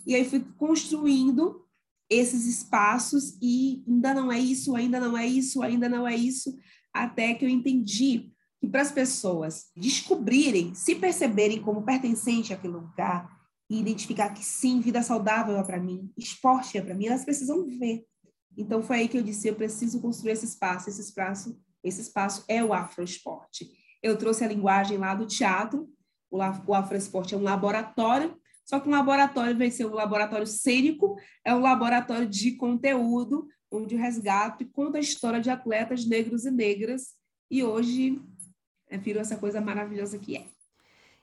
E 0.06 0.14
aí 0.14 0.24
fui 0.24 0.44
construindo 0.56 1.64
esses 2.08 2.46
espaços 2.46 3.36
e 3.40 3.82
ainda 3.88 4.14
não 4.14 4.30
é 4.30 4.38
isso, 4.38 4.76
ainda 4.76 5.00
não 5.00 5.16
é 5.16 5.26
isso, 5.26 5.62
ainda 5.62 5.88
não 5.88 6.06
é 6.06 6.14
isso, 6.14 6.56
até 6.94 7.34
que 7.34 7.44
eu 7.44 7.48
entendi 7.48 8.32
que 8.60 8.68
para 8.68 8.82
as 8.82 8.92
pessoas 8.92 9.66
descobrirem, 9.76 10.74
se 10.74 10.94
perceberem 10.94 11.60
como 11.60 11.82
pertencente 11.82 12.54
àquele 12.54 12.74
lugar 12.74 13.28
e 13.68 13.80
identificar 13.80 14.30
que 14.30 14.44
sim, 14.44 14.80
vida 14.80 15.02
saudável 15.02 15.58
é 15.58 15.64
para 15.64 15.80
mim, 15.80 16.10
esporte 16.16 16.78
é 16.78 16.82
para 16.82 16.94
mim, 16.94 17.06
elas 17.06 17.24
precisam 17.24 17.66
ver. 17.66 18.06
Então 18.56 18.82
foi 18.82 18.98
aí 18.98 19.08
que 19.08 19.18
eu 19.18 19.22
disse, 19.22 19.48
eu 19.48 19.56
preciso 19.56 20.00
construir 20.00 20.32
esse 20.32 20.44
espaço, 20.44 20.88
esse 20.88 21.00
espaço, 21.00 21.58
esse 21.82 22.00
espaço 22.00 22.44
é 22.48 22.62
o 22.62 22.72
afroesporte. 22.72 23.68
Eu 24.02 24.16
trouxe 24.16 24.44
a 24.44 24.48
linguagem 24.48 24.96
lá 24.96 25.14
do 25.14 25.26
teatro, 25.26 25.88
o, 26.30 26.74
afroesporte 26.74 27.34
é 27.34 27.38
um 27.38 27.42
laboratório, 27.42 28.36
só 28.64 28.80
que 28.80 28.88
um 28.88 28.92
laboratório 28.92 29.56
vai 29.56 29.70
ser 29.70 29.86
um 29.86 29.94
laboratório 29.94 30.46
cênico, 30.46 31.16
é 31.44 31.54
um 31.54 31.60
laboratório 31.60 32.26
de 32.26 32.52
conteúdo, 32.52 33.46
onde 33.76 33.94
o 33.94 33.98
resgate 33.98 34.64
conta 34.64 34.98
a 34.98 35.00
história 35.00 35.40
de 35.40 35.50
atletas 35.50 36.04
negros 36.04 36.44
e 36.44 36.50
negras, 36.50 37.14
e 37.50 37.62
hoje 37.62 38.20
é, 38.88 38.96
virou 38.96 39.20
essa 39.20 39.36
coisa 39.36 39.60
maravilhosa 39.60 40.18
que 40.18 40.36
é. 40.36 40.44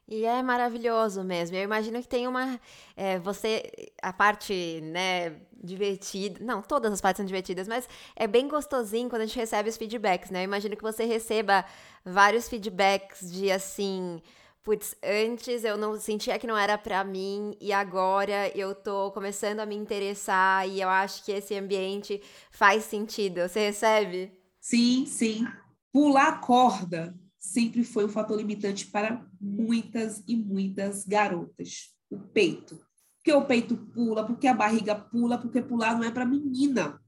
E 0.07 0.25
é 0.25 0.43
maravilhoso 0.43 1.23
mesmo. 1.23 1.55
Eu 1.55 1.63
imagino 1.63 2.01
que 2.01 2.07
tem 2.07 2.27
uma. 2.27 2.59
É, 2.97 3.17
você. 3.19 3.71
A 4.01 4.11
parte, 4.11 4.81
né, 4.83 5.37
divertida. 5.63 6.43
Não, 6.43 6.61
todas 6.61 6.91
as 6.91 6.99
partes 6.99 7.17
são 7.17 7.25
divertidas, 7.25 7.67
mas 7.67 7.87
é 8.15 8.27
bem 8.27 8.47
gostosinho 8.47 9.09
quando 9.09 9.21
a 9.21 9.25
gente 9.25 9.37
recebe 9.37 9.69
os 9.69 9.77
feedbacks, 9.77 10.29
né? 10.29 10.41
Eu 10.41 10.43
imagino 10.43 10.75
que 10.75 10.83
você 10.83 11.05
receba 11.05 11.63
vários 12.03 12.49
feedbacks 12.49 13.31
de 13.31 13.49
assim. 13.51 14.21
Putz, 14.63 14.95
antes 15.03 15.63
eu 15.63 15.75
não 15.75 15.99
sentia 15.99 16.37
que 16.37 16.45
não 16.45 16.55
era 16.55 16.77
para 16.77 17.03
mim 17.03 17.57
e 17.59 17.73
agora 17.73 18.55
eu 18.55 18.75
tô 18.75 19.11
começando 19.11 19.59
a 19.59 19.65
me 19.65 19.75
interessar 19.75 20.69
e 20.69 20.79
eu 20.79 20.87
acho 20.87 21.25
que 21.25 21.31
esse 21.31 21.55
ambiente 21.55 22.21
faz 22.51 22.83
sentido. 22.83 23.41
Você 23.41 23.67
recebe? 23.67 24.31
Sim, 24.59 25.07
sim. 25.07 25.47
Pular 25.91 26.39
corda 26.41 27.17
sempre 27.39 27.83
foi 27.83 28.05
um 28.05 28.09
fator 28.09 28.37
limitante 28.37 28.85
para 28.85 29.25
muitas 29.41 30.23
e 30.27 30.35
muitas 30.35 31.05
garotas. 31.05 31.95
O 32.07 32.19
peito. 32.19 32.79
Porque 33.17 33.33
o 33.33 33.45
peito 33.45 33.75
pula, 33.75 34.23
porque 34.23 34.47
a 34.47 34.53
barriga 34.53 34.93
pula, 34.93 35.39
porque 35.39 35.61
pular 35.61 35.95
não 35.95 36.03
é 36.03 36.11
para 36.11 36.23
menina. 36.23 37.01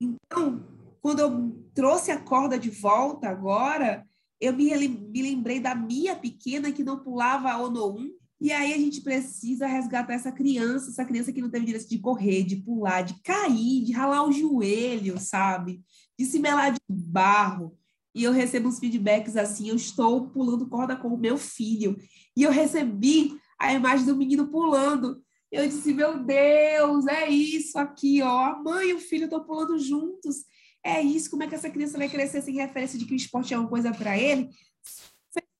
Então, 0.00 0.64
quando 1.00 1.18
eu 1.18 1.68
trouxe 1.74 2.12
a 2.12 2.20
corda 2.20 2.56
de 2.56 2.70
volta 2.70 3.28
agora, 3.28 4.06
eu 4.40 4.52
me, 4.52 4.88
me 4.88 5.22
lembrei 5.22 5.60
da 5.60 5.74
minha 5.74 6.14
pequena 6.14 6.72
que 6.72 6.84
não 6.84 7.02
pulava 7.02 7.50
a 7.50 7.60
Ono 7.62 7.96
1, 7.96 8.10
e 8.40 8.52
aí 8.52 8.74
a 8.74 8.78
gente 8.78 9.00
precisa 9.00 9.66
resgatar 9.66 10.12
essa 10.12 10.30
criança, 10.30 10.90
essa 10.90 11.04
criança 11.04 11.32
que 11.32 11.40
não 11.40 11.50
teve 11.50 11.64
direito 11.66 11.88
de 11.88 11.98
correr, 11.98 12.42
de 12.42 12.56
pular, 12.56 13.02
de 13.02 13.14
cair, 13.22 13.84
de 13.84 13.92
ralar 13.92 14.24
o 14.24 14.32
joelho, 14.32 15.18
sabe? 15.18 15.82
De 16.18 16.26
se 16.26 16.38
melar 16.38 16.72
de 16.72 16.80
barro 16.88 17.76
e 18.16 18.24
eu 18.24 18.32
recebo 18.32 18.66
uns 18.66 18.78
feedbacks 18.78 19.36
assim, 19.36 19.68
eu 19.68 19.76
estou 19.76 20.30
pulando 20.30 20.66
corda 20.66 20.96
com 20.96 21.08
o 21.08 21.18
meu 21.18 21.36
filho. 21.36 21.94
E 22.34 22.44
eu 22.44 22.50
recebi 22.50 23.38
a 23.60 23.74
imagem 23.74 24.06
do 24.06 24.16
menino 24.16 24.48
pulando. 24.48 25.22
Eu 25.52 25.68
disse, 25.68 25.92
meu 25.92 26.24
Deus, 26.24 27.06
é 27.06 27.28
isso 27.28 27.78
aqui, 27.78 28.22
ó. 28.22 28.38
A 28.38 28.62
mãe 28.62 28.88
e 28.88 28.94
o 28.94 28.98
filho 28.98 29.24
estão 29.24 29.44
pulando 29.44 29.78
juntos. 29.78 30.46
É 30.86 31.02
isso, 31.02 31.30
como 31.30 31.42
é 31.42 31.48
que 31.48 31.54
essa 31.54 31.68
criança 31.68 31.98
vai 31.98 32.08
crescer 32.08 32.40
sem 32.42 32.54
referência 32.54 32.96
de 32.96 33.04
que 33.04 33.12
o 33.12 33.16
esporte 33.16 33.52
é 33.52 33.58
uma 33.58 33.68
coisa 33.68 33.92
para 33.92 34.16
ele? 34.16 34.50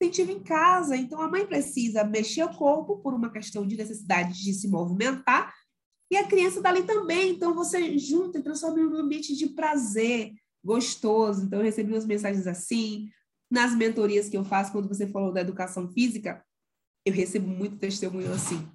incentivo 0.01 0.31
em 0.31 0.43
casa. 0.43 0.97
Então, 0.97 1.21
a 1.21 1.29
mãe 1.29 1.47
precisa 1.47 2.05
mexer 2.05 2.45
o 2.45 2.55
corpo 2.55 2.99
por 2.99 3.15
uma 3.15 3.31
questão 3.31 3.67
de 3.67 3.77
necessidade 3.77 4.43
de 4.43 4.53
se 4.55 4.69
movimentar, 4.69 5.53
e 6.11 6.17
a 6.17 6.27
criança 6.27 6.61
dali 6.61 6.85
também. 6.85 7.31
Então, 7.31 7.55
você 7.55 7.99
junta 7.99 8.39
e 8.39 8.43
transforma 8.43 8.79
em 8.79 8.87
um 8.87 8.97
ambiente 8.97 9.35
de 9.35 9.49
prazer, 9.49 10.33
gostoso. 10.65 11.45
Então, 11.45 11.59
eu 11.59 11.65
recebi 11.65 11.93
umas 11.93 12.07
mensagens 12.07 12.47
assim. 12.47 13.09
Nas 13.51 13.75
mentorias 13.75 14.29
que 14.29 14.37
eu 14.37 14.45
faço, 14.45 14.73
quando 14.73 14.89
você 14.89 15.07
falou 15.07 15.33
da 15.33 15.41
educação 15.41 15.89
física, 15.89 16.45
eu 17.05 17.13
recebo 17.13 17.47
muito 17.47 17.79
testemunho 17.79 18.33
assim, 18.33 18.69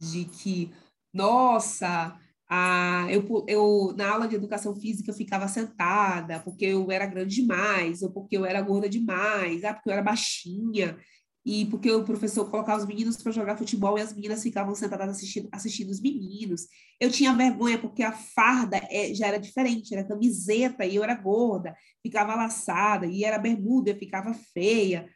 de 0.00 0.24
que, 0.24 0.72
nossa, 1.12 2.18
a, 2.54 3.06
eu, 3.10 3.46
eu, 3.48 3.94
na 3.96 4.10
aula 4.10 4.28
de 4.28 4.34
educação 4.36 4.74
física 4.74 5.10
eu 5.10 5.14
ficava 5.14 5.48
sentada 5.48 6.38
porque 6.40 6.66
eu 6.66 6.90
era 6.90 7.06
grande 7.06 7.36
demais, 7.36 8.02
ou 8.02 8.12
porque 8.12 8.36
eu 8.36 8.44
era 8.44 8.60
gorda 8.60 8.90
demais, 8.90 9.64
ah, 9.64 9.72
porque 9.72 9.88
eu 9.88 9.92
era 9.94 10.02
baixinha 10.02 10.98
e 11.46 11.64
porque 11.64 11.90
o 11.90 12.04
professor 12.04 12.50
colocava 12.50 12.78
os 12.78 12.86
meninos 12.86 13.16
para 13.16 13.32
jogar 13.32 13.56
futebol 13.56 13.98
e 13.98 14.02
as 14.02 14.12
meninas 14.12 14.42
ficavam 14.42 14.74
sentadas 14.74 15.08
assistindo, 15.08 15.48
assistindo 15.50 15.88
os 15.88 15.98
meninos. 15.98 16.66
Eu 17.00 17.10
tinha 17.10 17.34
vergonha 17.34 17.78
porque 17.78 18.02
a 18.02 18.12
farda 18.12 18.76
é, 18.90 19.14
já 19.14 19.28
era 19.28 19.38
diferente, 19.38 19.94
era 19.94 20.06
camiseta 20.06 20.84
e 20.84 20.96
eu 20.96 21.02
era 21.02 21.14
gorda, 21.14 21.74
ficava 22.02 22.34
laçada, 22.34 23.06
e 23.06 23.24
era 23.24 23.38
bermuda, 23.38 23.92
eu 23.92 23.96
ficava 23.96 24.34
feia. 24.52 25.08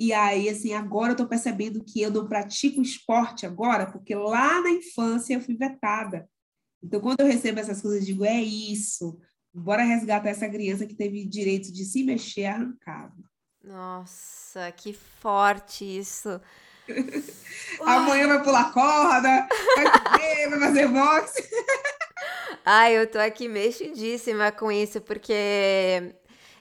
E 0.00 0.12
aí, 0.12 0.48
assim, 0.48 0.72
agora 0.74 1.10
eu 1.10 1.12
estou 1.12 1.28
percebendo 1.28 1.84
que 1.84 2.02
eu 2.02 2.10
não 2.10 2.26
pratico 2.28 2.82
esporte 2.82 3.46
agora, 3.46 3.86
porque 3.86 4.16
lá 4.16 4.60
na 4.60 4.70
infância 4.70 5.34
eu 5.34 5.40
fui 5.40 5.56
vetada. 5.56 6.28
Então, 6.82 7.00
quando 7.00 7.20
eu 7.20 7.26
recebo 7.26 7.60
essas 7.60 7.80
coisas, 7.80 8.00
eu 8.00 8.06
digo, 8.06 8.24
é 8.24 8.40
isso, 8.40 9.18
bora 9.54 9.82
resgatar 9.82 10.30
essa 10.30 10.48
criança 10.48 10.86
que 10.86 10.94
teve 10.94 11.24
direito 11.24 11.72
de 11.72 11.84
se 11.84 12.02
mexer 12.02 12.46
arrancado. 12.46 13.14
Nossa, 13.62 14.72
que 14.72 14.92
forte 14.92 15.84
isso. 15.84 16.40
Amanhã 17.80 18.26
vai 18.26 18.42
pular 18.42 18.72
corda, 18.72 19.48
vai 19.76 20.00
correr, 20.00 20.48
vai 20.50 20.58
fazer 20.58 20.88
boxe. 20.88 21.48
Ai, 22.64 22.96
eu 22.96 23.06
tô 23.08 23.18
aqui 23.18 23.48
mexidíssima 23.48 24.50
com 24.52 24.70
isso, 24.70 25.00
porque 25.00 25.32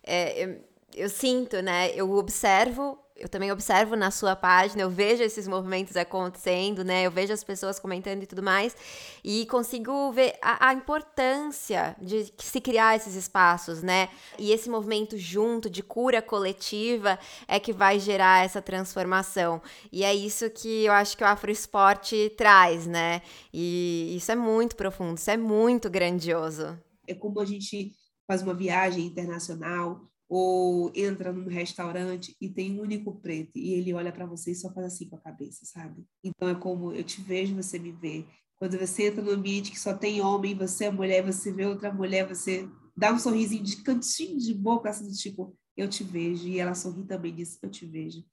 é, 0.03 0.43
eu, 0.43 0.63
eu 0.95 1.09
sinto, 1.09 1.61
né? 1.61 1.91
Eu 1.95 2.11
observo 2.11 3.00
eu 3.21 3.29
também 3.29 3.51
observo 3.51 3.95
na 3.95 4.09
sua 4.09 4.35
página, 4.35 4.81
eu 4.81 4.89
vejo 4.89 5.21
esses 5.21 5.47
movimentos 5.47 5.95
acontecendo, 5.95 6.83
né? 6.83 7.03
Eu 7.03 7.11
vejo 7.11 7.31
as 7.31 7.43
pessoas 7.43 7.79
comentando 7.79 8.23
e 8.23 8.25
tudo 8.25 8.41
mais, 8.41 8.75
e 9.23 9.45
consigo 9.45 10.11
ver 10.11 10.33
a, 10.41 10.69
a, 10.69 10.73
importância 10.73 11.95
de 12.01 12.33
se 12.37 12.59
criar 12.59 12.95
esses 12.95 13.13
espaços, 13.13 13.83
né? 13.83 14.09
E 14.39 14.51
esse 14.51 14.69
movimento 14.69 15.17
junto 15.17 15.69
de 15.69 15.83
cura 15.83 16.21
coletiva 16.21 17.19
é 17.47 17.59
que 17.59 17.71
vai 17.71 17.99
gerar 17.99 18.43
essa 18.43 18.61
transformação. 18.61 19.61
E 19.91 20.03
é 20.03 20.13
isso 20.13 20.49
que 20.49 20.85
eu 20.85 20.93
acho 20.93 21.15
que 21.15 21.23
o 21.23 21.27
afroesporte 21.27 22.33
traz, 22.35 22.87
né? 22.87 23.21
E 23.53 24.15
isso 24.17 24.31
é 24.31 24.35
muito 24.35 24.75
profundo, 24.75 25.17
isso 25.17 25.29
é 25.29 25.37
muito 25.37 25.89
grandioso. 25.89 26.77
É 27.07 27.13
como 27.13 27.39
a 27.39 27.45
gente 27.45 27.91
faz 28.27 28.41
uma 28.41 28.55
viagem 28.55 29.05
internacional 29.05 30.10
ou 30.33 30.89
entra 30.95 31.33
num 31.33 31.49
restaurante 31.49 32.33
e 32.39 32.47
tem 32.47 32.79
um 32.79 32.83
único 32.83 33.19
preto 33.19 33.57
e 33.57 33.73
ele 33.73 33.93
olha 33.93 34.13
para 34.13 34.25
você 34.25 34.51
e 34.51 34.55
só 34.55 34.73
faz 34.73 34.87
assim 34.87 35.09
com 35.09 35.17
a 35.17 35.21
cabeça, 35.21 35.65
sabe? 35.65 36.05
Então 36.23 36.47
é 36.47 36.55
como 36.55 36.93
eu 36.93 37.03
te 37.03 37.21
vejo, 37.21 37.53
você 37.53 37.77
me 37.77 37.91
vê. 37.91 38.25
Quando 38.57 38.79
você 38.79 39.07
entra 39.07 39.21
num 39.21 39.31
ambiente 39.31 39.71
que 39.71 39.77
só 39.77 39.93
tem 39.93 40.21
homem, 40.21 40.55
você 40.55 40.85
é 40.85 40.89
mulher, 40.89 41.21
você 41.21 41.51
vê 41.51 41.65
outra 41.65 41.91
mulher, 41.93 42.25
você 42.25 42.65
dá 42.95 43.11
um 43.11 43.19
sorrisinho 43.19 43.61
de 43.61 43.83
cantinho 43.83 44.37
de 44.37 44.53
boca, 44.53 44.89
assim, 44.89 45.11
tipo, 45.11 45.53
eu 45.75 45.89
te 45.89 46.01
vejo. 46.01 46.47
E 46.47 46.59
ela 46.59 46.75
sorri 46.75 47.03
também 47.03 47.35
diz, 47.35 47.59
eu 47.61 47.69
te 47.69 47.85
vejo. 47.85 48.23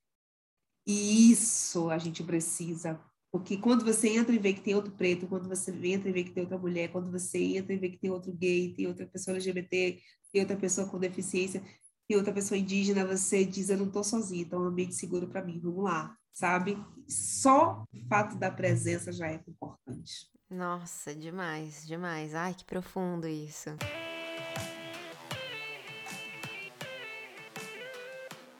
E 0.87 1.32
isso 1.32 1.90
a 1.90 1.98
gente 1.98 2.22
precisa. 2.22 3.00
Porque 3.32 3.56
quando 3.56 3.84
você 3.84 4.08
entra 4.11 4.32
e 4.32 4.38
vê 4.38 4.52
que 4.52 4.61
tem 4.61 4.76
outro 4.76 4.92
preto, 4.92 5.26
quando 5.26 5.48
você 5.48 5.72
entra 5.72 6.08
e 6.08 6.12
vê 6.12 6.22
que 6.22 6.30
tem 6.30 6.44
outra 6.44 6.58
mulher, 6.58 6.92
quando 6.92 7.11
você 7.11 7.38
entra 7.38 7.74
e 7.74 7.76
vê 7.76 7.88
que 7.88 7.98
tem 7.98 8.11
outro 8.11 8.32
gay, 8.32 8.72
tem 8.72 8.87
outra 8.87 9.04
pessoa 9.04 9.34
LGBT, 9.34 10.00
tem 10.32 10.42
outra 10.42 10.56
pessoa 10.56 10.87
com 10.87 10.98
deficiência, 10.98 11.61
tem 12.08 12.16
outra 12.16 12.32
pessoa 12.32 12.56
indígena, 12.56 13.04
você 13.04 13.44
diz, 13.44 13.68
eu 13.68 13.76
não 13.76 13.86
estou 13.86 14.02
sozinha, 14.02 14.40
então 14.40 14.60
é 14.60 14.62
um 14.62 14.68
ambiente 14.68 14.94
seguro 14.94 15.28
para 15.28 15.44
mim, 15.44 15.60
vamos 15.62 15.84
lá, 15.84 16.16
sabe? 16.32 16.82
Só 17.06 17.84
o 17.92 18.08
fato 18.08 18.34
da 18.36 18.50
presença 18.50 19.12
já 19.12 19.28
é 19.28 19.34
importante. 19.34 20.30
Nossa, 20.50 21.14
demais, 21.14 21.86
demais. 21.86 22.34
Ai, 22.34 22.54
que 22.54 22.64
profundo 22.64 23.28
isso. 23.28 23.68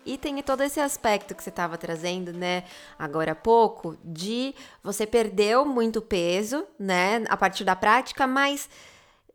E 0.05 0.19
tem 0.19 0.43
todo 0.43 0.63
esse 0.63 0.81
aspecto 0.81 1.35
que 1.35 1.43
você 1.43 1.49
estava 1.49 1.79
trazendo, 1.79 2.33
né, 2.35 2.65
agora 2.99 3.33
há 3.33 3.35
pouco, 3.35 3.97
de 4.05 4.55
você 4.83 5.07
perdeu 5.07 5.65
muito 5.65 6.03
peso, 6.03 6.67
né, 6.79 7.25
a 7.29 7.37
partir 7.37 7.65
da 7.65 7.77
prática, 7.77 8.27
mas 8.27 8.69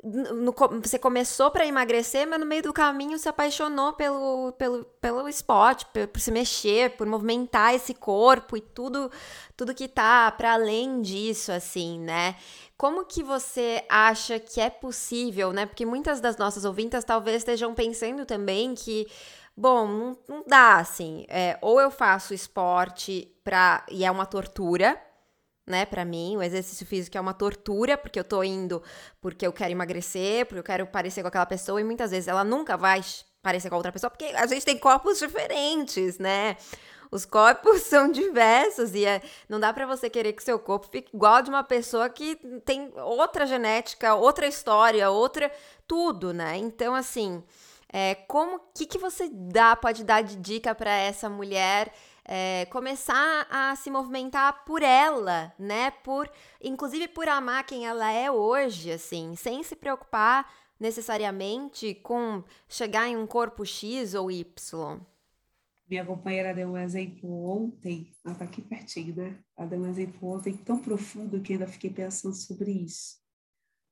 no, 0.04 0.54
você 0.82 1.00
começou 1.00 1.50
para 1.50 1.66
emagrecer, 1.66 2.28
mas 2.28 2.40
no 2.40 2.46
meio 2.46 2.62
do 2.62 2.74
caminho 2.74 3.18
se 3.18 3.30
apaixonou 3.30 3.94
pelo, 3.94 4.52
pelo, 4.54 4.84
pelo 5.00 5.30
esporte, 5.30 5.86
por, 5.94 6.08
por, 6.08 6.20
se 6.20 6.30
mexer, 6.30 6.98
por 6.98 7.08
movimentar 7.08 7.74
esse 7.74 7.94
corpo 7.94 8.58
e 8.58 8.62
tudo, 8.62 9.10
tudo 9.56 9.74
que 9.74 9.88
tá 9.88 10.30
para 10.32 10.54
além 10.54 11.02
disso, 11.02 11.52
assim, 11.52 12.00
né? 12.00 12.36
Como 12.78 13.06
que 13.06 13.24
você 13.24 13.86
acha 13.88 14.40
que 14.40 14.60
é 14.60 14.70
possível, 14.70 15.54
né? 15.54 15.66
Porque 15.66 15.86
muitas 15.86 16.20
das 16.20 16.36
nossas 16.36 16.66
ouvintas 16.66 17.06
talvez 17.06 17.38
estejam 17.38 17.74
pensando 17.74 18.26
também 18.26 18.76
que 18.76 19.08
Bom, 19.56 19.86
não, 19.88 20.18
não 20.28 20.44
dá 20.48 20.78
assim. 20.78 21.26
É, 21.30 21.58
ou 21.62 21.80
eu 21.80 21.92
faço 21.92 22.34
esporte 22.34 23.32
pra, 23.44 23.86
e 23.90 24.04
é 24.04 24.10
uma 24.10 24.26
tortura, 24.26 25.00
né, 25.66 25.86
para 25.86 26.04
mim, 26.04 26.36
o 26.36 26.44
exercício 26.44 26.86
físico 26.86 27.18
é 27.18 27.22
uma 27.22 27.34
tortura, 27.34 27.98
porque 27.98 28.20
eu 28.20 28.24
tô 28.24 28.44
indo 28.44 28.84
porque 29.22 29.48
eu 29.48 29.54
quero 29.54 29.72
emagrecer, 29.72 30.46
porque 30.46 30.60
eu 30.60 30.64
quero 30.64 30.88
parecer 30.88 31.22
com 31.22 31.30
aquela 31.30 31.46
pessoa, 31.46 31.80
e 31.80 31.84
muitas 31.84 32.12
vezes 32.12 32.28
ela 32.28 32.44
nunca 32.44 32.76
vai 32.76 33.02
parecer 33.42 33.70
com 33.70 33.76
outra 33.76 33.92
pessoa, 33.92 34.10
porque 34.10 34.26
a 34.26 34.46
gente 34.46 34.66
tem 34.66 34.78
corpos 34.78 35.20
diferentes, 35.20 36.18
né? 36.18 36.58
Os 37.12 37.26
corpos 37.26 37.82
são 37.88 38.12
diversos 38.12 38.96
e 38.96 39.06
é, 39.06 39.22
não 39.48 39.60
dá 39.60 39.72
para 39.72 39.86
você 39.86 40.10
querer 40.10 40.34
que 40.34 40.44
seu 40.44 40.58
corpo 40.58 40.88
fique 40.92 41.16
igual 41.16 41.42
de 41.42 41.50
uma 41.50 41.64
pessoa 41.64 42.10
que 42.10 42.36
tem 42.66 42.92
outra 42.96 43.46
genética, 43.46 44.16
outra 44.16 44.48
história, 44.48 45.10
outra 45.10 45.52
tudo, 45.88 46.34
né? 46.34 46.58
Então, 46.58 46.96
assim, 46.96 47.44
é, 47.92 48.16
como 48.16 48.60
que 48.74 48.86
que 48.88 48.98
você 48.98 49.30
dá 49.32 49.76
pode 49.76 50.04
dar 50.04 50.24
de 50.24 50.36
dica 50.38 50.74
para 50.74 50.92
essa 50.92 51.30
mulher 51.30 51.94
é, 52.26 52.66
começar 52.66 53.48
a 53.50 53.76
se 53.76 53.90
movimentar 53.90 54.64
por 54.66 54.82
ela, 54.82 55.54
né? 55.58 55.92
Por, 55.92 56.30
inclusive 56.62 57.08
por 57.08 57.28
amar 57.28 57.66
quem 57.66 57.86
ela 57.86 58.12
é 58.12 58.32
hoje, 58.32 58.92
assim, 58.92 59.36
sem 59.36 59.64
se 59.64 59.76
preocupar 59.76 60.52
necessariamente 60.80 61.96
com 61.96 62.44
chegar 62.68 63.08
em 63.08 63.16
um 63.16 63.28
corpo 63.28 63.66
X 63.66 64.14
ou 64.14 64.32
Y. 64.32 65.00
Minha 65.88 66.06
companheira 66.06 66.54
deu 66.54 66.70
um 66.70 66.78
exemplo 66.78 67.30
ontem, 67.46 68.12
ela 68.26 68.36
tá 68.36 68.46
aqui 68.46 68.62
pertinho, 68.62 69.16
né? 69.16 69.40
Ela 69.58 69.68
deu 69.68 69.80
um 69.80 69.88
exemplo 69.88 70.30
ontem 70.30 70.56
tão 70.58 70.80
profundo 70.80 71.42
que 71.42 71.54
ainda 71.54 71.68
fiquei 71.68 71.90
pensando 71.90 72.36
sobre 72.36 72.72
isso. 72.72 73.22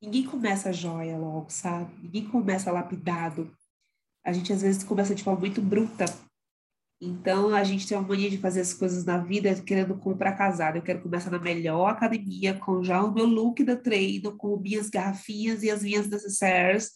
Ninguém 0.01 0.23
começa 0.23 0.73
joia 0.73 1.17
logo, 1.17 1.49
sabe? 1.49 1.93
Ninguém 2.01 2.27
começa 2.27 2.71
lapidado 2.71 3.55
a 4.23 4.31
gente 4.31 4.53
às 4.53 4.61
vezes 4.61 4.83
começa 4.83 5.15
de 5.15 5.23
forma 5.23 5.39
muito 5.39 5.61
bruta. 5.61 6.05
Então, 7.03 7.55
a 7.55 7.63
gente 7.63 7.87
tem 7.87 7.97
uma 7.97 8.07
mania 8.07 8.29
de 8.29 8.37
fazer 8.37 8.61
as 8.61 8.73
coisas 8.73 9.03
na 9.03 9.17
vida 9.17 9.53
querendo 9.63 9.97
comprar 9.97 10.37
casado. 10.37 10.75
Eu 10.75 10.83
quero 10.83 11.01
começar 11.01 11.31
na 11.31 11.39
melhor 11.39 11.87
academia, 11.87 12.53
com 12.53 12.83
já 12.83 13.03
o 13.03 13.11
meu 13.11 13.25
look 13.25 13.63
da 13.63 13.75
treino, 13.75 14.37
com 14.37 14.55
minhas 14.57 14.87
garrafinhas 14.87 15.63
e 15.63 15.71
as 15.71 15.81
minhas 15.81 16.07
necessaires, 16.07 16.91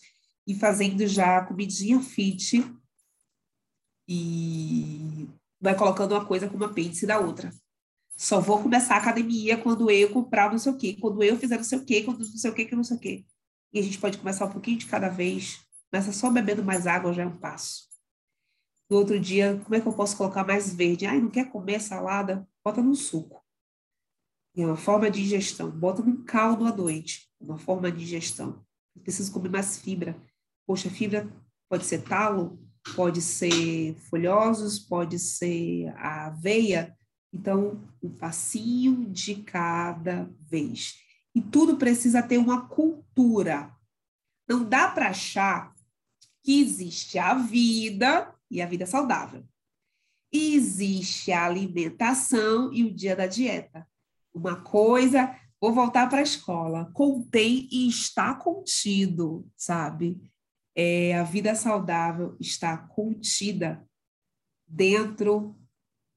e 0.45 0.53
fazendo 0.53 1.07
já 1.07 1.43
comidinha 1.43 1.99
fit. 2.01 2.63
E 4.07 5.27
vai 5.59 5.75
colocando 5.75 6.11
uma 6.11 6.23
coisa 6.23 6.47
como 6.47 6.63
apêndice 6.63 7.07
da 7.07 7.19
outra. 7.19 7.51
Só 8.15 8.39
vou 8.39 8.61
começar 8.61 8.95
a 8.95 8.99
academia 8.99 9.57
quando 9.57 9.89
eu 9.89 10.11
comprar 10.11 10.51
não 10.51 10.59
sei 10.59 10.71
o 10.71 10.77
quê, 10.77 10.95
quando 11.01 11.23
eu 11.23 11.35
fizer 11.35 11.57
não 11.57 11.63
sei 11.63 11.79
o 11.79 11.85
quê, 11.85 12.03
quando 12.03 12.19
não 12.19 12.25
sei 12.25 12.51
o 12.51 12.53
quê, 12.53 12.65
que 12.65 12.75
não 12.75 12.83
sei 12.83 12.97
o 12.97 12.99
quê. 12.99 13.25
E 13.73 13.79
a 13.79 13.81
gente 13.81 13.97
pode 13.97 14.19
começar 14.19 14.45
um 14.45 14.51
pouquinho 14.51 14.77
de 14.77 14.85
cada 14.85 15.09
vez, 15.09 15.65
Começa 15.95 16.11
só 16.11 16.29
bebendo 16.29 16.61
mais 16.61 16.87
água, 16.87 17.13
já 17.13 17.23
é 17.23 17.25
um 17.25 17.37
passo. 17.37 17.87
No 18.89 18.97
outro 18.97 19.19
dia, 19.19 19.59
como 19.63 19.75
é 19.75 19.81
que 19.81 19.87
eu 19.87 19.93
posso 19.93 20.15
colocar 20.15 20.45
mais 20.45 20.73
verde? 20.73 21.05
Ai, 21.05 21.19
não 21.19 21.29
quer 21.29 21.49
comer 21.49 21.81
salada? 21.81 22.47
Bota 22.63 22.81
no 22.81 22.95
suco. 22.95 23.43
É 24.55 24.65
uma 24.65 24.77
forma 24.77 25.09
de 25.09 25.21
digestão. 25.21 25.71
Bota 25.71 26.03
num 26.03 26.23
caldo 26.23 26.65
à 26.65 26.75
noite. 26.75 27.29
Uma 27.39 27.57
forma 27.57 27.91
de 27.91 27.99
digestão. 27.99 28.63
Eu 28.95 29.01
preciso 29.01 29.31
comer 29.31 29.49
mais 29.49 29.77
fibra. 29.77 30.15
Poxa, 30.67 30.89
fibra 30.89 31.27
pode 31.67 31.85
ser 31.85 32.03
talo, 32.03 32.59
pode 32.95 33.21
ser 33.21 33.95
folhosos, 34.09 34.79
pode 34.79 35.17
ser 35.17 35.87
a 35.97 36.27
aveia. 36.27 36.95
Então, 37.33 37.83
um 38.01 38.09
passinho 38.09 39.09
de 39.09 39.35
cada 39.35 40.29
vez. 40.39 40.95
E 41.33 41.41
tudo 41.41 41.75
precisa 41.75 42.23
ter 42.23 42.37
uma 42.37 42.67
cultura. 42.67 43.75
Não 44.47 44.63
dá 44.63 44.87
para 44.87 45.09
achar 45.09 45.73
que 46.43 46.61
existe 46.61 47.17
a 47.17 47.33
vida 47.33 48.34
e 48.49 48.61
a 48.61 48.65
vida 48.65 48.85
saudável. 48.85 49.43
E 50.31 50.55
existe 50.55 51.31
a 51.31 51.45
alimentação 51.45 52.71
e 52.73 52.83
o 52.83 52.93
dia 52.93 53.15
da 53.15 53.27
dieta. 53.27 53.87
Uma 54.33 54.61
coisa, 54.61 55.33
vou 55.61 55.73
voltar 55.73 56.09
para 56.09 56.19
a 56.19 56.23
escola, 56.23 56.91
contém 56.93 57.67
e 57.71 57.87
está 57.87 58.35
contido, 58.35 59.47
sabe? 59.55 60.21
É, 60.75 61.17
a 61.17 61.23
vida 61.23 61.55
saudável 61.55 62.35
está 62.39 62.77
contida 62.77 63.87
dentro 64.67 65.55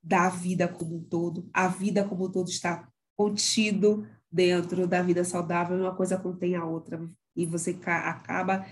da 0.02 0.28
vida 0.28 0.66
como 0.66 0.96
um 0.96 1.04
todo. 1.04 1.48
A 1.52 1.68
vida 1.68 2.04
como 2.04 2.26
um 2.26 2.30
todo 2.30 2.48
está 2.48 2.88
contido 3.16 4.06
dentro 4.30 4.86
da 4.86 5.02
vida 5.02 5.24
saudável, 5.24 5.76
uma 5.76 5.94
coisa 5.94 6.18
contém 6.18 6.56
a 6.56 6.64
outra. 6.64 7.06
E 7.36 7.46
você 7.46 7.78
acaba 7.84 8.66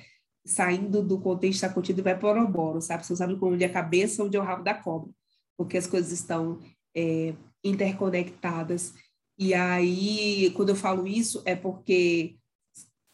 saindo 0.47 1.03
do 1.03 1.21
contexto 1.21 1.63
da 1.63 1.69
contida 1.69 2.01
e 2.01 2.05
vai 2.05 2.17
para 2.17 2.29
o 2.29 2.31
oroboro, 2.31 2.81
sabe? 2.81 3.05
Você 3.05 3.17
sabe 3.17 3.37
onde 3.41 3.65
é 3.65 3.67
a 3.67 3.73
cabeça, 3.73 4.23
onde 4.23 4.37
é 4.37 4.41
o 4.41 4.45
rabo 4.45 4.63
da 4.63 4.75
cobra, 4.75 5.11
porque 5.57 5.77
as 5.77 5.87
coisas 5.87 6.13
estão 6.13 6.61
é, 6.97 7.35
interconectadas. 7.65 8.95
E 9.37 9.53
aí, 9.53 10.51
quando 10.55 10.71
eu 10.71 10.77
falo 10.77 11.07
isso, 11.07 11.43
é 11.45 11.57
porque 11.57 12.37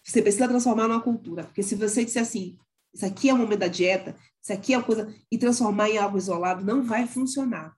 você 0.05 0.21
precisa 0.21 0.49
transformar 0.49 0.87
numa 0.88 1.01
cultura. 1.01 1.45
Porque 1.45 1.62
se 1.62 1.75
você 1.75 2.05
disser 2.05 2.23
assim, 2.23 2.57
isso 2.95 3.07
aqui 3.07 3.31
é 3.31 3.35
o 3.35 3.38
momento 3.38 3.61
da 3.61 3.68
dieta, 3.68 4.14
isso 4.42 4.53
aqui 4.53 4.75
é 4.75 4.77
a 4.77 4.83
coisa, 4.83 5.12
e 5.31 5.38
transformar 5.38 5.88
em 5.88 5.99
algo 5.99 6.18
isolado, 6.18 6.64
não 6.64 6.83
vai 6.83 7.07
funcionar. 7.07 7.75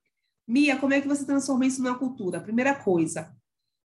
Mia, 0.47 0.77
como 0.77 0.93
é 0.93 1.01
que 1.01 1.09
você 1.09 1.25
transforma 1.25 1.65
isso 1.65 1.83
numa 1.83 1.99
cultura? 1.99 2.41
primeira 2.41 2.75
coisa, 2.75 3.35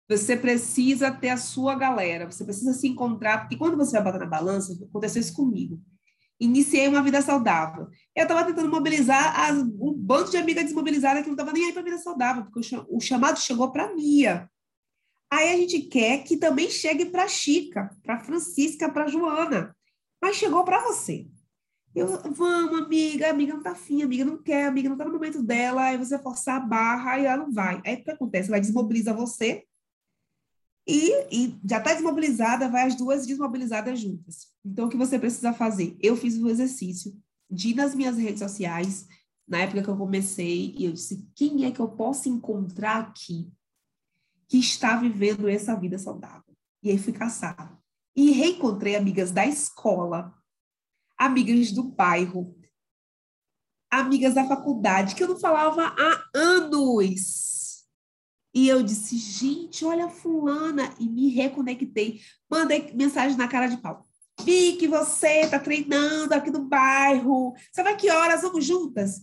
você 0.09 0.37
precisa 0.37 1.11
ter 1.11 1.31
a 1.31 1.37
sua 1.37 1.75
galera, 1.75 2.31
você 2.31 2.45
precisa 2.45 2.73
se 2.73 2.87
encontrar, 2.87 3.41
porque 3.41 3.57
quando 3.57 3.77
você 3.77 3.93
vai 3.93 4.05
botar 4.05 4.19
na 4.19 4.27
balança, 4.27 4.73
aconteceu 4.73 5.21
isso 5.21 5.35
comigo. 5.35 5.81
Iniciei 6.39 6.87
uma 6.87 7.03
vida 7.03 7.21
saudável. 7.23 7.89
Eu 8.15 8.23
estava 8.23 8.45
tentando 8.45 8.69
mobilizar 8.69 9.41
as, 9.41 9.57
um 9.59 9.95
bando 9.95 10.31
de 10.31 10.37
amigas 10.37 10.65
desmobilizadas 10.65 11.23
que 11.23 11.29
não 11.29 11.35
estava 11.35 11.53
nem 11.53 11.65
aí 11.65 11.73
para 11.73 11.83
vida 11.83 11.99
saudável, 11.99 12.45
porque 12.45 12.77
o, 12.77 12.97
o 12.97 13.01
chamado 13.01 13.41
chegou 13.41 13.73
para 13.73 13.95
Mia. 13.95 14.49
Aí 15.31 15.53
a 15.53 15.57
gente 15.57 15.81
quer 15.83 16.23
que 16.23 16.37
também 16.37 16.71
chegue 16.71 17.07
para 17.07 17.27
Chica, 17.27 17.91
para 18.05 18.21
Francisca, 18.21 18.89
para 18.89 19.09
Joana. 19.09 19.75
Mas 20.23 20.37
chegou 20.37 20.63
para 20.63 20.83
você. 20.83 21.27
Eu, 21.95 22.07
vamos, 22.33 22.79
amiga, 22.83 23.31
amiga 23.31 23.55
não 23.55 23.63
tá 23.63 23.71
afim, 23.71 24.03
amiga 24.03 24.25
não 24.25 24.37
quer, 24.37 24.67
amiga 24.67 24.89
não 24.89 24.99
tá 24.99 25.05
no 25.07 25.13
momento 25.13 25.43
dela, 25.43 25.85
aí 25.85 25.97
você 25.97 26.19
forçar 26.19 26.57
a 26.57 26.61
barra, 26.61 27.13
aí 27.13 27.25
ela 27.25 27.39
não 27.39 27.51
vai. 27.51 27.81
Aí 27.87 27.95
o 27.95 28.05
que 28.05 28.11
acontece? 28.11 28.51
Ela 28.51 28.61
desmobiliza 28.61 29.15
você, 29.15 29.65
e, 30.87 31.27
e 31.33 31.61
já 31.69 31.79
está 31.79 31.93
desmobilizada, 31.93 32.69
vai 32.69 32.87
as 32.87 32.95
duas 32.95 33.27
desmobilizadas 33.27 33.99
juntas. 33.99 34.49
Então, 34.65 34.87
o 34.87 34.89
que 34.89 34.97
você 34.97 35.19
precisa 35.19 35.53
fazer? 35.53 35.97
Eu 36.01 36.17
fiz 36.17 36.37
o 36.37 36.49
exercício 36.49 37.13
de 37.51 37.71
ir 37.71 37.75
nas 37.75 37.95
minhas 37.95 38.17
redes 38.17 38.39
sociais, 38.39 39.07
na 39.49 39.59
época 39.59 39.83
que 39.83 39.89
eu 39.89 39.97
comecei, 39.97 40.75
e 40.77 40.85
eu 40.85 40.93
disse: 40.93 41.29
quem 41.35 41.65
é 41.65 41.73
que 41.73 41.81
eu 41.81 41.89
posso 41.89 42.29
encontrar 42.29 43.01
aqui 43.01 43.53
que 44.49 44.59
está 44.59 44.97
vivendo 44.97 45.49
essa 45.49 45.75
vida 45.75 45.99
saudável? 45.99 46.55
E 46.83 46.91
aí 46.91 46.99
fui 46.99 47.13
caçar. 47.13 47.77
E 48.15 48.31
reencontrei 48.31 48.95
amigas 48.95 49.33
da 49.33 49.45
escola, 49.45 50.33
amigas 51.19 51.73
do 51.73 51.83
bairro, 51.83 52.57
amigas 53.91 54.35
da 54.35 54.47
faculdade, 54.47 55.17
que 55.17 55.23
eu 55.23 55.29
não 55.29 55.39
falava 55.39 55.95
há 55.99 56.25
anos 56.33 57.56
e 58.57 58.69
eu 58.69 58.83
disse, 58.83 59.19
gente, 59.19 59.85
olha 59.85 60.07
a 60.07 60.09
fulana. 60.09 60.91
E 60.99 61.07
me 61.07 61.29
reconectei. 61.29 62.23
Mandei 62.51 62.91
mensagem 62.95 63.37
na 63.37 63.47
cara 63.47 63.67
de 63.67 63.77
pau. 63.77 64.09
Vi 64.43 64.77
que 64.79 64.89
você 64.89 65.41
está 65.41 65.59
treinando 65.59 66.33
aqui 66.33 66.51
no 66.51 66.65
bairro. 66.65 67.55
Sabe 67.71 67.91
a 67.91 67.95
que 67.95 68.11
horas? 68.11 68.41
Vamos 68.41 68.65
juntas? 68.65 69.21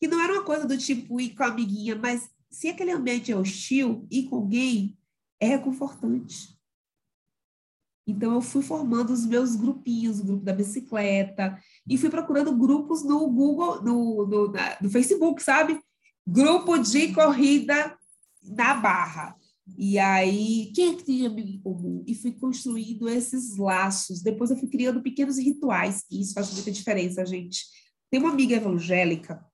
Que 0.00 0.06
não 0.06 0.22
era 0.22 0.34
uma 0.34 0.44
coisa 0.44 0.64
do 0.64 0.78
tipo 0.78 1.20
ir 1.20 1.34
com 1.34 1.42
a 1.42 1.48
amiguinha, 1.48 1.96
mas 1.96 2.30
se 2.52 2.68
aquele 2.68 2.92
ambiente 2.92 3.32
é 3.32 3.36
hostil, 3.36 4.06
ir 4.08 4.28
com 4.28 4.36
alguém 4.36 4.96
é 5.40 5.48
reconfortante. 5.48 6.56
Então, 8.06 8.32
eu 8.32 8.40
fui 8.40 8.62
formando 8.62 9.12
os 9.12 9.26
meus 9.26 9.56
grupinhos, 9.56 10.20
o 10.20 10.24
grupo 10.24 10.44
da 10.44 10.52
bicicleta, 10.52 11.60
e 11.88 11.98
fui 11.98 12.10
procurando 12.10 12.56
grupos 12.56 13.02
no 13.02 13.28
Google, 13.28 13.82
no, 13.82 14.24
no, 14.24 14.52
na, 14.52 14.76
no 14.80 14.88
Facebook, 14.88 15.42
sabe? 15.42 15.82
Grupo 16.24 16.78
de 16.78 17.12
corrida 17.12 17.98
na 18.42 18.74
Barra. 18.74 19.36
E 19.76 19.98
aí, 19.98 20.72
quem 20.74 20.90
é 20.90 20.94
que 20.96 21.04
tinha 21.04 21.28
amigo 21.28 21.48
em 21.48 21.60
comum? 21.60 22.04
E 22.06 22.14
fui 22.14 22.32
construindo 22.32 23.08
esses 23.08 23.56
laços. 23.56 24.20
Depois 24.20 24.50
eu 24.50 24.56
fui 24.56 24.68
criando 24.68 25.02
pequenos 25.02 25.38
rituais, 25.38 26.04
e 26.10 26.20
isso 26.20 26.34
faz 26.34 26.52
muita 26.52 26.70
diferença, 26.70 27.24
gente. 27.24 27.64
Tem 28.10 28.20
uma 28.20 28.30
amiga 28.30 28.56
evangélica 28.56 29.44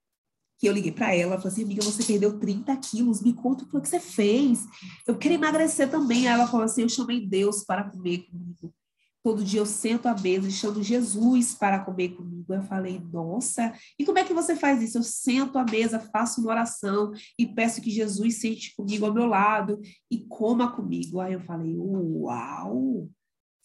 que 0.59 0.69
eu 0.69 0.73
liguei 0.73 0.91
para 0.91 1.15
ela, 1.15 1.37
falei 1.37 1.53
assim, 1.53 1.63
amiga, 1.63 1.83
você 1.83 2.03
perdeu 2.03 2.39
30 2.41 2.77
quilos, 2.79 3.23
me 3.23 3.33
conta 3.33 3.63
o 3.63 3.69
que 3.69 3.89
você 3.89 4.01
fez. 4.01 4.65
Eu 5.07 5.17
quero 5.17 5.35
emagrecer 5.35 5.89
também. 5.89 6.27
Aí 6.27 6.35
ela 6.35 6.49
falou 6.49 6.65
assim, 6.65 6.83
eu 6.83 6.89
chamei 6.89 7.25
Deus 7.25 7.63
para 7.65 7.89
comer 7.89 8.27
comigo. 8.29 8.75
Todo 9.23 9.45
dia 9.45 9.61
eu 9.61 9.67
sento 9.67 10.07
à 10.07 10.15
mesa 10.15 10.49
e 10.49 10.53
chamo 10.53 10.83
Jesus 10.83 11.55
para 11.55 11.81
comer 11.81 12.11
comigo. 12.11 12.55
Eu 12.55 12.63
falei, 12.63 13.01
nossa, 13.13 13.73
e 13.99 14.05
como 14.05 14.19
é 14.19 14.25
que 14.25 14.33
você 14.33 14.55
faz 14.55 14.81
isso? 14.81 14.99
Eu 14.99 15.03
sento 15.03 15.59
à 15.59 15.65
mesa, 15.65 15.99
faço 15.99 16.41
uma 16.41 16.51
oração 16.51 17.13
e 17.39 17.47
peço 17.47 17.81
que 17.83 17.91
Jesus 17.91 18.41
sente 18.41 18.75
comigo 18.77 19.05
ao 19.05 19.13
meu 19.13 19.27
lado 19.27 19.81
e 20.11 20.19
coma 20.19 20.71
comigo. 20.73 21.21
Aí 21.21 21.33
eu 21.33 21.41
falei, 21.41 21.75
uau, 21.77 23.11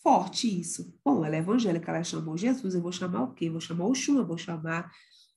forte 0.02 0.60
isso. 0.60 0.94
Bom, 1.04 1.24
ela 1.24 1.36
é 1.36 1.40
evangélica, 1.40 1.92
ela 1.92 2.04
chamou 2.04 2.36
Jesus, 2.36 2.76
eu 2.76 2.82
vou 2.82 2.92
chamar 2.92 3.24
o 3.24 3.34
quê? 3.34 3.46
Eu 3.48 3.54
vou 3.54 3.62
chamar 3.62 3.86
o 3.86 3.96
Xu, 3.96 4.18
eu 4.18 4.28
vou 4.28 4.38
chamar 4.38 4.92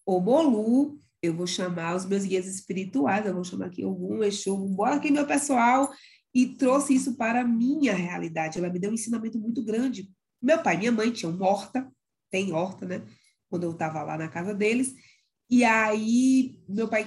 o 0.04 0.20
Bolu, 0.20 0.98
eu 1.22 1.34
vou 1.34 1.46
chamar 1.46 1.96
os 1.96 2.04
meus 2.04 2.24
guias 2.24 2.46
espirituais, 2.46 3.26
eu 3.26 3.34
vou 3.34 3.44
chamar 3.44 3.66
aqui 3.66 3.82
algum 3.82 4.22
Exu, 4.22 4.56
bora 4.68 4.96
aqui 4.96 5.10
meu 5.10 5.26
pessoal, 5.26 5.90
e 6.37 6.45
trouxe 6.45 6.95
isso 6.95 7.16
para 7.16 7.41
a 7.41 7.45
minha 7.45 7.95
realidade. 7.95 8.59
Ela 8.59 8.68
me 8.68 8.78
deu 8.78 8.91
um 8.91 8.95
ensinamento 8.95 9.39
muito 9.39 9.64
grande. 9.64 10.12
Meu 10.43 10.62
pai 10.62 10.74
e 10.74 10.78
minha 10.80 10.93
mãe 10.93 11.11
tinham 11.11 11.34
horta, 11.41 11.91
tem 12.30 12.53
horta, 12.53 12.84
né? 12.84 13.01
Quando 13.49 13.62
eu 13.62 13.70
estava 13.70 14.03
lá 14.03 14.18
na 14.18 14.28
casa 14.28 14.55
deles. 14.55 14.95
E 15.49 15.64
aí, 15.64 16.61
meu 16.68 16.89
pai, 16.89 17.07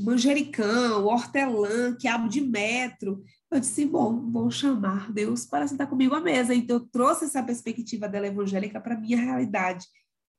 manjericão, 0.00 1.04
hortelã, 1.04 1.94
quiabo 1.94 2.26
de 2.26 2.40
metro. 2.40 3.22
Eu 3.50 3.60
disse, 3.60 3.84
bom, 3.84 4.30
vou 4.30 4.50
chamar 4.50 5.12
Deus 5.12 5.44
para 5.44 5.68
sentar 5.68 5.86
comigo 5.86 6.14
à 6.14 6.20
mesa. 6.22 6.54
Então, 6.54 6.76
eu 6.76 6.88
trouxe 6.88 7.26
essa 7.26 7.42
perspectiva 7.42 8.08
dela 8.08 8.28
evangélica 8.28 8.80
para 8.80 8.94
a 8.94 8.98
minha 8.98 9.18
realidade 9.18 9.86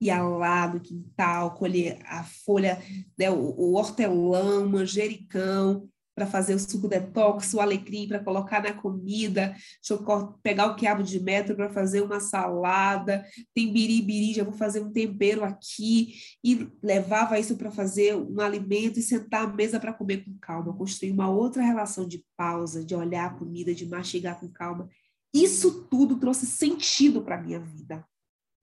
ia 0.02 0.22
lá 0.22 0.68
no 0.68 0.80
quintal, 0.80 1.56
colher 1.56 2.00
a 2.06 2.24
folha, 2.24 2.82
né, 3.18 3.30
o, 3.32 3.74
hortelão, 3.74 4.66
o 4.66 4.70
manjericão, 4.70 5.88
para 6.16 6.26
fazer 6.26 6.56
o 6.56 6.60
suco 6.60 6.88
detox, 6.88 7.54
o 7.54 7.60
alecrim 7.60 8.08
para 8.08 8.24
colocar 8.24 8.64
na 8.64 8.72
comida, 8.72 9.50
deixa 9.50 9.94
eu 9.94 10.34
pegar 10.42 10.68
o 10.68 10.76
quiabo 10.76 11.04
de 11.04 11.20
metro 11.20 11.56
para 11.56 11.70
fazer 11.70 12.02
uma 12.02 12.22
salada, 12.22 13.26
tem 13.54 13.72
biribiri, 13.72 14.34
já 14.34 14.44
vou 14.44 14.54
fazer 14.54 14.80
um 14.80 14.92
tempero 14.92 15.44
aqui, 15.44 16.16
e 16.42 16.72
levava 16.82 17.38
isso 17.38 17.58
para 17.58 17.70
fazer 17.70 18.16
um 18.16 18.40
alimento 18.40 18.98
e 18.98 19.04
sentar 19.04 19.44
à 19.44 19.48
mesa 19.48 19.78
para 19.78 19.94
comer 19.94 20.24
com 20.24 20.38
calma, 20.40 20.74
construir 20.74 21.12
uma 21.12 21.30
outra 21.30 21.62
relação 21.62 22.08
de 22.08 22.24
pausa, 22.38 22.84
de 22.84 22.96
olhar 22.96 23.26
a 23.26 23.34
comida, 23.34 23.76
de 23.76 23.86
mastigar 23.86 24.40
com 24.40 24.48
calma. 24.48 24.90
Isso 25.34 25.84
tudo 25.90 26.18
trouxe 26.18 26.46
sentido 26.46 27.22
para 27.22 27.42
minha 27.42 27.60
vida, 27.60 28.08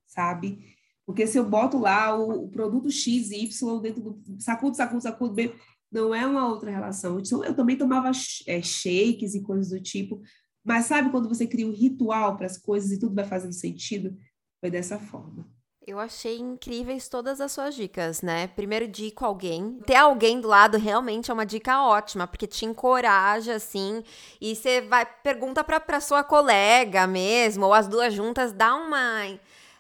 sabe? 0.06 0.74
Porque 1.04 1.26
se 1.26 1.38
eu 1.38 1.48
boto 1.48 1.78
lá 1.78 2.16
o, 2.16 2.44
o 2.44 2.48
produto 2.48 2.90
X 2.90 3.30
e 3.30 3.44
Y 3.44 3.80
dentro 3.80 4.00
do 4.00 4.40
sacudo, 4.40 4.76
sacudo, 4.76 5.02
sacudo, 5.02 5.34
bem, 5.34 5.52
não 5.92 6.14
é 6.14 6.26
uma 6.26 6.48
outra 6.48 6.70
relação. 6.70 7.20
Então, 7.20 7.44
eu 7.44 7.54
também 7.54 7.76
tomava 7.76 8.10
é, 8.46 8.62
shakes 8.62 9.34
e 9.34 9.42
coisas 9.42 9.68
do 9.68 9.80
tipo, 9.80 10.22
mas 10.64 10.86
sabe 10.86 11.10
quando 11.10 11.28
você 11.28 11.46
cria 11.46 11.66
um 11.66 11.72
ritual 11.72 12.36
para 12.36 12.46
as 12.46 12.56
coisas 12.56 12.90
e 12.90 12.98
tudo 12.98 13.14
vai 13.14 13.24
fazendo 13.24 13.52
sentido? 13.52 14.16
Foi 14.60 14.70
dessa 14.70 14.98
forma. 14.98 15.46
Eu 15.84 15.98
achei 15.98 16.38
incríveis 16.38 17.08
todas 17.08 17.40
as 17.40 17.50
suas 17.50 17.74
dicas, 17.74 18.22
né? 18.22 18.46
Primeiro, 18.46 18.86
dica 18.86 19.26
alguém. 19.26 19.80
Ter 19.84 19.96
alguém 19.96 20.40
do 20.40 20.46
lado 20.46 20.78
realmente 20.78 21.28
é 21.28 21.34
uma 21.34 21.44
dica 21.44 21.82
ótima, 21.82 22.24
porque 22.24 22.46
te 22.46 22.64
encoraja, 22.64 23.56
assim, 23.56 24.04
e 24.40 24.54
você 24.54 24.80
vai, 24.82 25.04
pergunta 25.04 25.64
pra, 25.64 25.80
pra 25.80 26.00
sua 26.00 26.22
colega 26.22 27.04
mesmo, 27.08 27.66
ou 27.66 27.74
as 27.74 27.88
duas 27.88 28.14
juntas, 28.14 28.52
dá 28.52 28.76
uma 28.76 29.26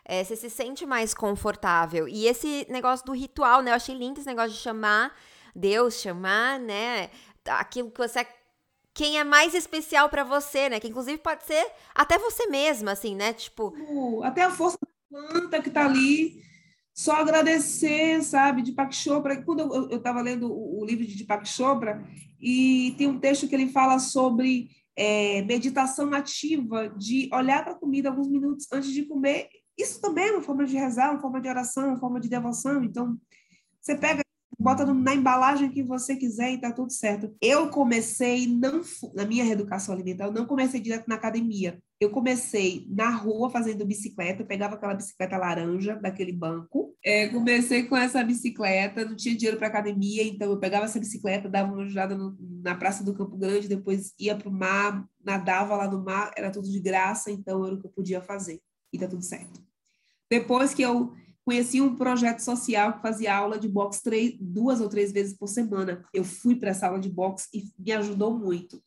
é, 0.04 0.24
você 0.24 0.34
se 0.34 0.50
sente 0.50 0.84
mais 0.84 1.14
confortável. 1.14 2.08
E 2.08 2.26
esse 2.26 2.66
negócio 2.68 3.06
do 3.06 3.12
ritual, 3.12 3.62
né? 3.62 3.70
Eu 3.70 3.76
achei 3.76 3.96
lindo 3.96 4.18
esse 4.18 4.26
negócio 4.26 4.50
de 4.50 4.58
chamar 4.58 5.14
Deus, 5.54 6.00
chamar, 6.00 6.58
né? 6.58 7.10
Aquilo 7.46 7.90
que 7.90 7.98
você. 7.98 8.26
Quem 8.94 9.18
é 9.18 9.24
mais 9.24 9.54
especial 9.54 10.08
para 10.08 10.24
você, 10.24 10.68
né? 10.68 10.80
Que 10.80 10.88
inclusive 10.88 11.18
pode 11.18 11.44
ser 11.44 11.66
até 11.94 12.18
você 12.18 12.46
mesma, 12.46 12.92
assim, 12.92 13.14
né? 13.14 13.32
Tipo. 13.32 13.74
Até 14.22 14.42
a 14.42 14.50
força 14.50 14.78
planta 15.10 15.62
que 15.62 15.70
tá 15.70 15.84
ali. 15.84 16.42
Só 16.94 17.12
agradecer, 17.12 18.22
sabe? 18.22 18.62
De 18.62 18.72
Pak 18.72 18.94
Chopra. 18.94 19.42
Quando 19.42 19.60
eu, 19.60 19.90
eu 19.90 20.02
tava 20.02 20.20
lendo 20.20 20.52
o, 20.52 20.82
o 20.82 20.84
livro 20.84 21.06
de 21.06 21.16
Deepak 21.16 21.48
Chopra, 21.48 22.06
e 22.40 22.94
tem 22.98 23.06
um 23.06 23.18
texto 23.18 23.48
que 23.48 23.54
ele 23.54 23.68
fala 23.68 23.98
sobre 23.98 24.68
é, 24.94 25.40
meditação 25.42 26.12
ativa, 26.12 26.90
de 26.90 27.30
olhar 27.32 27.64
para 27.64 27.72
a 27.72 27.78
comida 27.78 28.10
alguns 28.10 28.28
minutos 28.28 28.66
antes 28.70 28.92
de 28.92 29.04
comer 29.04 29.48
isso 29.78 30.00
também 30.00 30.28
é 30.28 30.32
uma 30.32 30.42
forma 30.42 30.64
de 30.64 30.76
rezar, 30.76 31.10
uma 31.10 31.20
forma 31.20 31.40
de 31.40 31.48
oração, 31.48 31.88
uma 31.88 31.98
forma 31.98 32.20
de 32.20 32.28
devoção. 32.28 32.84
Então, 32.84 33.18
você 33.80 33.96
pega, 33.96 34.21
bota 34.58 34.84
na 34.84 35.14
embalagem 35.14 35.70
que 35.70 35.82
você 35.82 36.16
quiser 36.16 36.52
e 36.52 36.60
tá 36.60 36.72
tudo 36.72 36.92
certo. 36.92 37.34
Eu 37.40 37.68
comecei, 37.68 38.46
não 38.46 38.80
na 39.14 39.24
minha 39.24 39.44
reeducação 39.44 39.94
alimentar, 39.94 40.26
eu 40.26 40.32
não 40.32 40.46
comecei 40.46 40.80
direto 40.80 41.08
na 41.08 41.14
academia. 41.14 41.78
Eu 42.00 42.10
comecei 42.10 42.86
na 42.90 43.10
rua 43.10 43.48
fazendo 43.50 43.86
bicicleta, 43.86 44.42
eu 44.42 44.46
pegava 44.46 44.74
aquela 44.74 44.94
bicicleta 44.94 45.36
laranja 45.36 45.94
daquele 45.94 46.32
banco. 46.32 46.94
É, 47.04 47.28
comecei 47.28 47.84
com 47.84 47.96
essa 47.96 48.22
bicicleta, 48.24 49.04
não 49.04 49.14
tinha 49.14 49.36
dinheiro 49.36 49.56
para 49.56 49.68
academia, 49.68 50.24
então 50.24 50.50
eu 50.50 50.58
pegava 50.58 50.84
essa 50.84 50.98
bicicleta, 50.98 51.48
dava 51.48 51.72
uma 51.72 51.84
no, 51.84 52.36
na 52.62 52.74
Praça 52.74 53.04
do 53.04 53.14
Campo 53.14 53.36
Grande, 53.36 53.68
depois 53.68 54.12
ia 54.18 54.36
para 54.36 54.48
o 54.48 54.52
mar, 54.52 55.04
nadava 55.24 55.76
lá 55.76 55.88
no 55.88 56.04
mar, 56.04 56.32
era 56.36 56.50
tudo 56.50 56.68
de 56.68 56.80
graça, 56.80 57.30
então 57.30 57.64
era 57.64 57.74
o 57.74 57.80
que 57.80 57.86
eu 57.86 57.92
podia 57.92 58.20
fazer 58.20 58.60
e 58.92 58.98
tá 58.98 59.06
tudo 59.06 59.22
certo. 59.22 59.60
Depois 60.30 60.74
que 60.74 60.82
eu 60.82 61.12
conheci 61.44 61.80
um 61.80 61.96
projeto 61.96 62.40
social 62.40 62.94
que 62.94 63.02
fazia 63.02 63.36
aula 63.36 63.58
de 63.58 63.68
boxe 63.68 64.02
três, 64.02 64.36
duas 64.40 64.80
ou 64.80 64.88
três 64.88 65.12
vezes 65.12 65.36
por 65.36 65.48
semana, 65.48 66.04
eu 66.12 66.24
fui 66.24 66.54
para 66.56 66.70
essa 66.70 66.86
aula 66.86 67.00
de 67.00 67.08
boxe 67.08 67.48
e 67.52 67.64
me 67.78 67.92
ajudou 67.92 68.38
muito. 68.38 68.80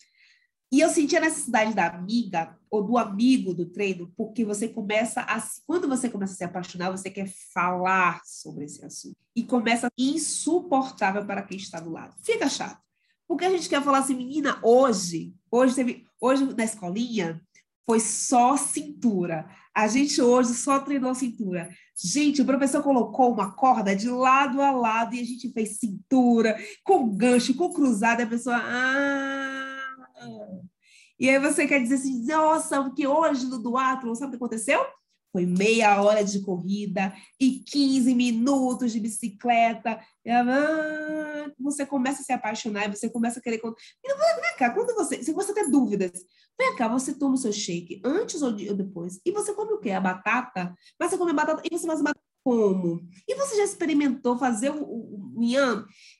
E 0.71 0.79
eu 0.79 0.89
senti 0.89 1.15
a 1.15 1.21
necessidade 1.21 1.73
da 1.73 1.87
amiga 1.87 2.57
ou 2.69 2.83
do 2.83 2.97
amigo 2.97 3.53
do 3.53 3.65
treino, 3.65 4.11
porque 4.17 4.43
você 4.43 4.67
começa 4.67 5.21
a. 5.21 5.41
Quando 5.65 5.87
você 5.87 6.09
começa 6.09 6.33
a 6.33 6.35
se 6.35 6.43
apaixonar, 6.43 6.91
você 6.91 7.09
quer 7.09 7.31
falar 7.53 8.21
sobre 8.25 8.65
esse 8.65 8.83
assunto. 8.83 9.15
E 9.35 9.43
começa 9.43 9.87
insuportável 9.97 11.25
para 11.25 11.43
quem 11.43 11.57
está 11.57 11.79
do 11.79 11.91
lado. 11.91 12.15
Fica 12.21 12.49
chato. 12.49 12.81
Porque 13.27 13.45
a 13.45 13.49
gente 13.49 13.69
quer 13.69 13.81
falar 13.81 13.99
assim, 13.99 14.15
menina, 14.15 14.59
hoje, 14.63 15.33
hoje 15.51 15.75
teve. 15.75 16.05
Hoje 16.19 16.43
na 16.55 16.63
escolinha, 16.63 17.41
foi 17.85 17.99
só 17.99 18.57
cintura. 18.57 19.47
A 19.75 19.87
gente 19.87 20.21
hoje 20.21 20.53
só 20.53 20.79
treinou 20.79 21.13
cintura. 21.13 21.69
Gente, 22.01 22.41
o 22.41 22.45
professor 22.45 22.81
colocou 22.81 23.33
uma 23.33 23.53
corda 23.53 23.93
de 23.93 24.09
lado 24.09 24.61
a 24.61 24.71
lado 24.71 25.15
e 25.15 25.19
a 25.19 25.23
gente 25.23 25.51
fez 25.51 25.77
cintura, 25.77 26.57
com 26.83 27.09
gancho, 27.09 27.55
com 27.55 27.73
cruzada, 27.73 28.23
a 28.23 28.27
pessoa. 28.27 28.57
Ah! 28.57 29.75
E 31.19 31.29
aí 31.29 31.39
você 31.39 31.67
quer 31.67 31.81
dizer 31.81 31.95
assim, 31.95 32.25
nossa, 32.25 32.81
porque 32.83 33.05
hoje 33.05 33.45
no 33.47 33.61
duatlon, 33.61 34.15
sabe 34.15 34.27
o 34.27 34.29
que 34.31 34.35
aconteceu? 34.37 34.79
Foi 35.35 35.45
meia 35.45 36.01
hora 36.01 36.23
de 36.23 36.39
corrida 36.39 37.13
e 37.37 37.59
15 37.59 38.15
minutos 38.15 38.93
de 38.93 39.01
bicicleta. 39.01 39.99
Ah, 40.25 41.51
você 41.59 41.85
começa 41.85 42.21
a 42.21 42.23
se 42.23 42.31
apaixonar, 42.31 42.89
você 42.89 43.09
começa 43.09 43.39
a 43.39 43.41
querer. 43.41 43.59
Vem 43.61 44.55
cá, 44.57 44.69
quando 44.69 44.95
você. 44.95 45.21
Se 45.21 45.33
você 45.33 45.53
tem 45.53 45.69
dúvidas, 45.69 46.13
vem 46.57 46.73
cá, 46.77 46.87
você 46.87 47.13
toma 47.13 47.33
o 47.33 47.37
seu 47.37 47.51
shake 47.51 48.01
antes 48.05 48.41
ou 48.41 48.53
depois? 48.53 49.19
E 49.25 49.31
você 49.33 49.53
come 49.53 49.73
o 49.73 49.77
quê? 49.77 49.91
A 49.91 49.99
batata? 49.99 50.73
Mas 50.97 51.09
você 51.09 51.17
come 51.17 51.31
a 51.31 51.33
batata 51.33 51.61
e 51.69 51.77
você 51.77 51.85
faz 51.85 51.99
a 51.99 52.03
batata 52.03 52.25
como? 52.41 53.05
E 53.27 53.35
você 53.35 53.57
já 53.57 53.65
experimentou 53.65 54.37
fazer 54.37 54.69
o, 54.69 54.83
o, 54.83 55.33
o? 55.35 55.43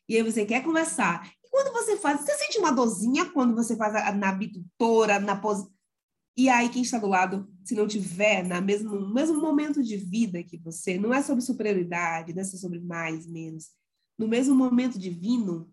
E 0.10 0.18
aí 0.18 0.24
você 0.24 0.46
quer 0.46 0.62
conversar. 0.62 1.26
E 1.42 1.50
quando 1.50 1.72
você 1.72 1.96
faz, 1.96 2.20
você 2.20 2.34
sente 2.34 2.60
uma 2.60 2.74
dorzinha 2.74 3.32
quando 3.32 3.56
você 3.56 3.78
faz 3.78 3.96
a, 3.96 4.12
na 4.12 4.32
abdutora, 4.32 5.22
na 5.22 5.38
pose. 5.38 5.74
E 6.38 6.50
aí, 6.50 6.70
quem 6.70 6.82
está 6.82 7.00
do 7.00 7.08
lado, 7.08 7.48
se 7.64 7.76
não 7.76 7.88
tiver 7.88 8.44
na 8.44 8.60
mesmo, 8.62 9.00
no 9.00 9.14
mesmo 9.14 9.40
momento 9.40 9.82
de 9.82 9.96
vida 9.98 10.44
que 10.44 10.58
você, 10.58 10.98
não 10.98 11.14
é 11.14 11.22
sobre 11.22 11.44
superioridade, 11.44 12.34
não 12.34 12.42
é 12.42 12.46
sobre 12.46 12.80
mais, 12.80 13.26
menos. 13.26 13.72
No 14.18 14.28
mesmo 14.28 14.56
momento 14.56 15.00
divino, 15.00 15.72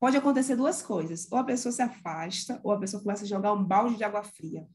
pode 0.00 0.16
acontecer 0.16 0.56
duas 0.56 0.82
coisas. 0.82 1.26
Ou 1.30 1.38
a 1.38 1.44
pessoa 1.44 1.72
se 1.72 1.82
afasta, 1.82 2.60
ou 2.62 2.72
a 2.72 2.78
pessoa 2.78 3.02
começa 3.02 3.24
a 3.24 3.28
jogar 3.28 3.52
um 3.52 3.64
balde 3.64 3.96
de 3.96 4.04
água 4.04 4.22
fria. 4.22 4.66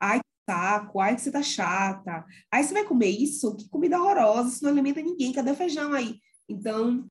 Ai, 0.00 0.18
que 0.20 0.26
saco, 0.50 1.00
ai, 1.00 1.14
que 1.16 1.22
você 1.22 1.30
tá 1.30 1.42
chata. 1.42 2.24
Aí 2.52 2.64
você 2.64 2.72
vai 2.74 2.84
comer 2.84 3.08
isso? 3.10 3.56
Que 3.56 3.68
comida 3.68 4.00
horrorosa, 4.00 4.48
isso 4.50 4.64
não 4.64 4.70
alimenta 4.70 5.00
ninguém. 5.02 5.32
Cadê 5.32 5.50
o 5.52 5.56
feijão 5.56 5.92
aí? 5.92 6.18
Então, 6.48 7.06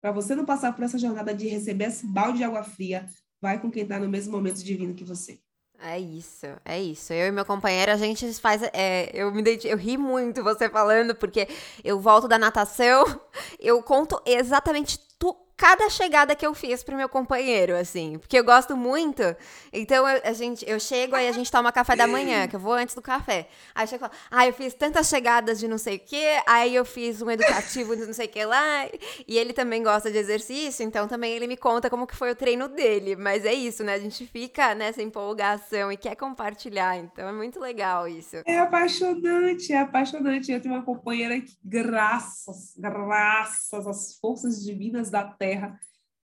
Para 0.00 0.12
você 0.12 0.34
não 0.34 0.44
passar 0.44 0.72
por 0.74 0.84
essa 0.84 0.98
jornada 0.98 1.34
de 1.34 1.48
receber 1.48 1.86
esse 1.86 2.06
balde 2.06 2.38
de 2.38 2.44
água 2.44 2.62
fria, 2.62 3.06
vai 3.40 3.60
com 3.60 3.70
quem 3.70 3.82
está 3.82 3.98
no 3.98 4.08
mesmo 4.08 4.32
momento 4.32 4.62
divino 4.64 4.94
que 4.94 5.04
você. 5.04 5.40
É 5.80 5.98
isso, 5.98 6.46
é 6.64 6.80
isso. 6.80 7.12
Eu 7.12 7.28
e 7.28 7.30
meu 7.30 7.44
companheiro, 7.44 7.92
a 7.92 7.96
gente 7.96 8.32
faz. 8.34 8.62
É, 8.72 9.10
eu 9.14 9.30
me 9.30 9.42
eu 9.64 9.76
ri 9.76 9.96
muito 9.96 10.42
você 10.42 10.68
falando, 10.68 11.14
porque 11.14 11.46
eu 11.84 12.00
volto 12.00 12.26
da 12.26 12.36
natação, 12.36 13.04
eu 13.60 13.80
conto 13.82 14.20
exatamente 14.26 14.98
cada 15.58 15.90
chegada 15.90 16.36
que 16.36 16.46
eu 16.46 16.54
fiz 16.54 16.84
pro 16.84 16.96
meu 16.96 17.08
companheiro, 17.08 17.74
assim, 17.74 18.16
porque 18.16 18.38
eu 18.38 18.44
gosto 18.44 18.76
muito. 18.76 19.22
Então 19.72 20.08
eu, 20.08 20.22
a 20.24 20.32
gente, 20.32 20.64
eu 20.70 20.78
chego 20.78 21.16
aí 21.16 21.26
a 21.26 21.32
gente 21.32 21.50
toma 21.50 21.72
café 21.72 21.96
da 21.96 22.06
manhã, 22.06 22.46
que 22.46 22.54
eu 22.54 22.60
vou 22.60 22.74
antes 22.74 22.94
do 22.94 23.02
café. 23.02 23.48
Aí 23.74 23.82
eu 23.82 23.88
chego 23.88 24.04
e 24.04 24.08
falo, 24.08 24.12
ah, 24.30 24.46
eu 24.46 24.52
fiz 24.52 24.72
tantas 24.72 25.08
chegadas 25.08 25.58
de 25.58 25.66
não 25.66 25.76
sei 25.76 25.96
o 25.96 25.98
quê, 25.98 26.40
aí 26.46 26.76
eu 26.76 26.84
fiz 26.84 27.20
um 27.20 27.28
educativo 27.28 27.96
de 27.96 28.06
não 28.06 28.12
sei 28.12 28.26
o 28.26 28.28
que 28.28 28.44
lá. 28.44 28.88
E 29.26 29.36
ele 29.36 29.52
também 29.52 29.82
gosta 29.82 30.12
de 30.12 30.16
exercício, 30.16 30.84
então 30.84 31.08
também 31.08 31.32
ele 31.32 31.48
me 31.48 31.56
conta 31.56 31.90
como 31.90 32.06
que 32.06 32.14
foi 32.14 32.30
o 32.30 32.36
treino 32.36 32.68
dele. 32.68 33.16
Mas 33.16 33.44
é 33.44 33.52
isso, 33.52 33.82
né? 33.82 33.94
A 33.94 33.98
gente 33.98 34.24
fica 34.28 34.76
nessa 34.76 35.02
empolgação 35.02 35.90
e 35.90 35.96
quer 35.96 36.14
compartilhar, 36.14 36.96
então 36.98 37.28
é 37.28 37.32
muito 37.32 37.58
legal 37.58 38.06
isso. 38.06 38.36
É 38.46 38.60
apaixonante, 38.60 39.72
é 39.72 39.80
apaixonante. 39.80 40.52
Eu 40.52 40.60
tenho 40.60 40.76
uma 40.76 40.84
companheira 40.84 41.40
que, 41.40 41.58
graças, 41.64 42.74
graças 42.78 43.88
às 43.88 44.16
forças 44.20 44.62
divinas 44.62 45.10
da 45.10 45.24
Terra, 45.24 45.47
Terra, 45.48 45.80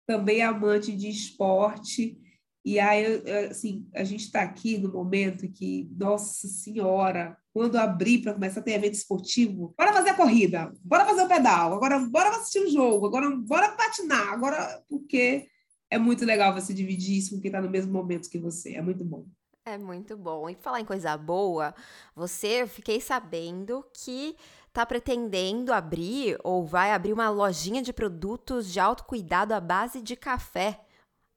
também 0.07 0.43
amante 0.43 0.93
de 0.93 1.09
esporte. 1.09 2.19
E 2.65 2.79
aí, 2.79 3.23
assim, 3.51 3.87
a 3.95 4.05
gente 4.05 4.25
está 4.25 4.43
aqui 4.43 4.79
no 4.79 4.93
momento 4.93 5.51
que, 5.51 5.91
nossa 5.97 6.47
senhora, 6.49 7.37
quando 7.53 7.77
abrir 7.77 8.23
para 8.23 8.35
começar 8.35 8.61
a 8.61 8.63
ter 8.63 8.73
evento 8.73 8.95
esportivo, 8.95 9.75
bora 9.77 9.93
fazer 9.93 10.11
a 10.11 10.17
corrida, 10.17 10.73
bora 10.83 11.05
fazer 11.05 11.23
o 11.23 11.29
pedal, 11.29 11.75
agora 11.75 11.99
bora 12.01 12.31
assistir 12.31 12.61
o 12.61 12.71
jogo, 12.71 13.07
agora 13.07 13.31
bora 13.31 13.73
patinar, 13.73 14.33
agora, 14.33 14.83
porque 14.89 15.47
é 15.91 15.99
muito 15.99 16.25
legal 16.25 16.55
você 16.55 16.73
dividir 16.73 17.19
isso 17.19 17.35
com 17.35 17.41
quem 17.41 17.51
está 17.51 17.61
no 17.61 17.71
mesmo 17.71 17.93
momento 17.93 18.31
que 18.31 18.39
você, 18.39 18.75
é 18.75 18.83
muito 18.83 19.05
bom. 19.05 19.27
É 19.67 19.79
muito 19.79 20.15
bom. 20.17 20.49
E 20.49 20.55
falar 20.55 20.81
em 20.81 20.85
coisa 20.85 21.17
boa, 21.17 21.75
você, 22.15 22.63
eu 22.63 22.69
fiquei 22.69 23.01
sabendo 23.01 23.85
que 23.95 24.37
está 24.75 24.85
pretendendo 24.85 25.73
abrir 25.73 26.37
ou 26.43 26.67
vai 26.67 26.91
abrir 26.91 27.13
uma 27.13 27.31
lojinha 27.31 27.81
de 27.81 27.93
produtos 27.93 28.73
de 28.73 28.81
autocuidado 28.81 29.55
à 29.55 29.61
base 29.61 30.03
de 30.03 30.17
café. 30.17 30.81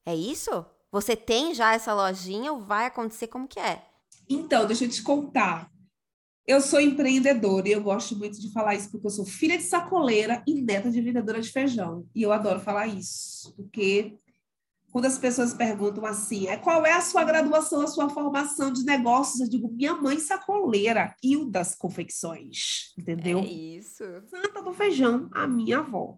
É 0.03 0.15
isso? 0.15 0.65
Você 0.91 1.15
tem 1.15 1.53
já 1.53 1.75
essa 1.75 1.93
lojinha 1.93 2.51
ou 2.51 2.59
vai 2.59 2.87
acontecer 2.87 3.27
como 3.27 3.47
que 3.47 3.59
é? 3.59 3.85
Então, 4.27 4.65
deixa 4.65 4.85
eu 4.85 4.89
te 4.89 5.03
contar. 5.03 5.71
Eu 6.47 6.59
sou 6.61 6.81
empreendedora 6.81 7.69
e 7.69 7.73
eu 7.73 7.83
gosto 7.83 8.15
muito 8.17 8.41
de 8.41 8.51
falar 8.51 8.73
isso 8.73 8.89
porque 8.89 9.05
eu 9.05 9.11
sou 9.11 9.25
filha 9.25 9.55
de 9.55 9.63
sacoleira 9.63 10.41
e 10.47 10.59
neta 10.59 10.89
de 10.89 10.99
vendedora 10.99 11.39
de 11.39 11.51
feijão. 11.51 12.07
E 12.15 12.23
eu 12.23 12.31
adoro 12.31 12.59
falar 12.59 12.87
isso, 12.87 13.53
porque 13.55 14.17
quando 14.91 15.05
as 15.05 15.17
pessoas 15.17 15.53
perguntam 15.53 16.05
assim, 16.05 16.47
é, 16.47 16.57
qual 16.57 16.85
é 16.85 16.93
a 16.93 17.01
sua 17.01 17.23
graduação, 17.23 17.81
a 17.81 17.87
sua 17.87 18.09
formação 18.09 18.71
de 18.71 18.83
negócios? 18.83 19.39
Eu 19.39 19.49
digo, 19.49 19.71
minha 19.71 19.93
mãe 19.93 20.19
sacoleira 20.19 21.15
e 21.21 21.35
o 21.35 21.45
das 21.45 21.75
confecções, 21.75 22.93
entendeu? 22.97 23.39
É 23.39 23.45
isso. 23.45 24.03
Santa 24.27 24.61
do 24.61 24.73
feijão, 24.73 25.29
a 25.33 25.47
minha 25.47 25.79
avó. 25.79 26.17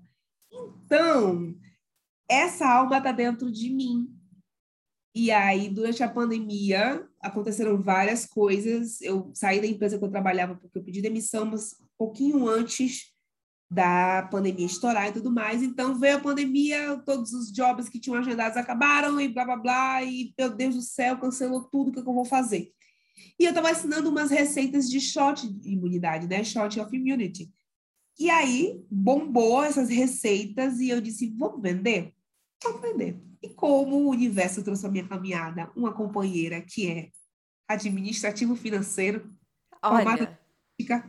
Então, 0.52 1.56
essa 2.30 2.68
alma 2.68 2.98
está 2.98 3.12
dentro 3.12 3.52
de 3.52 3.70
mim. 3.70 4.08
E 5.16 5.32
aí, 5.32 5.68
durante 5.68 6.04
a 6.04 6.10
pandemia, 6.10 7.08
aconteceram 7.20 7.82
várias 7.82 8.26
coisas. 8.26 9.02
Eu 9.02 9.32
saí 9.34 9.60
da 9.60 9.68
empresa 9.68 9.98
que 9.98 10.06
eu 10.06 10.12
trabalhava 10.12 10.56
porque 10.56 10.78
eu 10.78 10.84
pedi 10.84 11.02
demissão, 11.02 11.46
mas 11.46 11.76
pouquinho 11.98 12.48
antes 12.48 13.12
da 13.72 14.28
pandemia 14.32 14.66
estourar 14.66 15.10
e 15.10 15.14
tudo 15.14 15.32
mais. 15.32 15.62
Então 15.62 16.00
veio 16.00 16.18
a 16.18 16.22
pandemia, 16.22 16.98
todos 17.06 17.34
os 17.34 17.52
jobs 17.52 17.88
que 17.88 18.00
tinham 18.00 18.18
agendados 18.18 18.58
acabaram 18.58 19.20
e 19.22 19.28
blá 19.28 19.46
blá 19.46 19.58
blá, 19.58 20.04
e 20.04 20.34
meu 20.38 20.50
Deus 20.50 20.76
do 20.76 20.82
céu, 20.82 21.20
cancelou 21.20 21.64
tudo 21.66 21.92
que 21.92 22.00
eu 22.00 22.04
vou 22.04 22.26
fazer. 22.26 22.72
E 23.38 23.44
eu 23.44 23.50
estava 23.50 23.70
assinando 23.70 24.10
umas 24.10 24.32
receitas 24.32 24.90
de 24.90 25.00
shot 25.00 25.48
de 25.48 25.70
imunidade, 25.74 26.28
né? 26.28 26.44
Shot 26.44 26.80
of 26.80 26.96
immunity. 26.96 27.52
E 28.18 28.30
aí 28.30 28.84
bombou 28.90 29.64
essas 29.64 29.90
receitas 29.90 30.80
e 30.80 30.90
eu 30.90 31.00
disse: 31.00 31.34
vamos 31.38 31.62
vender? 31.62 32.14
Vamos 32.64 32.82
vender. 32.82 33.22
E 33.42 33.50
como 33.50 33.96
o 33.98 34.10
universo 34.10 34.64
trouxe 34.64 34.86
a 34.86 34.90
minha 34.90 35.08
caminhada, 35.08 35.72
uma 35.76 35.94
companheira 35.94 36.62
que 36.62 36.90
é 36.90 37.10
administrativo 37.68 38.56
financeiro, 38.56 39.34
Olha. 39.82 40.40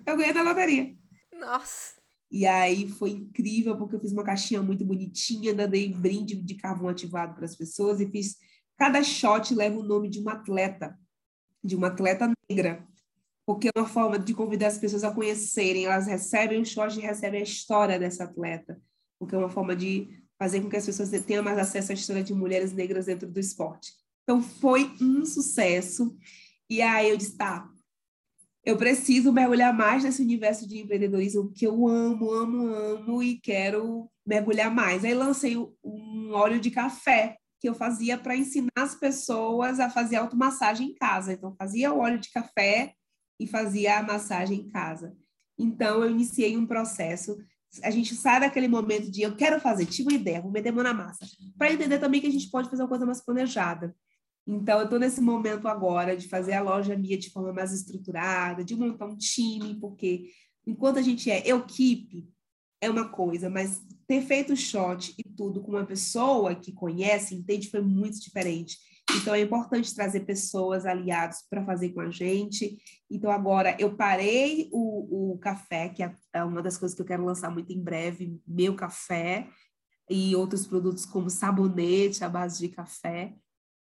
eu 0.06 0.16
ganhei 0.16 0.32
na 0.32 0.42
loteria. 0.42 0.94
Nossa! 1.32 1.99
E 2.30 2.46
aí 2.46 2.88
foi 2.88 3.10
incrível, 3.10 3.76
porque 3.76 3.96
eu 3.96 4.00
fiz 4.00 4.12
uma 4.12 4.22
caixinha 4.22 4.62
muito 4.62 4.84
bonitinha, 4.84 5.52
dei 5.66 5.92
brinde 5.92 6.36
de 6.36 6.54
carvão 6.54 6.88
ativado 6.88 7.34
para 7.34 7.44
as 7.44 7.56
pessoas 7.56 8.00
e 8.00 8.06
fiz. 8.06 8.36
Cada 8.78 9.02
shot 9.02 9.54
leva 9.54 9.78
o 9.78 9.82
nome 9.82 10.08
de 10.08 10.20
uma 10.20 10.32
atleta, 10.34 10.96
de 11.62 11.74
uma 11.74 11.88
atleta 11.88 12.32
negra, 12.48 12.86
porque 13.44 13.68
é 13.68 13.78
uma 13.78 13.88
forma 13.88 14.18
de 14.18 14.32
convidar 14.32 14.68
as 14.68 14.78
pessoas 14.78 15.02
a 15.02 15.12
conhecerem. 15.12 15.86
Elas 15.86 16.06
recebem 16.06 16.62
o 16.62 16.64
shot 16.64 16.96
e 16.96 17.02
recebem 17.02 17.40
a 17.40 17.44
história 17.44 17.98
dessa 17.98 18.24
atleta, 18.24 18.80
porque 19.18 19.34
é 19.34 19.38
uma 19.38 19.50
forma 19.50 19.74
de 19.74 20.08
fazer 20.38 20.60
com 20.60 20.70
que 20.70 20.76
as 20.76 20.86
pessoas 20.86 21.10
tenham 21.26 21.42
mais 21.42 21.58
acesso 21.58 21.90
à 21.90 21.94
história 21.94 22.22
de 22.22 22.32
mulheres 22.32 22.72
negras 22.72 23.06
dentro 23.06 23.28
do 23.28 23.40
esporte. 23.40 23.92
Então 24.22 24.40
foi 24.40 24.90
um 25.00 25.24
sucesso. 25.26 26.16
E 26.68 26.80
aí 26.80 27.10
eu 27.10 27.16
disse, 27.16 27.36
tá, 27.36 27.68
eu 28.64 28.76
preciso 28.76 29.32
mergulhar 29.32 29.74
mais 29.74 30.04
nesse 30.04 30.22
universo 30.22 30.68
de 30.68 30.78
empreendedorismo 30.78 31.52
que 31.52 31.66
eu 31.66 31.88
amo, 31.88 32.30
amo, 32.32 32.66
amo 32.66 33.22
e 33.22 33.40
quero 33.40 34.10
mergulhar 34.26 34.72
mais. 34.72 35.04
Aí 35.04 35.14
lancei 35.14 35.56
um 35.56 36.32
óleo 36.32 36.60
de 36.60 36.70
café 36.70 37.36
que 37.58 37.68
eu 37.68 37.74
fazia 37.74 38.18
para 38.18 38.36
ensinar 38.36 38.70
as 38.76 38.94
pessoas 38.94 39.80
a 39.80 39.90
fazer 39.90 40.16
automassagem 40.16 40.88
em 40.88 40.94
casa. 40.94 41.32
Então, 41.32 41.54
fazia 41.56 41.92
o 41.92 41.98
óleo 41.98 42.18
de 42.18 42.30
café 42.30 42.94
e 43.38 43.46
fazia 43.46 43.98
a 43.98 44.02
massagem 44.02 44.60
em 44.60 44.68
casa. 44.68 45.14
Então, 45.58 46.02
eu 46.02 46.10
iniciei 46.10 46.56
um 46.56 46.66
processo. 46.66 47.36
A 47.82 47.90
gente 47.90 48.14
sai 48.14 48.40
daquele 48.40 48.66
momento 48.66 49.10
de 49.10 49.22
eu 49.22 49.36
quero 49.36 49.60
fazer, 49.60 49.86
tive 49.86 50.08
uma 50.08 50.18
ideia, 50.18 50.40
vou 50.40 50.50
meter 50.50 50.72
mão 50.72 50.82
na 50.82 50.94
massa, 50.94 51.26
para 51.56 51.72
entender 51.72 51.98
também 51.98 52.20
que 52.20 52.26
a 52.26 52.32
gente 52.32 52.50
pode 52.50 52.68
fazer 52.68 52.82
uma 52.82 52.88
coisa 52.88 53.06
mais 53.06 53.20
planejada. 53.22 53.94
Então, 54.52 54.80
eu 54.80 54.84
estou 54.84 54.98
nesse 54.98 55.20
momento 55.20 55.68
agora 55.68 56.16
de 56.16 56.26
fazer 56.26 56.54
a 56.54 56.60
loja 56.60 56.96
minha 56.96 57.16
de 57.16 57.30
forma 57.30 57.52
mais 57.52 57.72
estruturada, 57.72 58.64
de 58.64 58.74
montar 58.74 59.06
um 59.06 59.16
time, 59.16 59.78
porque 59.78 60.24
enquanto 60.66 60.98
a 60.98 61.02
gente 61.02 61.30
é 61.30 61.48
equipe, 61.48 62.28
é 62.80 62.90
uma 62.90 63.08
coisa, 63.08 63.48
mas 63.48 63.80
ter 64.08 64.22
feito 64.22 64.52
o 64.52 64.56
shot 64.56 65.14
e 65.16 65.22
tudo 65.22 65.60
com 65.62 65.70
uma 65.70 65.86
pessoa 65.86 66.52
que 66.56 66.72
conhece, 66.72 67.32
entende, 67.32 67.70
foi 67.70 67.80
muito 67.80 68.20
diferente. 68.20 68.76
Então, 69.20 69.36
é 69.36 69.40
importante 69.40 69.94
trazer 69.94 70.20
pessoas 70.26 70.84
aliados 70.84 71.44
para 71.48 71.64
fazer 71.64 71.90
com 71.90 72.00
a 72.00 72.10
gente. 72.10 72.76
Então, 73.08 73.30
agora, 73.30 73.76
eu 73.78 73.94
parei 73.94 74.68
o, 74.72 75.34
o 75.34 75.38
café, 75.38 75.90
que 75.90 76.02
é, 76.02 76.12
é 76.32 76.42
uma 76.42 76.60
das 76.60 76.76
coisas 76.76 76.96
que 76.96 77.02
eu 77.02 77.06
quero 77.06 77.24
lançar 77.24 77.52
muito 77.52 77.72
em 77.72 77.80
breve, 77.80 78.36
meu 78.44 78.74
café, 78.74 79.48
e 80.10 80.34
outros 80.34 80.66
produtos 80.66 81.06
como 81.06 81.30
sabonete 81.30 82.24
à 82.24 82.28
base 82.28 82.58
de 82.58 82.68
café 82.68 83.32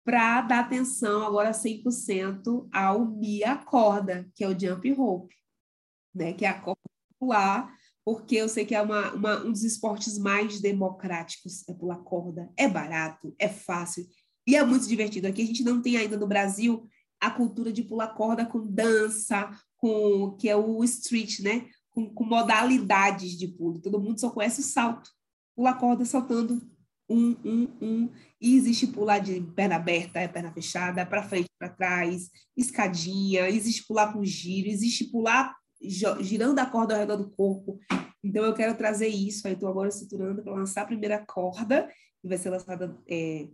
para 0.03 0.41
dar 0.41 0.59
atenção 0.59 1.23
agora 1.23 1.51
100% 1.51 2.67
ao 2.71 3.05
Me 3.05 3.43
Acorda, 3.43 4.29
que 4.35 4.43
é 4.43 4.47
o 4.47 4.59
Jump 4.59 4.91
Rope, 4.91 5.35
né? 6.13 6.33
que 6.33 6.45
é 6.45 6.49
a 6.49 6.59
corda 6.59 6.81
popular, 7.11 7.73
porque 8.05 8.35
eu 8.35 8.49
sei 8.49 8.65
que 8.65 8.75
é 8.75 8.81
uma, 8.81 9.13
uma, 9.13 9.45
um 9.45 9.51
dos 9.51 9.63
esportes 9.63 10.17
mais 10.17 10.59
democráticos, 10.59 11.67
é 11.69 11.73
pular 11.73 11.97
corda, 12.03 12.51
é 12.57 12.67
barato, 12.67 13.33
é 13.39 13.47
fácil 13.47 14.05
e 14.45 14.55
é 14.55 14.63
muito 14.63 14.87
divertido. 14.87 15.27
Aqui 15.27 15.41
a 15.41 15.45
gente 15.45 15.63
não 15.63 15.81
tem 15.81 15.95
ainda 15.95 16.17
no 16.17 16.27
Brasil 16.27 16.85
a 17.19 17.31
cultura 17.31 17.71
de 17.71 17.83
pular 17.83 18.09
corda 18.09 18.45
com 18.45 18.67
dança, 18.67 19.49
com 19.77 20.35
que 20.37 20.49
é 20.49 20.55
o 20.55 20.83
street, 20.83 21.39
né? 21.39 21.69
Com, 21.91 22.13
com 22.13 22.25
modalidades 22.25 23.37
de 23.37 23.47
pulo. 23.47 23.79
Todo 23.79 24.01
mundo 24.01 24.19
só 24.19 24.29
conhece 24.29 24.59
o 24.59 24.63
salto. 24.63 25.09
Pular 25.55 25.75
corda 25.75 26.03
saltando 26.03 26.61
um, 27.09 27.35
um, 27.43 27.77
um, 27.81 28.09
e 28.39 28.55
existe 28.55 28.87
pular 28.87 29.19
de 29.19 29.41
perna 29.55 29.75
aberta, 29.75 30.27
perna 30.29 30.51
fechada, 30.51 31.05
para 31.05 31.23
frente, 31.23 31.49
para 31.59 31.69
trás, 31.69 32.29
escadinha, 32.55 33.49
existe 33.49 33.85
pular 33.85 34.13
com 34.13 34.23
giro, 34.23 34.69
existe 34.69 35.05
pular 35.05 35.55
girando 36.21 36.59
a 36.59 36.65
corda 36.65 36.93
ao 36.93 36.99
redor 37.01 37.17
do 37.17 37.29
corpo. 37.29 37.79
Então, 38.23 38.45
eu 38.45 38.53
quero 38.53 38.77
trazer 38.77 39.07
isso. 39.07 39.45
Aí, 39.47 39.53
estou 39.53 39.67
agora 39.69 39.89
estruturando 39.89 40.41
para 40.41 40.53
lançar 40.53 40.83
a 40.83 40.87
primeira 40.87 41.23
corda, 41.25 41.89
que 42.21 42.27
vai 42.27 42.37
ser 42.37 42.49
lançada. 42.49 42.97
É, 43.07 43.49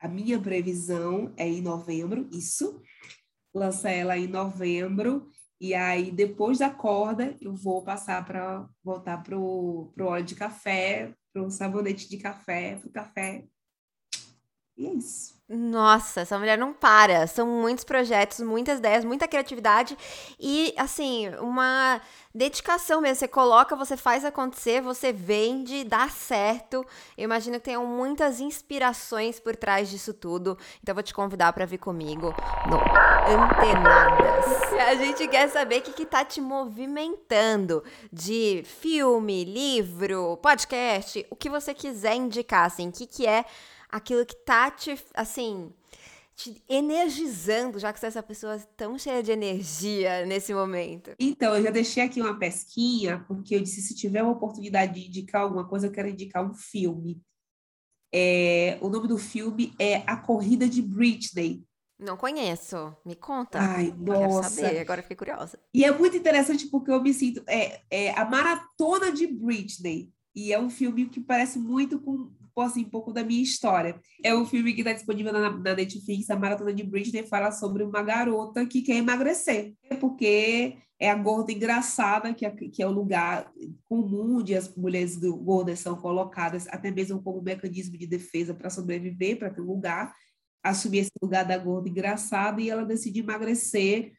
a 0.00 0.08
minha 0.08 0.40
previsão 0.40 1.32
é 1.36 1.46
em 1.46 1.62
novembro, 1.62 2.28
isso. 2.32 2.82
Lança 3.54 3.90
ela 3.90 4.18
em 4.18 4.26
novembro. 4.26 5.28
E 5.60 5.74
aí, 5.74 6.10
depois 6.10 6.58
da 6.58 6.70
corda, 6.70 7.36
eu 7.40 7.54
vou 7.54 7.82
passar 7.84 8.24
para 8.24 8.68
voltar 8.82 9.22
para 9.22 9.38
o 9.38 9.92
óleo 10.00 10.24
de 10.24 10.34
café, 10.34 11.14
para 11.32 11.42
o 11.42 11.50
sabonete 11.50 12.08
de 12.08 12.18
café, 12.18 12.76
para 12.76 12.88
o 12.88 12.92
café 12.92 13.44
E 14.80 14.86
é 14.86 14.94
isso. 14.94 15.38
Nossa, 15.46 16.22
essa 16.22 16.38
mulher 16.38 16.56
não 16.56 16.72
para. 16.72 17.26
São 17.26 17.46
muitos 17.46 17.84
projetos, 17.84 18.40
muitas 18.40 18.78
ideias, 18.78 19.04
muita 19.04 19.28
criatividade 19.28 19.98
e, 20.38 20.72
assim, 20.74 21.28
uma 21.40 22.00
dedicação 22.34 23.02
mesmo. 23.02 23.16
Você 23.16 23.28
coloca, 23.28 23.76
você 23.76 23.94
faz 23.94 24.24
acontecer, 24.24 24.80
você 24.80 25.12
vende, 25.12 25.84
dá 25.84 26.08
certo. 26.08 26.86
Eu 27.18 27.24
imagino 27.24 27.58
que 27.58 27.64
tenham 27.64 27.84
muitas 27.84 28.40
inspirações 28.40 29.38
por 29.38 29.54
trás 29.54 29.90
disso 29.90 30.14
tudo. 30.14 30.56
Então, 30.82 30.94
vou 30.94 31.02
te 31.02 31.12
convidar 31.12 31.52
para 31.52 31.66
vir 31.66 31.78
comigo 31.78 32.32
no 32.70 32.76
Antenadas. 33.30 34.72
A 34.88 34.94
gente 34.94 35.28
quer 35.28 35.50
saber 35.50 35.80
o 35.80 35.82
que, 35.82 35.92
que 35.92 36.06
tá 36.06 36.24
te 36.24 36.40
movimentando 36.40 37.84
de 38.10 38.64
filme, 38.64 39.44
livro, 39.44 40.38
podcast, 40.38 41.26
o 41.28 41.36
que 41.36 41.50
você 41.50 41.74
quiser 41.74 42.14
indicar, 42.14 42.64
assim, 42.64 42.88
o 42.88 42.92
que, 42.92 43.06
que 43.06 43.26
é 43.26 43.44
aquilo 43.90 44.24
que 44.24 44.36
tá 44.36 44.70
te, 44.70 44.98
assim, 45.14 45.72
te 46.34 46.62
energizando, 46.68 47.78
já 47.78 47.92
que 47.92 48.00
você 48.00 48.06
é 48.06 48.08
essa 48.08 48.22
pessoa 48.22 48.58
tão 48.76 48.98
cheia 48.98 49.22
de 49.22 49.30
energia 49.30 50.24
nesse 50.24 50.54
momento? 50.54 51.12
Então, 51.18 51.54
eu 51.54 51.62
já 51.62 51.70
deixei 51.70 52.02
aqui 52.02 52.20
uma 52.20 52.38
pesquinha, 52.38 53.24
porque 53.28 53.54
eu 53.54 53.60
disse, 53.60 53.82
se 53.82 53.94
tiver 53.94 54.22
uma 54.22 54.32
oportunidade 54.32 54.94
de 54.94 55.08
indicar 55.08 55.42
alguma 55.42 55.68
coisa, 55.68 55.86
eu 55.86 55.92
quero 55.92 56.08
indicar 56.08 56.44
um 56.44 56.54
filme. 56.54 57.20
É, 58.12 58.78
o 58.80 58.88
nome 58.88 59.06
do 59.06 59.18
filme 59.18 59.74
é 59.78 59.96
A 60.06 60.16
Corrida 60.16 60.68
de 60.68 60.80
Britney. 60.80 61.62
Não 61.98 62.16
conheço. 62.16 62.96
Me 63.04 63.14
conta. 63.14 63.58
Ai, 63.60 63.94
nossa. 63.98 64.56
Quero 64.56 64.66
saber, 64.66 64.80
agora 64.80 65.02
fiquei 65.02 65.16
curiosa. 65.16 65.58
E 65.74 65.84
é 65.84 65.92
muito 65.92 66.16
interessante 66.16 66.66
porque 66.68 66.90
eu 66.90 67.02
me 67.02 67.12
sinto... 67.12 67.42
É, 67.46 67.82
é 67.90 68.18
a 68.18 68.24
Maratona 68.24 69.12
de 69.12 69.26
Britney. 69.26 70.10
E 70.34 70.52
é 70.52 70.58
um 70.58 70.70
filme 70.70 71.10
que 71.10 71.20
parece 71.20 71.58
muito 71.58 72.00
com 72.00 72.32
assim, 72.62 72.84
um 72.84 72.90
pouco 72.90 73.12
da 73.12 73.24
minha 73.24 73.42
história. 73.42 74.00
É 74.22 74.34
um 74.34 74.46
filme 74.46 74.72
que 74.72 74.80
está 74.80 74.92
disponível 74.92 75.32
na, 75.32 75.50
na, 75.50 75.74
Netflix, 75.74 76.30
a 76.30 76.36
Maratona 76.36 76.72
de 76.72 76.82
Britney 76.82 77.26
fala 77.26 77.50
sobre 77.50 77.82
uma 77.82 78.02
garota 78.02 78.66
que 78.66 78.82
quer 78.82 78.96
emagrecer, 78.96 79.74
porque 80.00 80.76
é 80.98 81.10
a 81.10 81.14
gorda 81.14 81.50
engraçada, 81.50 82.34
que 82.34 82.44
é, 82.44 82.50
que 82.50 82.82
é 82.82 82.86
o 82.86 82.92
lugar 82.92 83.50
comum 83.88 84.38
onde 84.38 84.54
as 84.54 84.74
mulheres 84.76 85.16
gordas 85.16 85.80
são 85.80 85.96
colocadas, 85.96 86.68
até 86.68 86.90
mesmo 86.90 87.22
como 87.22 87.40
mecanismo 87.40 87.96
de 87.96 88.06
defesa 88.06 88.52
para 88.52 88.68
sobreviver, 88.68 89.38
para 89.38 89.50
ter 89.50 89.62
um 89.62 89.66
lugar, 89.66 90.14
assumir 90.62 90.98
esse 90.98 91.12
lugar 91.22 91.44
da 91.44 91.56
gorda 91.56 91.88
engraçada, 91.88 92.60
e 92.60 92.68
ela 92.68 92.84
decide 92.84 93.20
emagrecer. 93.20 94.12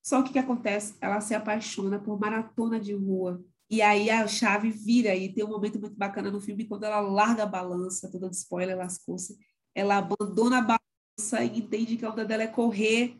Só 0.00 0.22
que 0.22 0.30
o 0.30 0.32
que 0.32 0.38
acontece? 0.38 0.94
Ela 1.00 1.20
se 1.20 1.34
apaixona 1.34 1.98
por 1.98 2.18
maratona 2.20 2.78
de 2.78 2.94
rua. 2.94 3.44
E 3.70 3.82
aí 3.82 4.08
a 4.08 4.26
chave 4.26 4.70
vira 4.70 5.14
e 5.14 5.32
tem 5.32 5.44
um 5.44 5.48
momento 5.48 5.78
muito 5.78 5.96
bacana 5.96 6.30
no 6.30 6.40
filme 6.40 6.64
quando 6.64 6.84
ela 6.84 7.00
larga 7.00 7.42
a 7.42 7.46
balança, 7.46 8.10
toda 8.10 8.30
de 8.30 8.36
spoiler, 8.36 8.76
lascou-se. 8.76 9.36
Ela 9.74 9.98
abandona 9.98 10.58
a 10.58 10.62
balança 10.62 11.44
e 11.44 11.58
entende 11.58 11.96
que 11.96 12.04
a 12.04 12.10
onda 12.10 12.24
dela 12.24 12.44
é 12.44 12.46
correr 12.46 13.18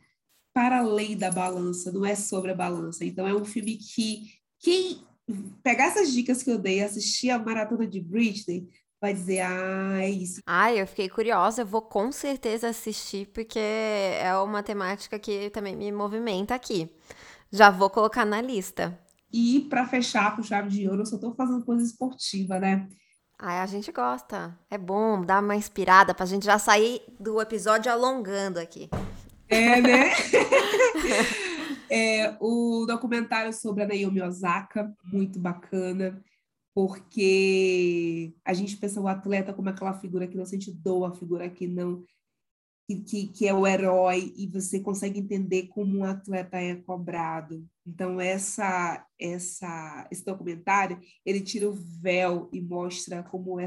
para 0.54 0.78
além 0.78 1.16
da 1.16 1.30
balança, 1.30 1.92
não 1.92 2.04
é 2.04 2.14
sobre 2.14 2.50
a 2.50 2.54
balança. 2.54 3.04
Então 3.04 3.26
é 3.26 3.34
um 3.34 3.44
filme 3.44 3.76
que 3.76 4.32
quem 4.58 5.06
pegar 5.62 5.88
essas 5.88 6.12
dicas 6.12 6.42
que 6.42 6.50
eu 6.50 6.58
dei, 6.58 6.82
assistir 6.82 7.30
a 7.30 7.38
maratona 7.38 7.86
de 7.86 8.00
Britney, 8.00 8.68
vai 9.00 9.12
dizer, 9.12 9.40
ah, 9.40 9.98
é 10.00 10.10
isso. 10.10 10.40
Ai, 10.46 10.80
eu 10.80 10.86
fiquei 10.86 11.08
curiosa, 11.08 11.62
eu 11.62 11.66
vou 11.66 11.82
com 11.82 12.10
certeza 12.10 12.68
assistir, 12.68 13.26
porque 13.28 13.58
é 13.58 14.34
uma 14.42 14.62
temática 14.62 15.18
que 15.18 15.50
também 15.50 15.76
me 15.76 15.92
movimenta 15.92 16.54
aqui. 16.54 16.90
Já 17.52 17.70
vou 17.70 17.88
colocar 17.88 18.24
na 18.24 18.40
lista. 18.40 18.98
E 19.32 19.66
para 19.68 19.86
fechar 19.86 20.34
com 20.34 20.42
chave 20.42 20.68
de 20.70 20.88
ouro, 20.88 21.02
eu 21.02 21.06
só 21.06 21.16
estou 21.16 21.34
fazendo 21.34 21.64
coisa 21.64 21.84
esportiva, 21.84 22.58
né? 22.58 22.88
Ah, 23.38 23.62
a 23.62 23.66
gente 23.66 23.92
gosta. 23.92 24.58
É 24.70 24.76
bom 24.76 25.22
dar 25.22 25.42
uma 25.42 25.54
inspirada 25.54 26.14
para 26.14 26.24
a 26.24 26.26
gente 26.26 26.44
já 26.44 26.58
sair 26.58 27.00
do 27.20 27.40
episódio 27.40 27.92
alongando 27.92 28.58
aqui. 28.58 28.88
É, 29.48 29.80
né? 29.80 30.10
é, 31.88 32.36
o 32.40 32.84
documentário 32.86 33.52
sobre 33.52 33.84
a 33.84 33.86
Naomi 33.86 34.20
Osaka, 34.20 34.92
muito 35.04 35.38
bacana, 35.38 36.20
porque 36.74 38.34
a 38.44 38.52
gente 38.52 38.76
pensa 38.76 39.00
o 39.00 39.08
atleta 39.08 39.52
como 39.52 39.68
aquela 39.68 39.94
figura 39.94 40.26
que 40.26 40.36
não 40.36 40.44
sente 40.44 40.72
dor, 40.72 41.04
a 41.04 41.14
figura 41.14 41.48
que 41.48 41.68
não 41.68 42.02
que, 42.96 43.28
que, 43.28 43.46
é 43.46 43.52
o 43.52 43.66
herói 43.66 44.32
e 44.34 44.46
você 44.46 44.80
consegue 44.80 45.20
entender 45.20 45.66
como 45.66 45.98
um 45.98 46.04
atleta 46.04 46.56
é 46.56 46.74
cobrado. 46.74 47.68
Então 47.86 48.18
essa 48.18 49.06
essa 49.20 50.08
esse 50.10 50.24
documentário 50.24 50.98
ele 51.24 51.42
tira 51.42 51.68
o 51.68 51.72
véu 51.72 52.48
e 52.50 52.60
mostra 52.62 53.22
como 53.22 53.60
é 53.60 53.66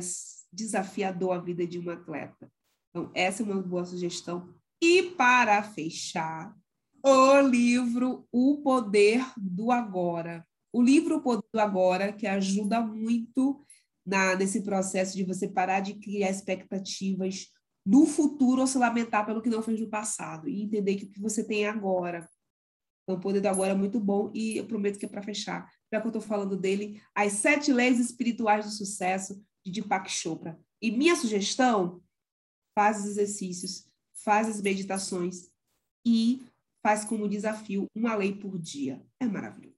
desafiador 0.51 1.33
a 1.33 1.37
vida 1.39 1.67
de 1.67 1.77
um 1.77 1.89
atleta. 1.91 2.51
Então 2.89 3.11
essa 3.13 3.43
é 3.43 3.45
uma 3.45 3.61
boa 3.61 3.85
sugestão. 3.85 4.49
E 4.81 5.03
para 5.03 5.61
fechar, 5.61 6.55
o 7.03 7.41
livro 7.41 8.27
O 8.31 8.57
Poder 8.63 9.23
do 9.37 9.71
Agora. 9.71 10.43
O 10.73 10.81
livro 10.81 11.17
O 11.17 11.21
Poder 11.21 11.45
do 11.53 11.59
Agora 11.59 12.11
que 12.11 12.25
ajuda 12.25 12.81
muito 12.81 13.63
na, 14.03 14.35
nesse 14.35 14.61
processo 14.61 15.15
de 15.15 15.23
você 15.23 15.47
parar 15.47 15.81
de 15.81 15.93
criar 15.93 16.31
expectativas 16.31 17.51
no 17.85 18.05
futuro 18.05 18.61
ou 18.61 18.67
se 18.67 18.77
lamentar 18.77 19.25
pelo 19.25 19.41
que 19.41 19.49
não 19.49 19.61
fez 19.61 19.79
no 19.79 19.89
passado 19.89 20.47
e 20.47 20.61
entender 20.61 20.95
que 20.95 21.05
o 21.05 21.09
que 21.09 21.19
você 21.19 21.43
tem 21.43 21.67
agora. 21.67 22.29
O 23.07 23.19
poder 23.19 23.41
do 23.41 23.47
agora 23.47 23.71
é 23.71 23.75
muito 23.75 23.99
bom 23.99 24.31
e 24.33 24.57
eu 24.57 24.65
prometo 24.65 24.97
que 24.97 25.05
é 25.05 25.09
para 25.09 25.23
fechar. 25.23 25.69
Já 25.91 25.99
que 25.99 26.07
eu 26.07 26.09
estou 26.09 26.21
falando 26.21 26.55
dele, 26.55 27.01
As 27.13 27.33
Sete 27.33 27.73
Leis 27.73 27.99
Espirituais 27.99 28.65
do 28.65 28.71
Sucesso, 28.71 29.43
de 29.65 29.71
Deepak 29.71 30.09
Chopra. 30.09 30.57
E 30.81 30.91
minha 30.91 31.15
sugestão, 31.15 32.01
faz 32.73 32.99
os 32.99 33.05
exercícios, 33.05 33.85
faz 34.23 34.47
as 34.47 34.61
meditações 34.61 35.49
e 36.05 36.43
faz 36.81 37.03
como 37.03 37.27
desafio 37.27 37.85
uma 37.95 38.15
lei 38.15 38.33
por 38.33 38.57
dia. 38.57 39.03
É 39.19 39.25
maravilhoso. 39.25 39.71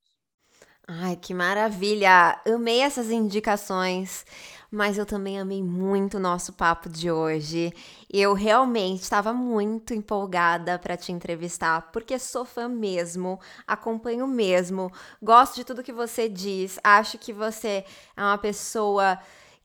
Ai, 0.87 1.15
que 1.15 1.33
maravilha! 1.33 2.41
Amei 2.45 2.81
essas 2.81 3.09
indicações, 3.09 4.25
mas 4.73 4.97
eu 4.97 5.05
também 5.05 5.39
amei 5.39 5.61
muito 5.61 6.17
o 6.17 6.19
nosso 6.19 6.51
papo 6.51 6.89
de 6.89 7.11
hoje. 7.11 7.71
Eu 8.11 8.33
realmente 8.33 9.03
estava 9.03 9.31
muito 9.31 9.93
empolgada 9.93 10.79
para 10.79 10.97
te 10.97 11.11
entrevistar, 11.11 11.91
porque 11.91 12.17
sou 12.17 12.43
fã 12.43 12.67
mesmo, 12.67 13.39
acompanho 13.67 14.25
mesmo, 14.25 14.91
gosto 15.21 15.57
de 15.57 15.63
tudo 15.63 15.83
que 15.83 15.93
você 15.93 16.27
diz, 16.27 16.79
acho 16.83 17.19
que 17.19 17.31
você 17.31 17.85
é 18.17 18.21
uma 18.21 18.37
pessoa 18.39 19.19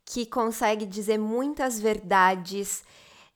que 0.05 0.27
consegue 0.27 0.85
dizer 0.85 1.17
muitas 1.17 1.81
verdades 1.81 2.85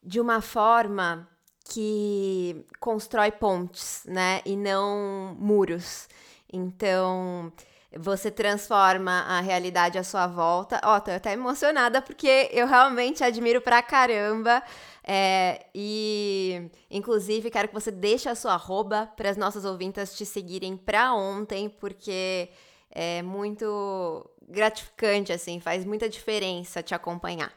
de 0.03 0.21
uma 0.21 0.43
forma 0.43 1.27
que 1.65 2.67
constrói 2.81 3.31
pontes, 3.31 4.03
né? 4.05 4.43
E 4.45 4.57
não 4.57 5.35
muros. 5.39 6.07
Então, 6.53 7.51
você 7.99 8.31
transforma 8.31 9.21
a 9.23 9.41
realidade 9.41 9.99
à 9.99 10.05
sua 10.05 10.27
volta. 10.27 10.81
Ó, 10.85 10.97
oh, 10.97 11.01
tô 11.01 11.11
até 11.11 11.33
emocionada 11.33 12.01
porque 12.01 12.49
eu 12.53 12.67
realmente 12.67 13.23
admiro 13.23 13.61
pra 13.61 13.83
caramba. 13.83 14.63
É, 15.05 15.67
e, 15.75 16.71
inclusive, 16.91 17.51
quero 17.51 17.69
que 17.69 17.75
você 17.75 17.91
deixe 17.91 18.29
a 18.29 18.35
sua 18.35 18.55
arroba 18.55 19.11
para 19.17 19.31
as 19.31 19.37
nossas 19.37 19.65
ouvintas 19.65 20.17
te 20.17 20.25
seguirem 20.25 20.77
pra 20.77 21.15
ontem, 21.15 21.69
porque 21.69 22.51
é 22.91 23.23
muito 23.23 24.29
gratificante, 24.49 25.33
assim, 25.33 25.61
faz 25.61 25.85
muita 25.85 26.09
diferença 26.09 26.83
te 26.83 26.95
acompanhar. 26.95 27.53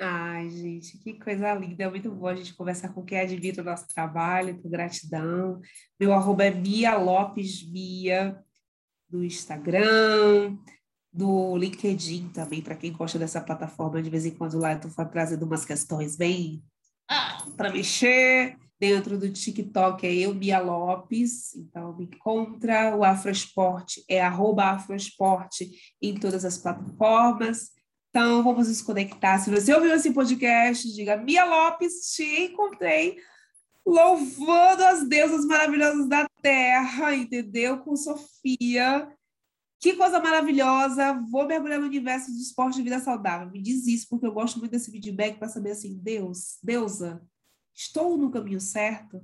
Ai, 0.00 0.48
gente, 0.50 0.98
que 0.98 1.14
coisa 1.14 1.54
linda. 1.54 1.84
É 1.84 1.90
muito 1.90 2.10
bom 2.10 2.26
a 2.26 2.34
gente 2.34 2.54
conversar 2.54 2.88
com 2.92 3.04
quem 3.04 3.20
admira 3.20 3.62
o 3.62 3.64
nosso 3.64 3.86
trabalho, 3.88 4.60
com 4.60 4.68
gratidão. 4.68 5.60
Meu 5.98 6.12
arroba 6.12 6.44
é 6.44 6.50
Mia 6.50 6.96
Lopes 6.96 7.62
no 9.12 9.22
Instagram, 9.22 10.56
no 11.12 11.56
LinkedIn 11.56 12.30
também, 12.30 12.62
para 12.62 12.74
quem 12.74 12.92
gosta 12.92 13.18
dessa 13.18 13.40
plataforma, 13.40 14.02
de 14.02 14.08
vez 14.08 14.24
em 14.24 14.30
quando 14.30 14.58
lá 14.58 14.72
eu 14.72 14.78
estou 14.78 15.04
trazendo 15.06 15.44
umas 15.44 15.64
questões 15.64 16.16
bem 16.16 16.62
ah, 17.08 17.44
para 17.56 17.70
mexer. 17.70 18.56
Dentro 18.80 19.16
do 19.16 19.30
TikTok 19.30 20.04
é 20.04 20.12
eu, 20.12 20.34
Bia 20.34 20.58
Lopes, 20.58 21.54
então 21.54 21.96
me 21.96 22.06
encontra. 22.06 22.96
O 22.96 23.04
Afroesporte 23.04 24.04
é 24.08 24.20
arroba 24.20 24.64
Afroesporte 24.64 25.70
em 26.02 26.14
todas 26.14 26.44
as 26.44 26.58
plataformas. 26.58 27.70
Então, 28.10 28.42
vamos 28.42 28.66
nos 28.66 28.82
conectar. 28.82 29.38
Se 29.38 29.50
você 29.50 29.72
ouviu 29.72 29.94
esse 29.94 30.12
podcast, 30.12 30.92
diga, 30.92 31.16
Bia 31.16 31.44
Lopes, 31.44 32.12
te 32.12 32.46
encontrei 32.46 33.18
louvando 33.86 34.84
as 34.84 35.08
deusas 35.08 35.44
maravilhosas 35.44 36.08
da 36.08 36.26
terra, 36.40 37.14
entendeu? 37.14 37.78
Com 37.78 37.96
Sofia. 37.96 39.10
Que 39.80 39.94
coisa 39.94 40.20
maravilhosa. 40.20 41.20
Vou 41.30 41.46
mergulhar 41.46 41.80
no 41.80 41.86
universo 41.86 42.30
do 42.30 42.38
esporte 42.38 42.76
de 42.76 42.82
vida 42.82 43.00
saudável. 43.00 43.50
Me 43.50 43.60
diz 43.60 43.86
isso, 43.86 44.06
porque 44.08 44.26
eu 44.26 44.32
gosto 44.32 44.58
muito 44.58 44.70
desse 44.70 44.90
feedback 44.90 45.38
para 45.38 45.48
saber 45.48 45.72
assim, 45.72 45.98
Deus, 46.00 46.58
deusa, 46.62 47.20
estou 47.74 48.16
no 48.16 48.30
caminho 48.30 48.60
certo? 48.60 49.20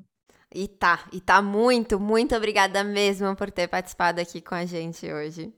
E 0.52 0.66
tá, 0.66 1.06
e 1.12 1.20
tá 1.20 1.42
muito, 1.42 2.00
muito 2.00 2.34
obrigada 2.34 2.82
mesmo 2.82 3.36
por 3.36 3.50
ter 3.50 3.68
participado 3.68 4.20
aqui 4.20 4.40
com 4.40 4.54
a 4.54 4.64
gente 4.64 5.10
hoje. 5.12 5.52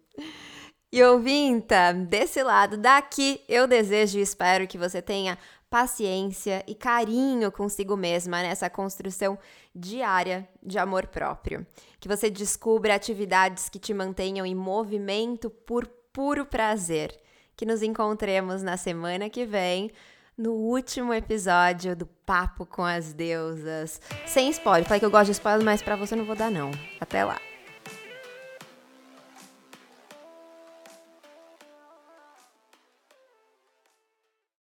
E 0.93 1.03
ouvinta, 1.05 1.93
desse 1.93 2.43
lado 2.43 2.77
daqui, 2.77 3.41
eu 3.49 3.69
desejo 3.69 4.19
e 4.19 4.23
espero 4.23 4.67
que 4.67 4.77
você 4.77 5.01
tenha 5.01 5.39
paciência 5.71 6.65
e 6.67 6.75
carinho 6.75 7.53
consigo 7.53 7.97
mesma 7.97 8.43
nessa 8.43 8.69
construção 8.69 9.39
diária 9.75 10.47
de 10.61 10.79
amor 10.79 11.07
próprio. 11.07 11.65
Que 12.01 12.09
você 12.09 12.29
descubra 12.29 12.97
atividades 12.97 13.69
que 13.69 13.79
te 13.79 13.95
mantenham 13.95 14.45
em 14.45 14.55
movimento 14.55 15.49
por 15.49 15.87
puro 16.13 16.45
prazer. 16.45 17.17
Que 17.57 17.65
nos 17.65 17.83
encontremos 17.83 18.63
na 18.63 18.77
semana 18.77 19.31
que 19.31 19.47
vem 19.47 19.93
no 20.37 20.53
último 20.53 21.15
episódio 21.15 21.95
do 21.95 22.07
Papo 22.07 22.67
com 22.67 22.83
as 22.83 23.13
Deusas. 23.13 24.01
Sem 24.27 24.51
spoiler, 24.51 24.85
falei 24.85 24.99
que 24.99 25.07
eu 25.07 25.11
gosto 25.11 25.27
de 25.27 25.33
spoiler, 25.33 25.65
mas 25.65 25.83
pra 25.83 25.97
você 25.97 26.17
não 26.17 26.25
vou 26.25 26.35
dar 26.35 26.51
não. 26.51 26.71
Até 26.99 27.23
lá. 27.25 27.50